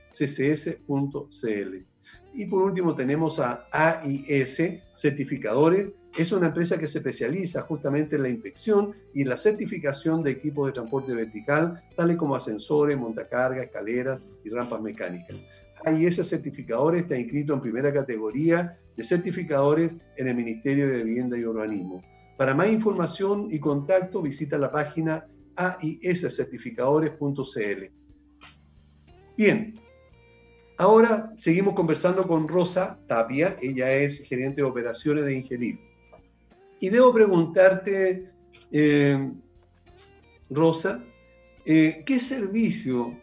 [2.36, 5.92] Y por último tenemos a AIS Certificadores.
[6.16, 10.66] Es una empresa que se especializa justamente en la inspección y la certificación de equipos
[10.66, 15.36] de transporte vertical, tales como ascensores, montacargas, escaleras y rampas mecánicas.
[15.84, 21.44] AIS Certificadores está inscrito en primera categoría de certificadores en el Ministerio de Vivienda y
[21.44, 22.02] Urbanismo.
[22.36, 27.84] Para más información y contacto visita la página aiscertificadores.cl.
[29.36, 29.74] Bien,
[30.78, 35.78] ahora seguimos conversando con Rosa Tapia, ella es gerente de operaciones de Ingelib.
[36.80, 38.30] Y debo preguntarte,
[38.70, 39.32] eh,
[40.50, 41.04] Rosa,
[41.64, 43.16] eh, ¿qué servicio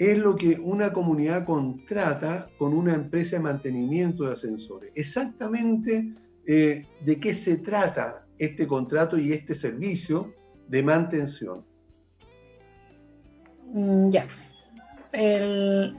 [0.00, 4.90] es lo que una comunidad contrata con una empresa de mantenimiento de ascensores.
[4.94, 6.14] Exactamente
[6.46, 10.32] eh, de qué se trata este contrato y este servicio
[10.68, 11.66] de mantención.
[13.74, 14.26] Mm, ya.
[15.12, 15.98] El,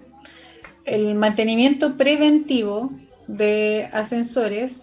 [0.85, 2.91] el mantenimiento preventivo
[3.27, 4.81] de ascensores,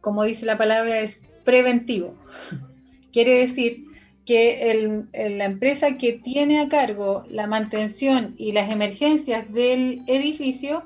[0.00, 2.14] como dice la palabra, es preventivo.
[3.12, 3.91] Quiere decir
[4.24, 10.84] que la empresa que tiene a cargo la mantención y las emergencias del edificio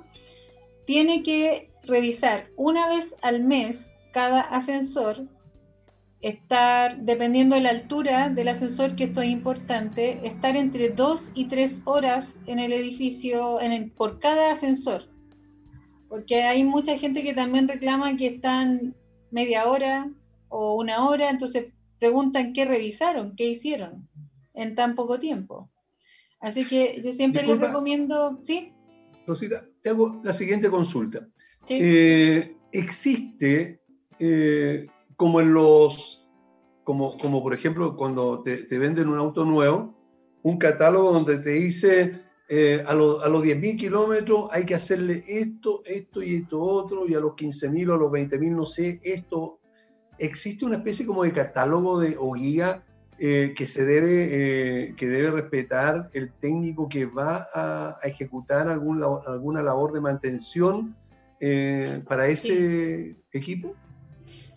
[0.87, 5.27] tiene que revisar una vez al mes cada ascensor,
[6.23, 11.47] estar, dependiendo de la altura del ascensor, que esto es importante, estar entre dos y
[11.47, 15.05] tres horas en el edificio en por cada ascensor.
[16.09, 18.95] Porque hay mucha gente que también reclama que están
[19.31, 20.11] media hora
[20.49, 21.67] o una hora, entonces
[22.07, 24.09] preguntan qué revisaron, qué hicieron
[24.55, 25.69] en tan poco tiempo.
[26.41, 28.73] Así que yo siempre les recomiendo, ¿sí?
[29.27, 31.27] Rosita, te hago la siguiente consulta.
[31.69, 33.81] Eh, ¿Existe,
[34.20, 36.28] eh, como en los,
[36.85, 39.93] como, como por ejemplo cuando te, venden un auto nuevo,
[40.45, 45.83] un catálogo donde te dice eh, a, a, los 10.000 kilómetros hay que hacerle esto,
[45.85, 49.59] esto y esto otro, y a los 15.000 o a los 20.000, no sé, esto,
[50.19, 52.83] existe una especie como de catálogo de, o guía
[53.19, 54.29] eh, que se debe,
[54.89, 60.95] eh, que debe respetar el técnico que va a, ejecutar algún, alguna labor de mantención
[61.41, 63.75] eh, para ese equipo?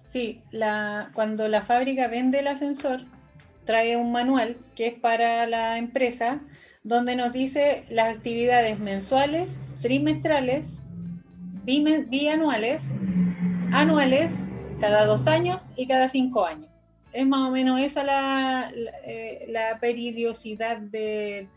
[0.04, 3.06] Sí, la, cuando la fábrica vende el ascensor,
[3.66, 6.42] trae un manual que es para la empresa,
[6.84, 10.80] donde nos dice las actividades mensuales, trimestrales,
[11.64, 12.82] bianuales,
[13.72, 14.32] anuales
[14.80, 16.70] cada dos años y cada cinco años.
[17.12, 21.48] Es más o menos esa la, la, eh, peridiosidad de,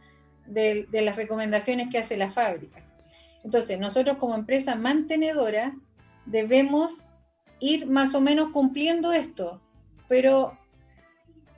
[0.92, 2.82] las recomendaciones que hace la fábrica.
[3.44, 5.74] Entonces, nosotros como empresa mantenedora
[6.26, 7.06] debemos
[7.60, 9.60] ir más o menos cumpliendo esto,
[10.08, 10.58] pero,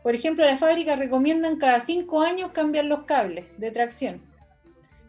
[0.02, 4.20] por ejemplo, la fábrica recomiendan cada cinco años cambiar los cables de tracción.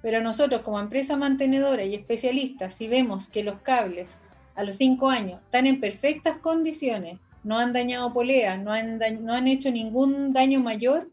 [0.02, 4.18] Pero nosotros como empresa mantenedora y especialistas, si vemos que los cables
[4.56, 9.34] a los cinco años, están en perfectas condiciones, no han dañado poleas, no han, no
[9.34, 11.12] han hecho ningún daño mayor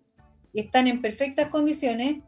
[0.52, 2.18] y están en perfectas condiciones,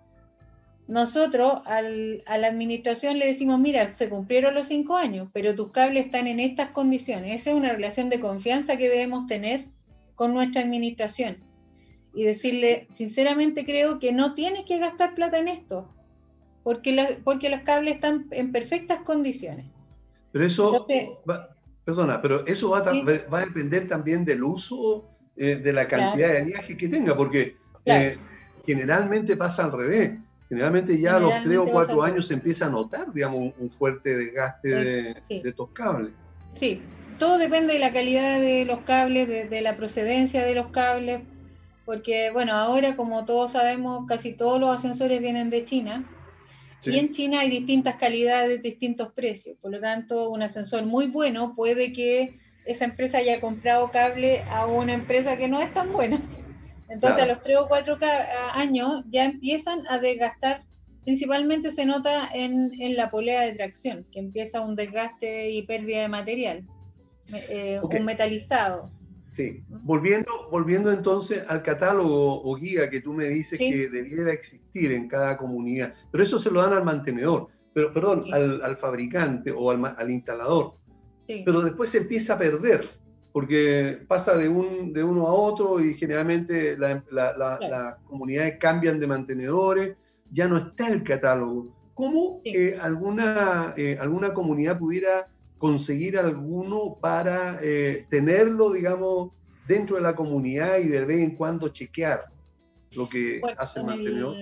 [0.87, 6.07] nosotros a la administración le decimos, mira, se cumplieron los cinco años, pero tus cables
[6.07, 7.41] están en estas condiciones.
[7.41, 9.67] Esa es una relación de confianza que debemos tener
[10.15, 11.39] con nuestra administración.
[12.15, 15.91] Y decirle, sinceramente creo que no tienes que gastar plata en esto,
[16.63, 19.67] porque, porque los cables están en perfectas condiciones.
[20.35, 20.85] Pero eso,
[21.85, 26.43] perdona, pero eso va, va, a depender también del uso eh, de la cantidad de
[26.43, 28.19] viajes que tenga, porque eh,
[28.67, 30.19] generalmente pasa al revés.
[30.49, 34.17] Generalmente ya a los tres o cuatro años se empieza a notar, digamos, un, fuerte
[34.17, 36.11] desgaste de, estos cables.
[36.57, 36.83] Sí,
[37.21, 41.23] todo depende de la calidad de los cables, de, la procedencia de los cables,
[41.85, 46.05] porque bueno, ahora como todos sabemos, casi todos los ascensores vienen de China.
[46.87, 49.57] Y en China hay distintas calidades, distintos precios.
[49.61, 54.67] Por lo tanto, un ascensor muy bueno puede que esa empresa haya comprado cable a
[54.67, 56.23] una empresa que no es tan buena.
[56.89, 57.99] Entonces, a los tres o cuatro
[58.53, 60.65] años ya empiezan a desgastar.
[61.05, 66.09] Principalmente se nota en, la polea de tracción, que empieza un desgaste y pérdida de
[66.09, 66.67] material,
[67.33, 68.91] eh, un metalizado.
[69.35, 74.93] Sí, volviendo, volviendo entonces al catálogo o guía que tú me dices que debiera existir
[74.93, 79.73] en cada comunidad, pero eso se lo dan al mantenedor, pero perdón, al, fabricante o
[79.73, 80.75] al, al instalador,
[81.27, 82.85] pero después se empieza a perder,
[83.33, 89.09] porque pasa de, un, de uno a otro y generalmente las la, comunidades cambian de
[89.09, 89.97] mantenedores,
[90.31, 91.75] ya no está el catálogo.
[91.95, 95.29] ¿Cómo eh, alguna, eh, alguna comunidad pudiera
[95.59, 99.33] conseguir alguno para eh, tenerlo, digamos,
[99.67, 102.27] dentro de la comunidad y de vez en cuando chequear
[102.93, 104.37] lo que hace el mantenedor?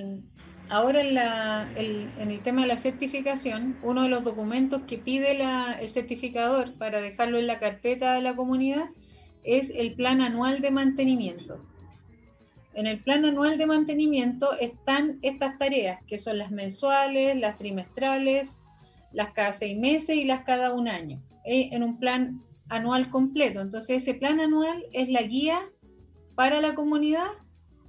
[0.72, 5.32] ahora en, la, en, el tema de la certificación, uno de los documentos que pide
[5.32, 8.86] el certificador para dejarlo en la carpeta de la comunidad
[9.44, 11.60] es el plan anual de mantenimiento.
[12.72, 18.58] En el plan anual de mantenimiento están estas tareas, que son las mensuales, las trimestrales,
[19.12, 23.60] las cada seis meses y las cada un año, eh, en un plan anual completo.
[23.60, 25.60] Entonces ese plan anual es la guía
[26.34, 27.28] para la comunidad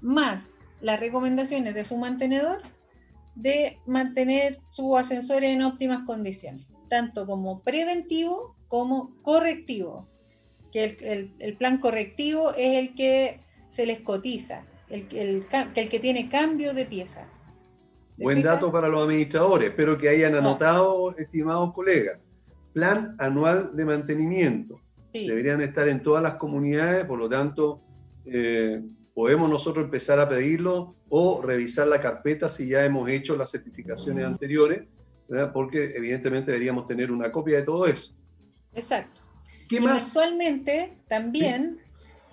[0.01, 0.49] más
[0.81, 2.61] las recomendaciones de su mantenedor
[3.35, 10.07] de mantener su ascensor en óptimas condiciones, tanto como preventivo como correctivo.
[10.71, 13.39] Que el, plan correctivo es el que
[13.69, 15.07] se les cotiza, el,
[15.75, 17.27] el que tiene cambio de pieza.
[18.17, 22.19] Buen dato para los administradores, espero que hayan anotado, estimados colegas.
[22.73, 24.79] Plan anual de mantenimiento.
[25.11, 27.81] Deberían estar en todas las comunidades, por lo tanto,
[28.25, 28.81] eh,
[29.13, 34.25] podemos nosotros empezar a pedirlo o revisar la carpeta si ya hemos hecho las certificaciones
[34.25, 34.83] anteriores,
[35.53, 38.13] porque evidentemente deberíamos tener una copia de todo eso.
[38.73, 39.21] Exacto.
[39.69, 40.13] ¿Qué y más?
[41.07, 41.79] también,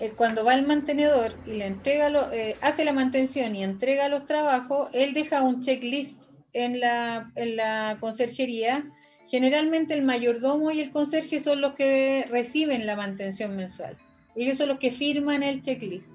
[0.00, 4.08] eh, cuando va al mantenedor y le entrega lo, eh, hace la mantención y entrega
[4.08, 6.18] los trabajos, él deja un checklist
[6.52, 8.90] en la, en la conserjería.
[9.28, 13.96] Generalmente el mayordomo y el conserje son los que reciben la mantención mensual.
[14.34, 16.08] Ellos son los que firman el checklist.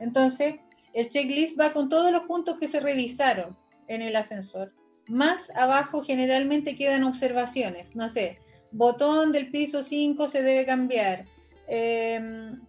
[0.00, 0.56] Entonces,
[0.94, 3.56] el checklist va con todos los puntos que se revisaron
[3.88, 4.72] en el ascensor.
[5.06, 8.38] Más abajo generalmente quedan observaciones, no sé,
[8.70, 11.24] botón del piso 5 se debe cambiar,
[11.66, 12.60] em,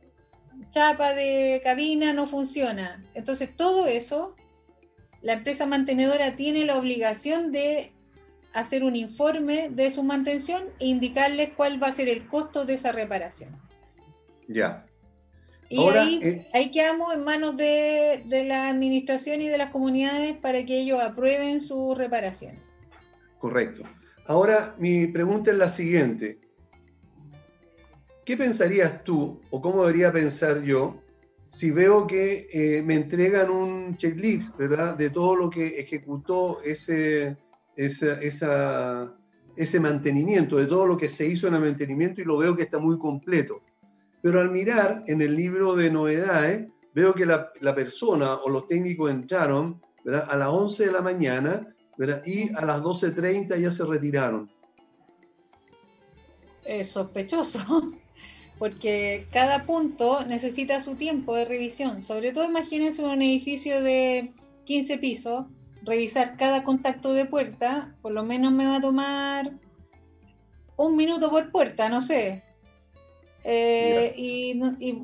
[0.69, 3.03] chapa de cabina no funciona.
[3.13, 4.35] Entonces, todo eso,
[5.21, 7.91] la empresa mantenedora tiene la obligación de
[8.53, 12.75] hacer un informe de su mantención e indicarles cuál va a ser el costo de
[12.75, 13.55] esa reparación.
[14.47, 14.85] Ya.
[15.69, 20.65] Y ahí, eh, ahí, quedamos en manos de, la administración y de las comunidades para
[20.65, 22.59] que ellos aprueben su reparación.
[23.37, 23.83] Correcto.
[24.25, 26.39] Ahora mi pregunta es la siguiente.
[28.30, 31.01] ¿Qué pensarías tú o cómo debería pensar yo
[31.49, 34.95] si veo que eh, me entregan un checklist, ¿verdad?
[34.95, 37.38] De todo lo que ejecutó ese,
[37.76, 39.11] esa,
[39.56, 42.61] ese mantenimiento, de todo lo que se hizo en el mantenimiento y lo veo que
[42.61, 43.64] está muy completo
[44.22, 49.10] pero al mirar en el libro de novedades, veo que la, persona o los técnicos
[49.10, 51.76] entraron a las 11 de la mañana
[52.26, 54.51] y a las 12.30 ya se retiraron.
[56.64, 57.93] Es sospechoso,
[58.60, 62.03] porque cada punto necesita su tiempo de revisión.
[62.03, 64.31] Sobre todo imagínense un edificio de
[64.65, 65.45] 15 pisos,
[65.81, 69.53] revisar cada contacto de puerta, por lo menos me va a tomar
[70.76, 72.44] un minuto por puerta, no sé,
[73.44, 74.60] eh, y,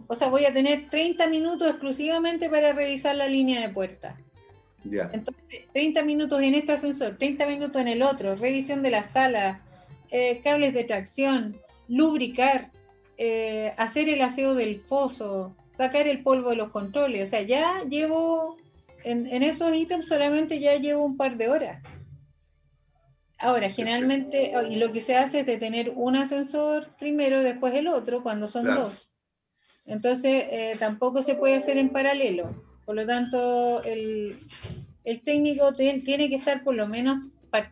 [0.07, 4.17] o sea, voy a tener 30 minutos exclusivamente para revisar la línea de puerta.
[4.83, 9.61] Entonces, 30 minutos en este ascensor, 30 minutos en el otro, revisión de la sala,
[10.11, 12.69] eh, cables de tracción, lubricar,
[13.17, 17.27] eh, hacer el aseo del pozo, sacar el polvo de los controles.
[17.27, 18.57] O sea, ya llevo,
[19.03, 21.83] en, en esos ítems solamente ya llevo un par de horas.
[23.37, 27.87] Ahora, generalmente, y lo que se hace es de tener un ascensor primero, después el
[27.87, 29.11] otro, cuando son dos.
[29.85, 32.63] Entonces, eh, tampoco se puede hacer en paralelo.
[32.85, 34.39] Por lo tanto, el,
[35.25, 37.19] técnico tiene que estar por lo menos,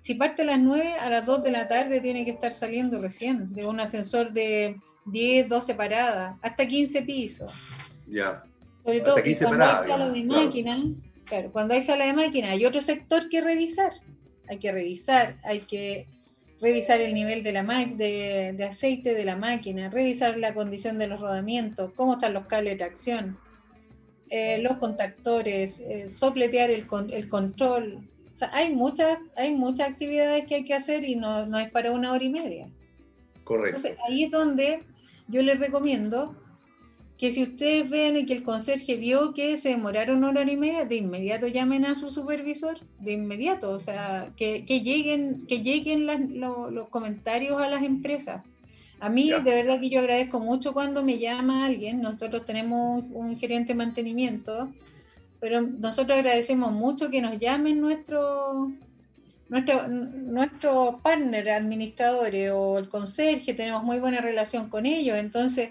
[0.01, 2.99] si parte a las 9, a las 2 de la tarde tiene que estar saliendo
[2.99, 7.51] recién de un ascensor de 10, 12 paradas, hasta 15 pisos.
[8.07, 8.43] Ya.
[8.84, 10.84] Sobre todo cuando hay sala de máquina,
[11.25, 13.93] claro, cuando hay sala de máquina hay otro sector que revisar
[14.47, 16.07] hay que revisar, hay que
[16.61, 21.07] revisar el nivel de, la de, de, aceite de la máquina, revisar la condición de
[21.07, 23.38] los rodamientos, cómo están los cables de tracción,
[24.30, 28.07] eh, los contactores, eh, sopletear el, el control.
[28.51, 32.11] hay, muchas, hay muchas actividades que hay que hacer y no, no es para una
[32.11, 32.69] hora y media.
[33.43, 33.77] Correcto.
[33.77, 34.84] Entonces, ahí es donde
[35.27, 36.35] yo les recomiendo
[37.17, 40.85] que si ustedes ven que el conserje vio que se demoraron una hora y media,
[40.85, 46.89] de inmediato llamen a su supervisor, de inmediato, o sea, que, lleguen, que lleguen los
[46.89, 48.43] comentarios a las empresas.
[48.99, 53.37] A mí, de verdad que yo agradezco mucho cuando me llama alguien, nosotros tenemos un
[53.37, 54.73] gerente de mantenimiento,
[55.39, 58.71] pero nosotros agradecemos mucho que nos llamen nuestros
[59.49, 65.69] nuestro, nuestro partner administradores o el conserje, tenemos muy buena relación con ellos, entonces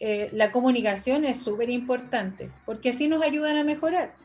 [0.00, 4.16] eh, la comunicación es súper importante, porque así nos ayudan a mejorar.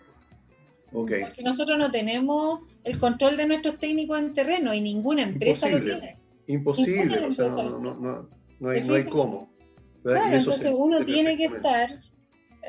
[0.92, 1.22] Okay.
[1.22, 5.84] Porque nosotros no tenemos el control de nuestros técnicos en terreno y ninguna empresa lo
[5.84, 6.18] tiene.
[6.48, 8.30] Imposible, o sea, no, no, no,
[8.60, 9.50] no, hay, no hay cómo.
[10.04, 12.02] Claro, entonces uno tiene que estar,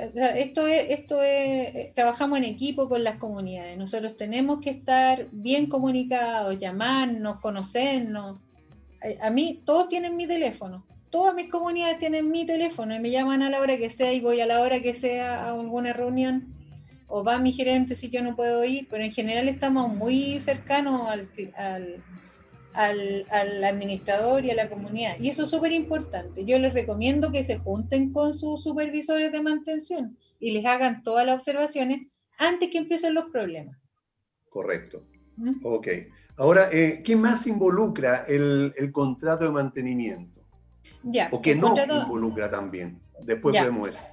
[0.08, 5.28] sea, esto es, esto es, trabajamos en equipo con las comunidades, nosotros tenemos que estar
[5.32, 8.38] bien comunicados, llamarnos, conocernos.
[9.20, 13.10] A, a mí todos tienen mi teléfono, todas mis comunidades tienen mi teléfono y me
[13.10, 15.92] llaman a la hora que sea y voy a la hora que sea a alguna
[15.92, 16.54] reunión.
[17.10, 21.08] O va mi gerente si yo no puedo ir, pero en general estamos muy cercanos
[21.08, 22.02] al,
[22.78, 25.16] al, administrador y a la comunidad.
[25.20, 26.44] Y eso es súper importante.
[26.44, 31.26] Yo les recomiendo que se junten con sus supervisores de mantención y les hagan todas
[31.26, 32.06] las observaciones
[32.38, 33.76] antes que empiecen los problemas.
[34.48, 35.04] Correcto.
[35.36, 35.54] ¿Mm?
[35.64, 35.88] Ok.
[36.36, 40.38] Ahora, eh, ¿qué más involucra el, el contrato de mantenimiento?
[41.30, 43.00] o que no involucra también.
[43.22, 44.04] Después vemos eso.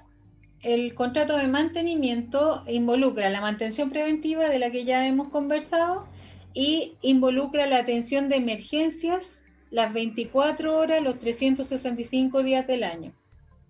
[0.62, 6.08] El contrato de mantenimiento involucra la mantención preventiva de la que ya hemos conversado
[6.56, 13.14] y involucra la atención de emergencias las 24 horas, los 365 días del año.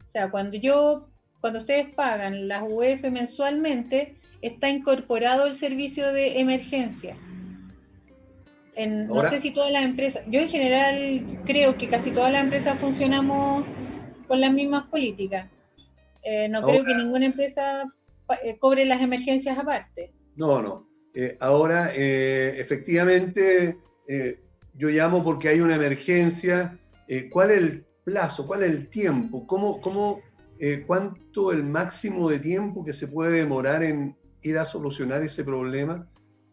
[0.08, 1.10] O sea, cuando yo,
[1.42, 7.18] cuando ustedes pagan las UF mensualmente, está incorporado el servicio de emergencia
[8.84, 12.78] no sé si todas las empresas, yo en general creo que casi todas las empresas
[12.80, 13.64] funcionamos
[14.28, 15.50] con las mismas políticas.
[16.24, 17.86] Eh, no creo que ninguna empresa
[18.44, 20.12] eh, cobre las emergencias aparte.
[20.36, 20.88] No, no.
[21.16, 23.78] Eh, ahora, efectivamente,
[24.74, 26.78] yo llamo porque hay una emergencia.
[27.32, 28.46] ¿Cuál es el plazo?
[28.46, 29.48] ¿Cuál es el tiempo?
[29.48, 30.22] ¿Cómo, cómo,
[30.86, 36.08] ¿Cuánto el máximo de tiempo que se puede demorar en ir a solucionar ese problema?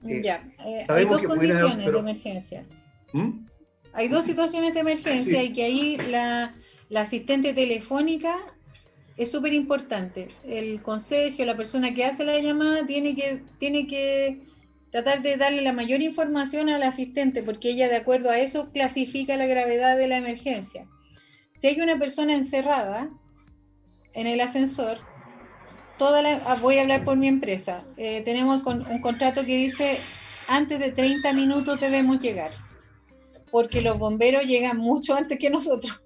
[0.06, 2.66] Eh, ya, eh, hay dos condiciones de emergencia.
[3.12, 3.46] ¿Mm?
[3.92, 6.54] Hay dos situaciones de emergencia y que ahí la,
[6.94, 8.38] asistente telefónica
[9.16, 10.28] es súper importante.
[10.44, 14.40] El consejo, la persona que hace la llamada, tiene que, tiene que
[14.92, 19.36] tratar de darle la mayor información al asistente, porque ella de acuerdo a eso clasifica
[19.36, 20.86] la gravedad de la emergencia.
[21.56, 23.10] Si hay una persona encerrada
[24.14, 24.98] en el ascensor,
[26.04, 27.84] Ah, voy a hablar por mi empresa.
[27.96, 29.98] Eh, tenemos un contrato que dice
[30.48, 32.50] antes de 30 minutos debemos llegar,
[33.52, 36.02] porque los bomberos llegan mucho antes que nosotros.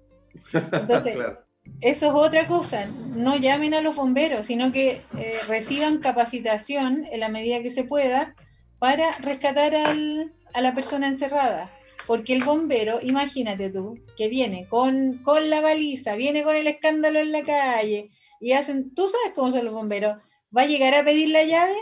[0.53, 1.17] Entonces,
[1.81, 2.85] eso es otra cosa.
[2.85, 7.83] No llamen a los bomberos, sino que eh, reciban capacitación en la medida que se
[7.83, 8.35] pueda
[8.79, 11.71] para rescatar a la persona encerrada.
[12.05, 17.19] Porque el bombero, imagínate tú, que viene con, con la baliza, viene con el escándalo
[17.19, 20.17] en la calle, y hacen, tú sabes cómo son los bomberos,
[20.55, 21.75] ¿va a llegar a pedir la llave?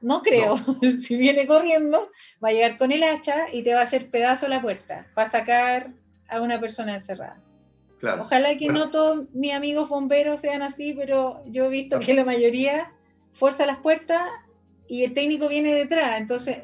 [0.00, 0.58] No creo.
[1.02, 2.10] si viene corriendo,
[2.42, 5.24] va a llegar con el hacha y te va a hacer pedazo la puerta, va
[5.24, 5.92] a sacar
[6.28, 7.40] a una persona encerrada.
[8.20, 12.24] Ojalá que no todos mis amigos bomberos sean así, pero yo he visto que la
[12.24, 12.92] mayoría
[13.32, 14.20] fuerza las puertas
[14.88, 16.58] y el técnico viene detrás, entonces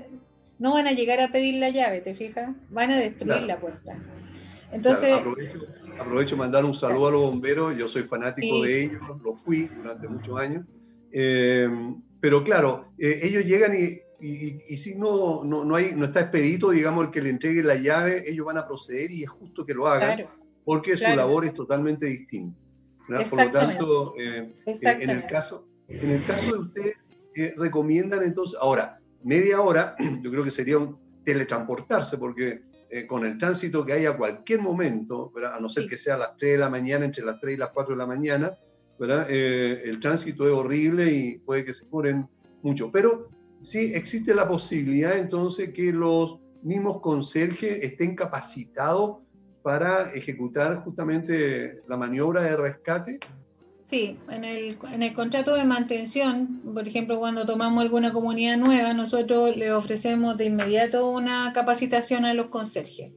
[0.59, 2.51] no van a llegar a pedir la llave, ¿te fijas?
[2.69, 3.99] Van a destruir la puerta.
[4.73, 5.21] Entonces,
[5.99, 10.07] aprovecho mandar un saludo a los bomberos, yo soy fanático de ellos, lo fui durante
[10.07, 10.65] muchos años,
[11.13, 11.69] eh,
[12.21, 16.71] pero claro, eh, ellos llegan y, y, si no, no, no, hay, no está expedito,
[16.71, 19.75] digamos, el que le entregue la llave, ellos van a proceder y es justo que
[19.75, 20.27] lo hagan,
[20.65, 22.59] porque su labor es totalmente distinta.
[23.29, 26.97] Por lo tanto, eh, en, el caso, en el caso de ustedes,
[27.57, 33.39] recomiendan entonces, ahora, media hora, yo creo que sería un teletransportarse, porque eh, con el
[33.39, 36.59] tránsito que hay a cualquier momento, a no ser que sea a las 3 de
[36.59, 38.53] la mañana, entre las 3 y las 4 de la mañana,
[39.29, 42.29] eh, el tránsito es horrible y puede que se mueren
[42.63, 42.91] mucho.
[42.93, 43.31] Pero
[43.63, 49.19] sí existe la posibilidad entonces que los mismos conserjes estén capacitados
[49.63, 53.21] para ejecutar justamente la maniobra de rescate
[53.91, 58.93] Sí, en el, en el contrato de mantención, por ejemplo, cuando tomamos alguna comunidad nueva,
[58.93, 63.11] nosotros le ofrecemos de inmediato una capacitación a los conserjes.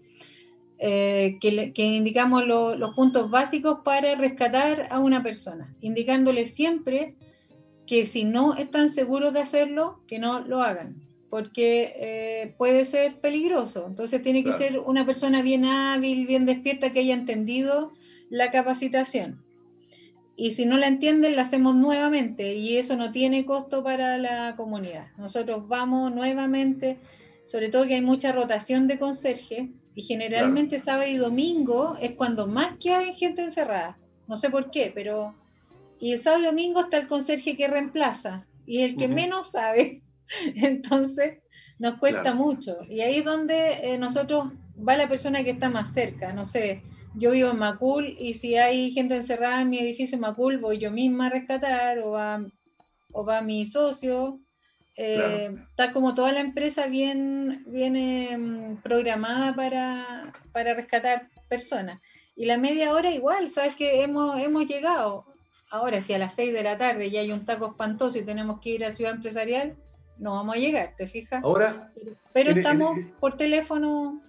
[0.79, 7.15] eh, que, indicamos los puntos básicos para rescatar a una persona, indicándole siempre
[7.85, 10.95] que si no están seguros de hacerlo, que no lo hagan,
[11.29, 13.85] porque eh, puede ser peligroso.
[13.87, 17.93] Entonces tiene que ser una persona bien hábil, bien despierta, que haya entendido
[18.31, 19.42] la capacitación.
[20.35, 24.55] Y si no la entienden, la hacemos nuevamente y eso no tiene costo para la
[24.55, 25.07] comunidad.
[25.17, 26.97] Nosotros vamos nuevamente,
[27.45, 32.47] sobre todo que hay mucha rotación de conserje y generalmente sábado y domingo es cuando
[32.47, 33.97] más que hay gente encerrada.
[34.27, 35.35] No sé por qué, pero
[35.99, 40.01] y el sábado y domingo está el conserje que reemplaza y el que menos sabe.
[40.55, 41.39] Entonces,
[41.79, 42.77] nos cuesta mucho.
[42.89, 46.33] Y ahí es donde eh, nosotros va la persona que está más cerca.
[46.33, 46.81] No sé,
[47.15, 50.77] yo vivo en Macul y si hay gente encerrada en mi edificio en Macul, voy
[50.77, 52.45] yo misma a rescatar o va,
[53.11, 54.39] o va mi socio.
[54.95, 61.99] Eh, está como toda la empresa bien, bien em, programada para, para rescatar personas.
[62.35, 65.25] Y la media hora igual, sabes que hemos, hemos llegado.
[65.69, 68.59] Ahora, si a las 6 de la tarde ya hay un taco espantoso y tenemos
[68.59, 69.75] que ir a Ciudad Empresarial,
[70.17, 71.43] no vamos a llegar, ¿te fijas?
[71.43, 71.91] Ahora.
[72.31, 74.21] Pero, estamos por teléfono.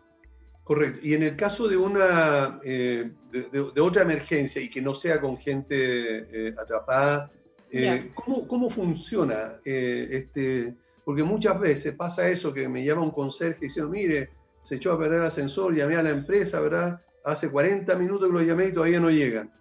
[0.64, 1.00] Correcto.
[1.02, 5.36] Y en el caso de una eh, de, otra emergencia y que no sea con
[5.36, 7.30] gente eh, atrapada,
[7.70, 10.74] eh, ¿cómo, ¿cómo, funciona este?
[11.04, 14.30] Porque muchas veces pasa eso que me llama un conserje diciendo, mire,
[14.62, 17.00] se echó a perder el ascensor, llamé a la empresa, ¿verdad?
[17.24, 19.52] Hace 40 minutos que lo llamé y todavía no llegan.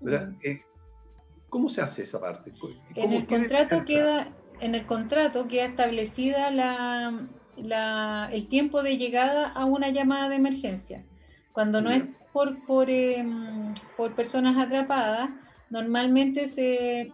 [0.00, 0.32] ¿verdad?
[1.48, 2.52] ¿Cómo se hace esa parte?
[2.94, 4.28] En el, contrato queda,
[4.60, 6.50] en el contrato queda establecida
[7.56, 11.04] el tiempo de llegada a una llamada de emergencia.
[11.52, 15.30] Cuando no es por, por, em, por, personas atrapadas,
[15.70, 17.12] normalmente se,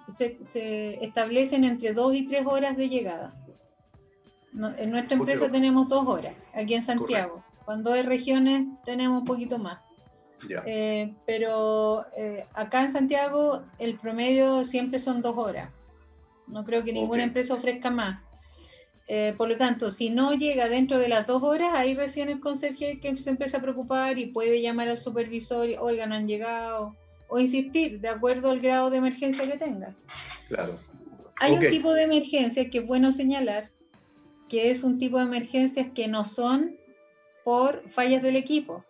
[1.01, 3.35] establecen entre dos y tres horas de llegada.
[4.79, 7.45] en nuestra empresa tenemos dos horas, aquí en Santiago.
[7.65, 9.79] Cuando hay regiones tenemos un poquito más.
[10.67, 15.71] Eh, pero eh, acá en Santiago el promedio siempre son dos horas.
[16.47, 18.21] No creo que ninguna empresa ofrezca más.
[19.09, 22.41] Eh, por lo tanto, si no llega dentro de las dos horas, ahí recién el
[22.41, 26.29] conserje que se empieza a preocupar y puede llamar al supervisor, y, oiga, no han
[26.29, 26.97] llegado,
[27.29, 29.95] o insistir de acuerdo al grado de emergencia que tenga.
[30.49, 30.79] Claro.
[31.37, 33.71] Hay un tipo de emergencia que es bueno señalar,
[34.49, 36.77] que es un tipo de emergencias que no son
[37.45, 38.85] por fallas del equipo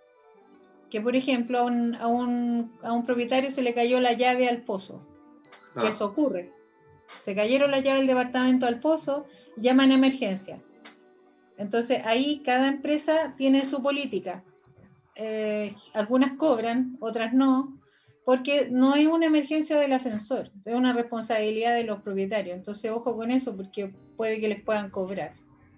[0.93, 4.47] que por ejemplo a un, a un, a un propietario se le cayó la llave
[4.47, 5.01] al pozo.
[5.75, 5.89] Ah.
[5.89, 6.53] Eso ocurre.
[7.25, 9.25] Se cayeron la llave del departamento al pozo,
[9.57, 10.61] llaman emergencia.
[11.59, 14.43] Entonces ahí cada empresa tiene su política.
[15.15, 17.79] Eh, algunas cobran, otras no,
[18.25, 22.57] porque no es una emergencia del ascensor, es una responsabilidad de los propietarios.
[22.57, 25.35] Entonces ojo con eso porque puede que les puedan cobrar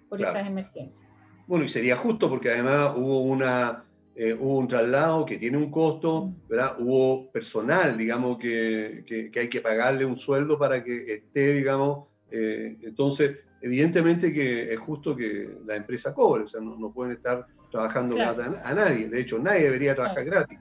[0.09, 1.07] por esas emergencias.
[1.47, 3.85] Bueno, y sería justo porque además hubo una
[4.17, 6.77] eh, hubo un traslado que tiene un costo, ¿verdad?
[6.79, 12.77] Hubo personal, digamos, que, que, hay que pagarle un sueldo para que esté, digamos, eh,
[12.81, 18.15] entonces, evidentemente que es justo que la empresa cobre, o sea, no, pueden estar trabajando
[18.21, 20.59] a, nadie, de hecho, nadie debería trabajar gratis,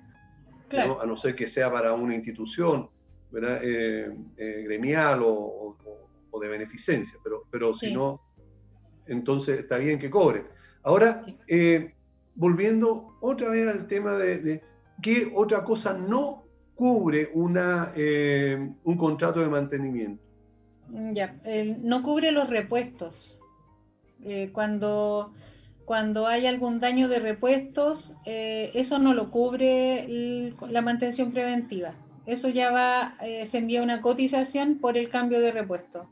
[0.70, 2.88] a no ser que sea para una institución,
[3.30, 3.60] ¿verdad?
[3.62, 4.12] Eh,
[4.64, 5.76] gremial o,
[6.30, 8.20] o, de beneficencia, pero, pero si no,
[9.06, 10.48] entonces está bien que cobren.
[10.82, 11.24] Ahora,
[12.34, 14.62] volviendo otra vez al tema de,
[15.02, 16.44] qué otra cosa no
[16.74, 20.23] cubre una, eh, un contrato de mantenimiento.
[21.12, 21.36] Ya,
[21.82, 23.40] no cubre los repuestos.
[24.24, 25.32] Eh, cuando,
[25.84, 31.94] cuando hay algún daño de repuestos, eh, eso no lo cubre la mantención preventiva.
[32.26, 36.08] Eso ya va, se envía una cotización por el cambio de repuesto.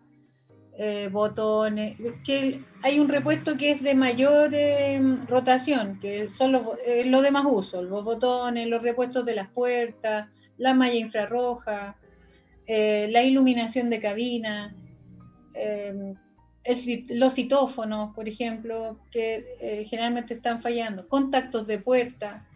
[0.78, 6.62] Eh, botones, que hay un repuesto que es de mayor em, rotación, que son los,
[6.86, 11.98] eh, lo de más uso, los botones, los repuestos de las puertas, la malla infrarroja,
[12.72, 14.74] eh, la iluminación de cabina,
[15.54, 16.14] em,
[17.10, 22.46] los citófonos, por ejemplo, que generalmente están fallando, contactos de puerta,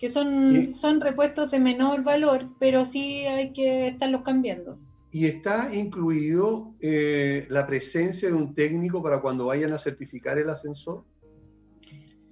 [0.00, 4.80] que son, son repuestos de menor valor, pero sí hay que estarlos cambiando
[5.16, 10.50] y está incluido eh, la presencia de un técnico para cuando vayan a certificar el
[10.50, 11.04] ascensor.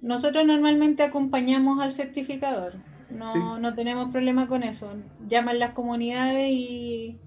[0.03, 2.73] Nosotros normalmente acompañamos al certificador,
[3.09, 4.93] no, no tenemos problema con eso.
[5.27, 7.19] Llaman las comunidades y,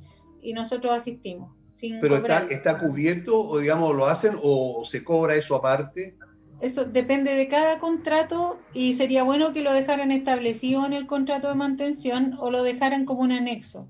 [0.42, 1.52] y nosotros asistimos.
[2.00, 6.16] Pero está, está, cubierto o digamos lo hacen o se cobra eso aparte.
[6.60, 11.48] Eso depende de cada contrato y sería bueno que lo dejaran establecido en el contrato
[11.48, 13.88] de mantención o lo dejaran como un anexo.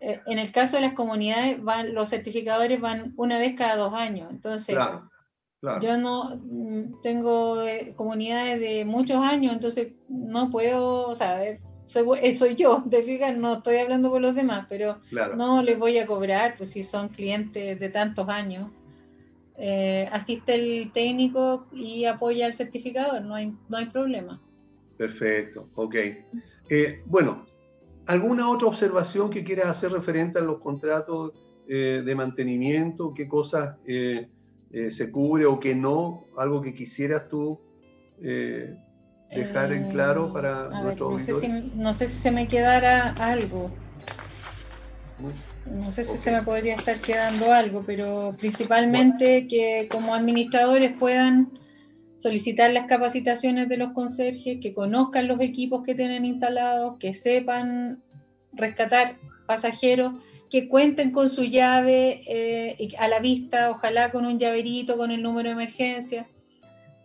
[0.00, 3.94] Eh, en el caso de las comunidades, van, los certificadores van una vez cada dos
[3.94, 4.28] años.
[4.30, 4.76] Entonces,
[5.80, 11.60] Yo no mm, tengo eh, comunidades de muchos años, entonces no puedo, o sea, eh,
[11.86, 14.98] soy, soy yo, te fijas, no estoy hablando por los demás, pero
[15.36, 18.70] no les voy a cobrar, pues si son clientes de tantos años.
[19.56, 24.42] Eh, asiste el técnico y apoya el certificador, no hay, no hay problema.
[24.96, 25.96] Perfecto, ok.
[27.06, 27.46] bueno,
[28.06, 31.32] ¿alguna otra observación que quieras hacer referente a los contratos
[31.66, 33.14] de mantenimiento?
[33.14, 34.28] ¿Qué cosas eh,
[34.90, 37.60] se cubre o que no, algo que quisieras tú
[38.22, 38.76] eh,
[39.30, 43.10] dejar en claro eh, para nuestro no sé, si, no sé si se me quedara
[43.18, 43.70] algo.
[45.64, 51.58] No sé si se me podría estar quedando algo, pero principalmente que como administradores puedan
[52.16, 58.02] solicitar las capacitaciones de los conserjes, que conozcan los equipos que tienen instalados, que sepan
[58.52, 60.14] rescatar pasajeros
[60.54, 65.20] que cuenten con su llave eh, a la vista, ojalá con un llaverito, con el
[65.20, 66.28] número de emergencia.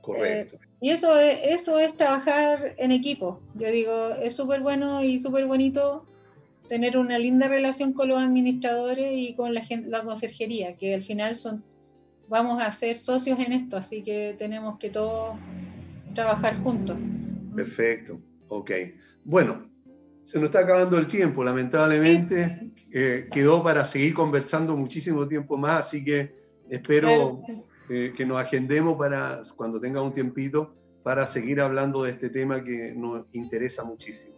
[0.01, 0.57] Correcto.
[0.57, 3.41] Eh, y eso es, eso es trabajar en equipo.
[3.55, 6.05] Yo digo, es súper bueno y súper bonito
[6.67, 11.01] tener una linda relación con los administradores y con la, gente, la conserjería, que al
[11.01, 11.63] final son,
[12.27, 15.35] vamos a ser socios en esto, así que tenemos que todos
[16.13, 16.99] trabajar juntos.
[17.55, 18.71] Perfecto, ok.
[19.23, 19.68] Bueno,
[20.29, 22.71] se nos está acabando el tiempo, lamentablemente.
[22.93, 26.35] Eh, quedó para seguir conversando muchísimo tiempo más, así que
[26.69, 27.41] espero
[27.89, 32.63] eh, que nos agendemos para cuando tenga un tiempito para seguir hablando de este tema
[32.63, 34.35] que nos interesa muchísimo.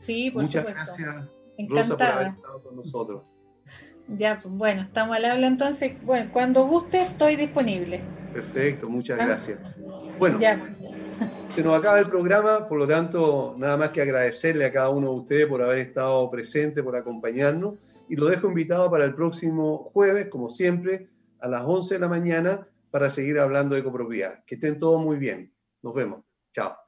[0.00, 1.28] Sí, por Muchas gracias,
[1.68, 3.22] Rosa, por haber estado con nosotros.
[4.16, 6.00] Ya, pues bueno, estamos al habla entonces.
[6.04, 8.00] Bueno, cuando guste estoy disponible.
[8.32, 9.26] Perfecto, muchas ¿Ah?
[9.26, 9.58] gracias.
[10.20, 10.72] Bueno, ya.
[11.54, 15.10] Se nos acaba el programa, por lo tanto, nada más que agradecerle a cada uno
[15.10, 17.74] de ustedes por haber estado presente, por acompañarnos.
[18.08, 21.08] Y lo dejo invitado para el próximo jueves, como siempre,
[21.40, 24.44] a las 11 de la mañana, para seguir hablando de copropiedad.
[24.46, 25.52] Que estén todos muy bien.
[25.82, 26.24] Nos vemos.
[26.52, 26.81] Chao.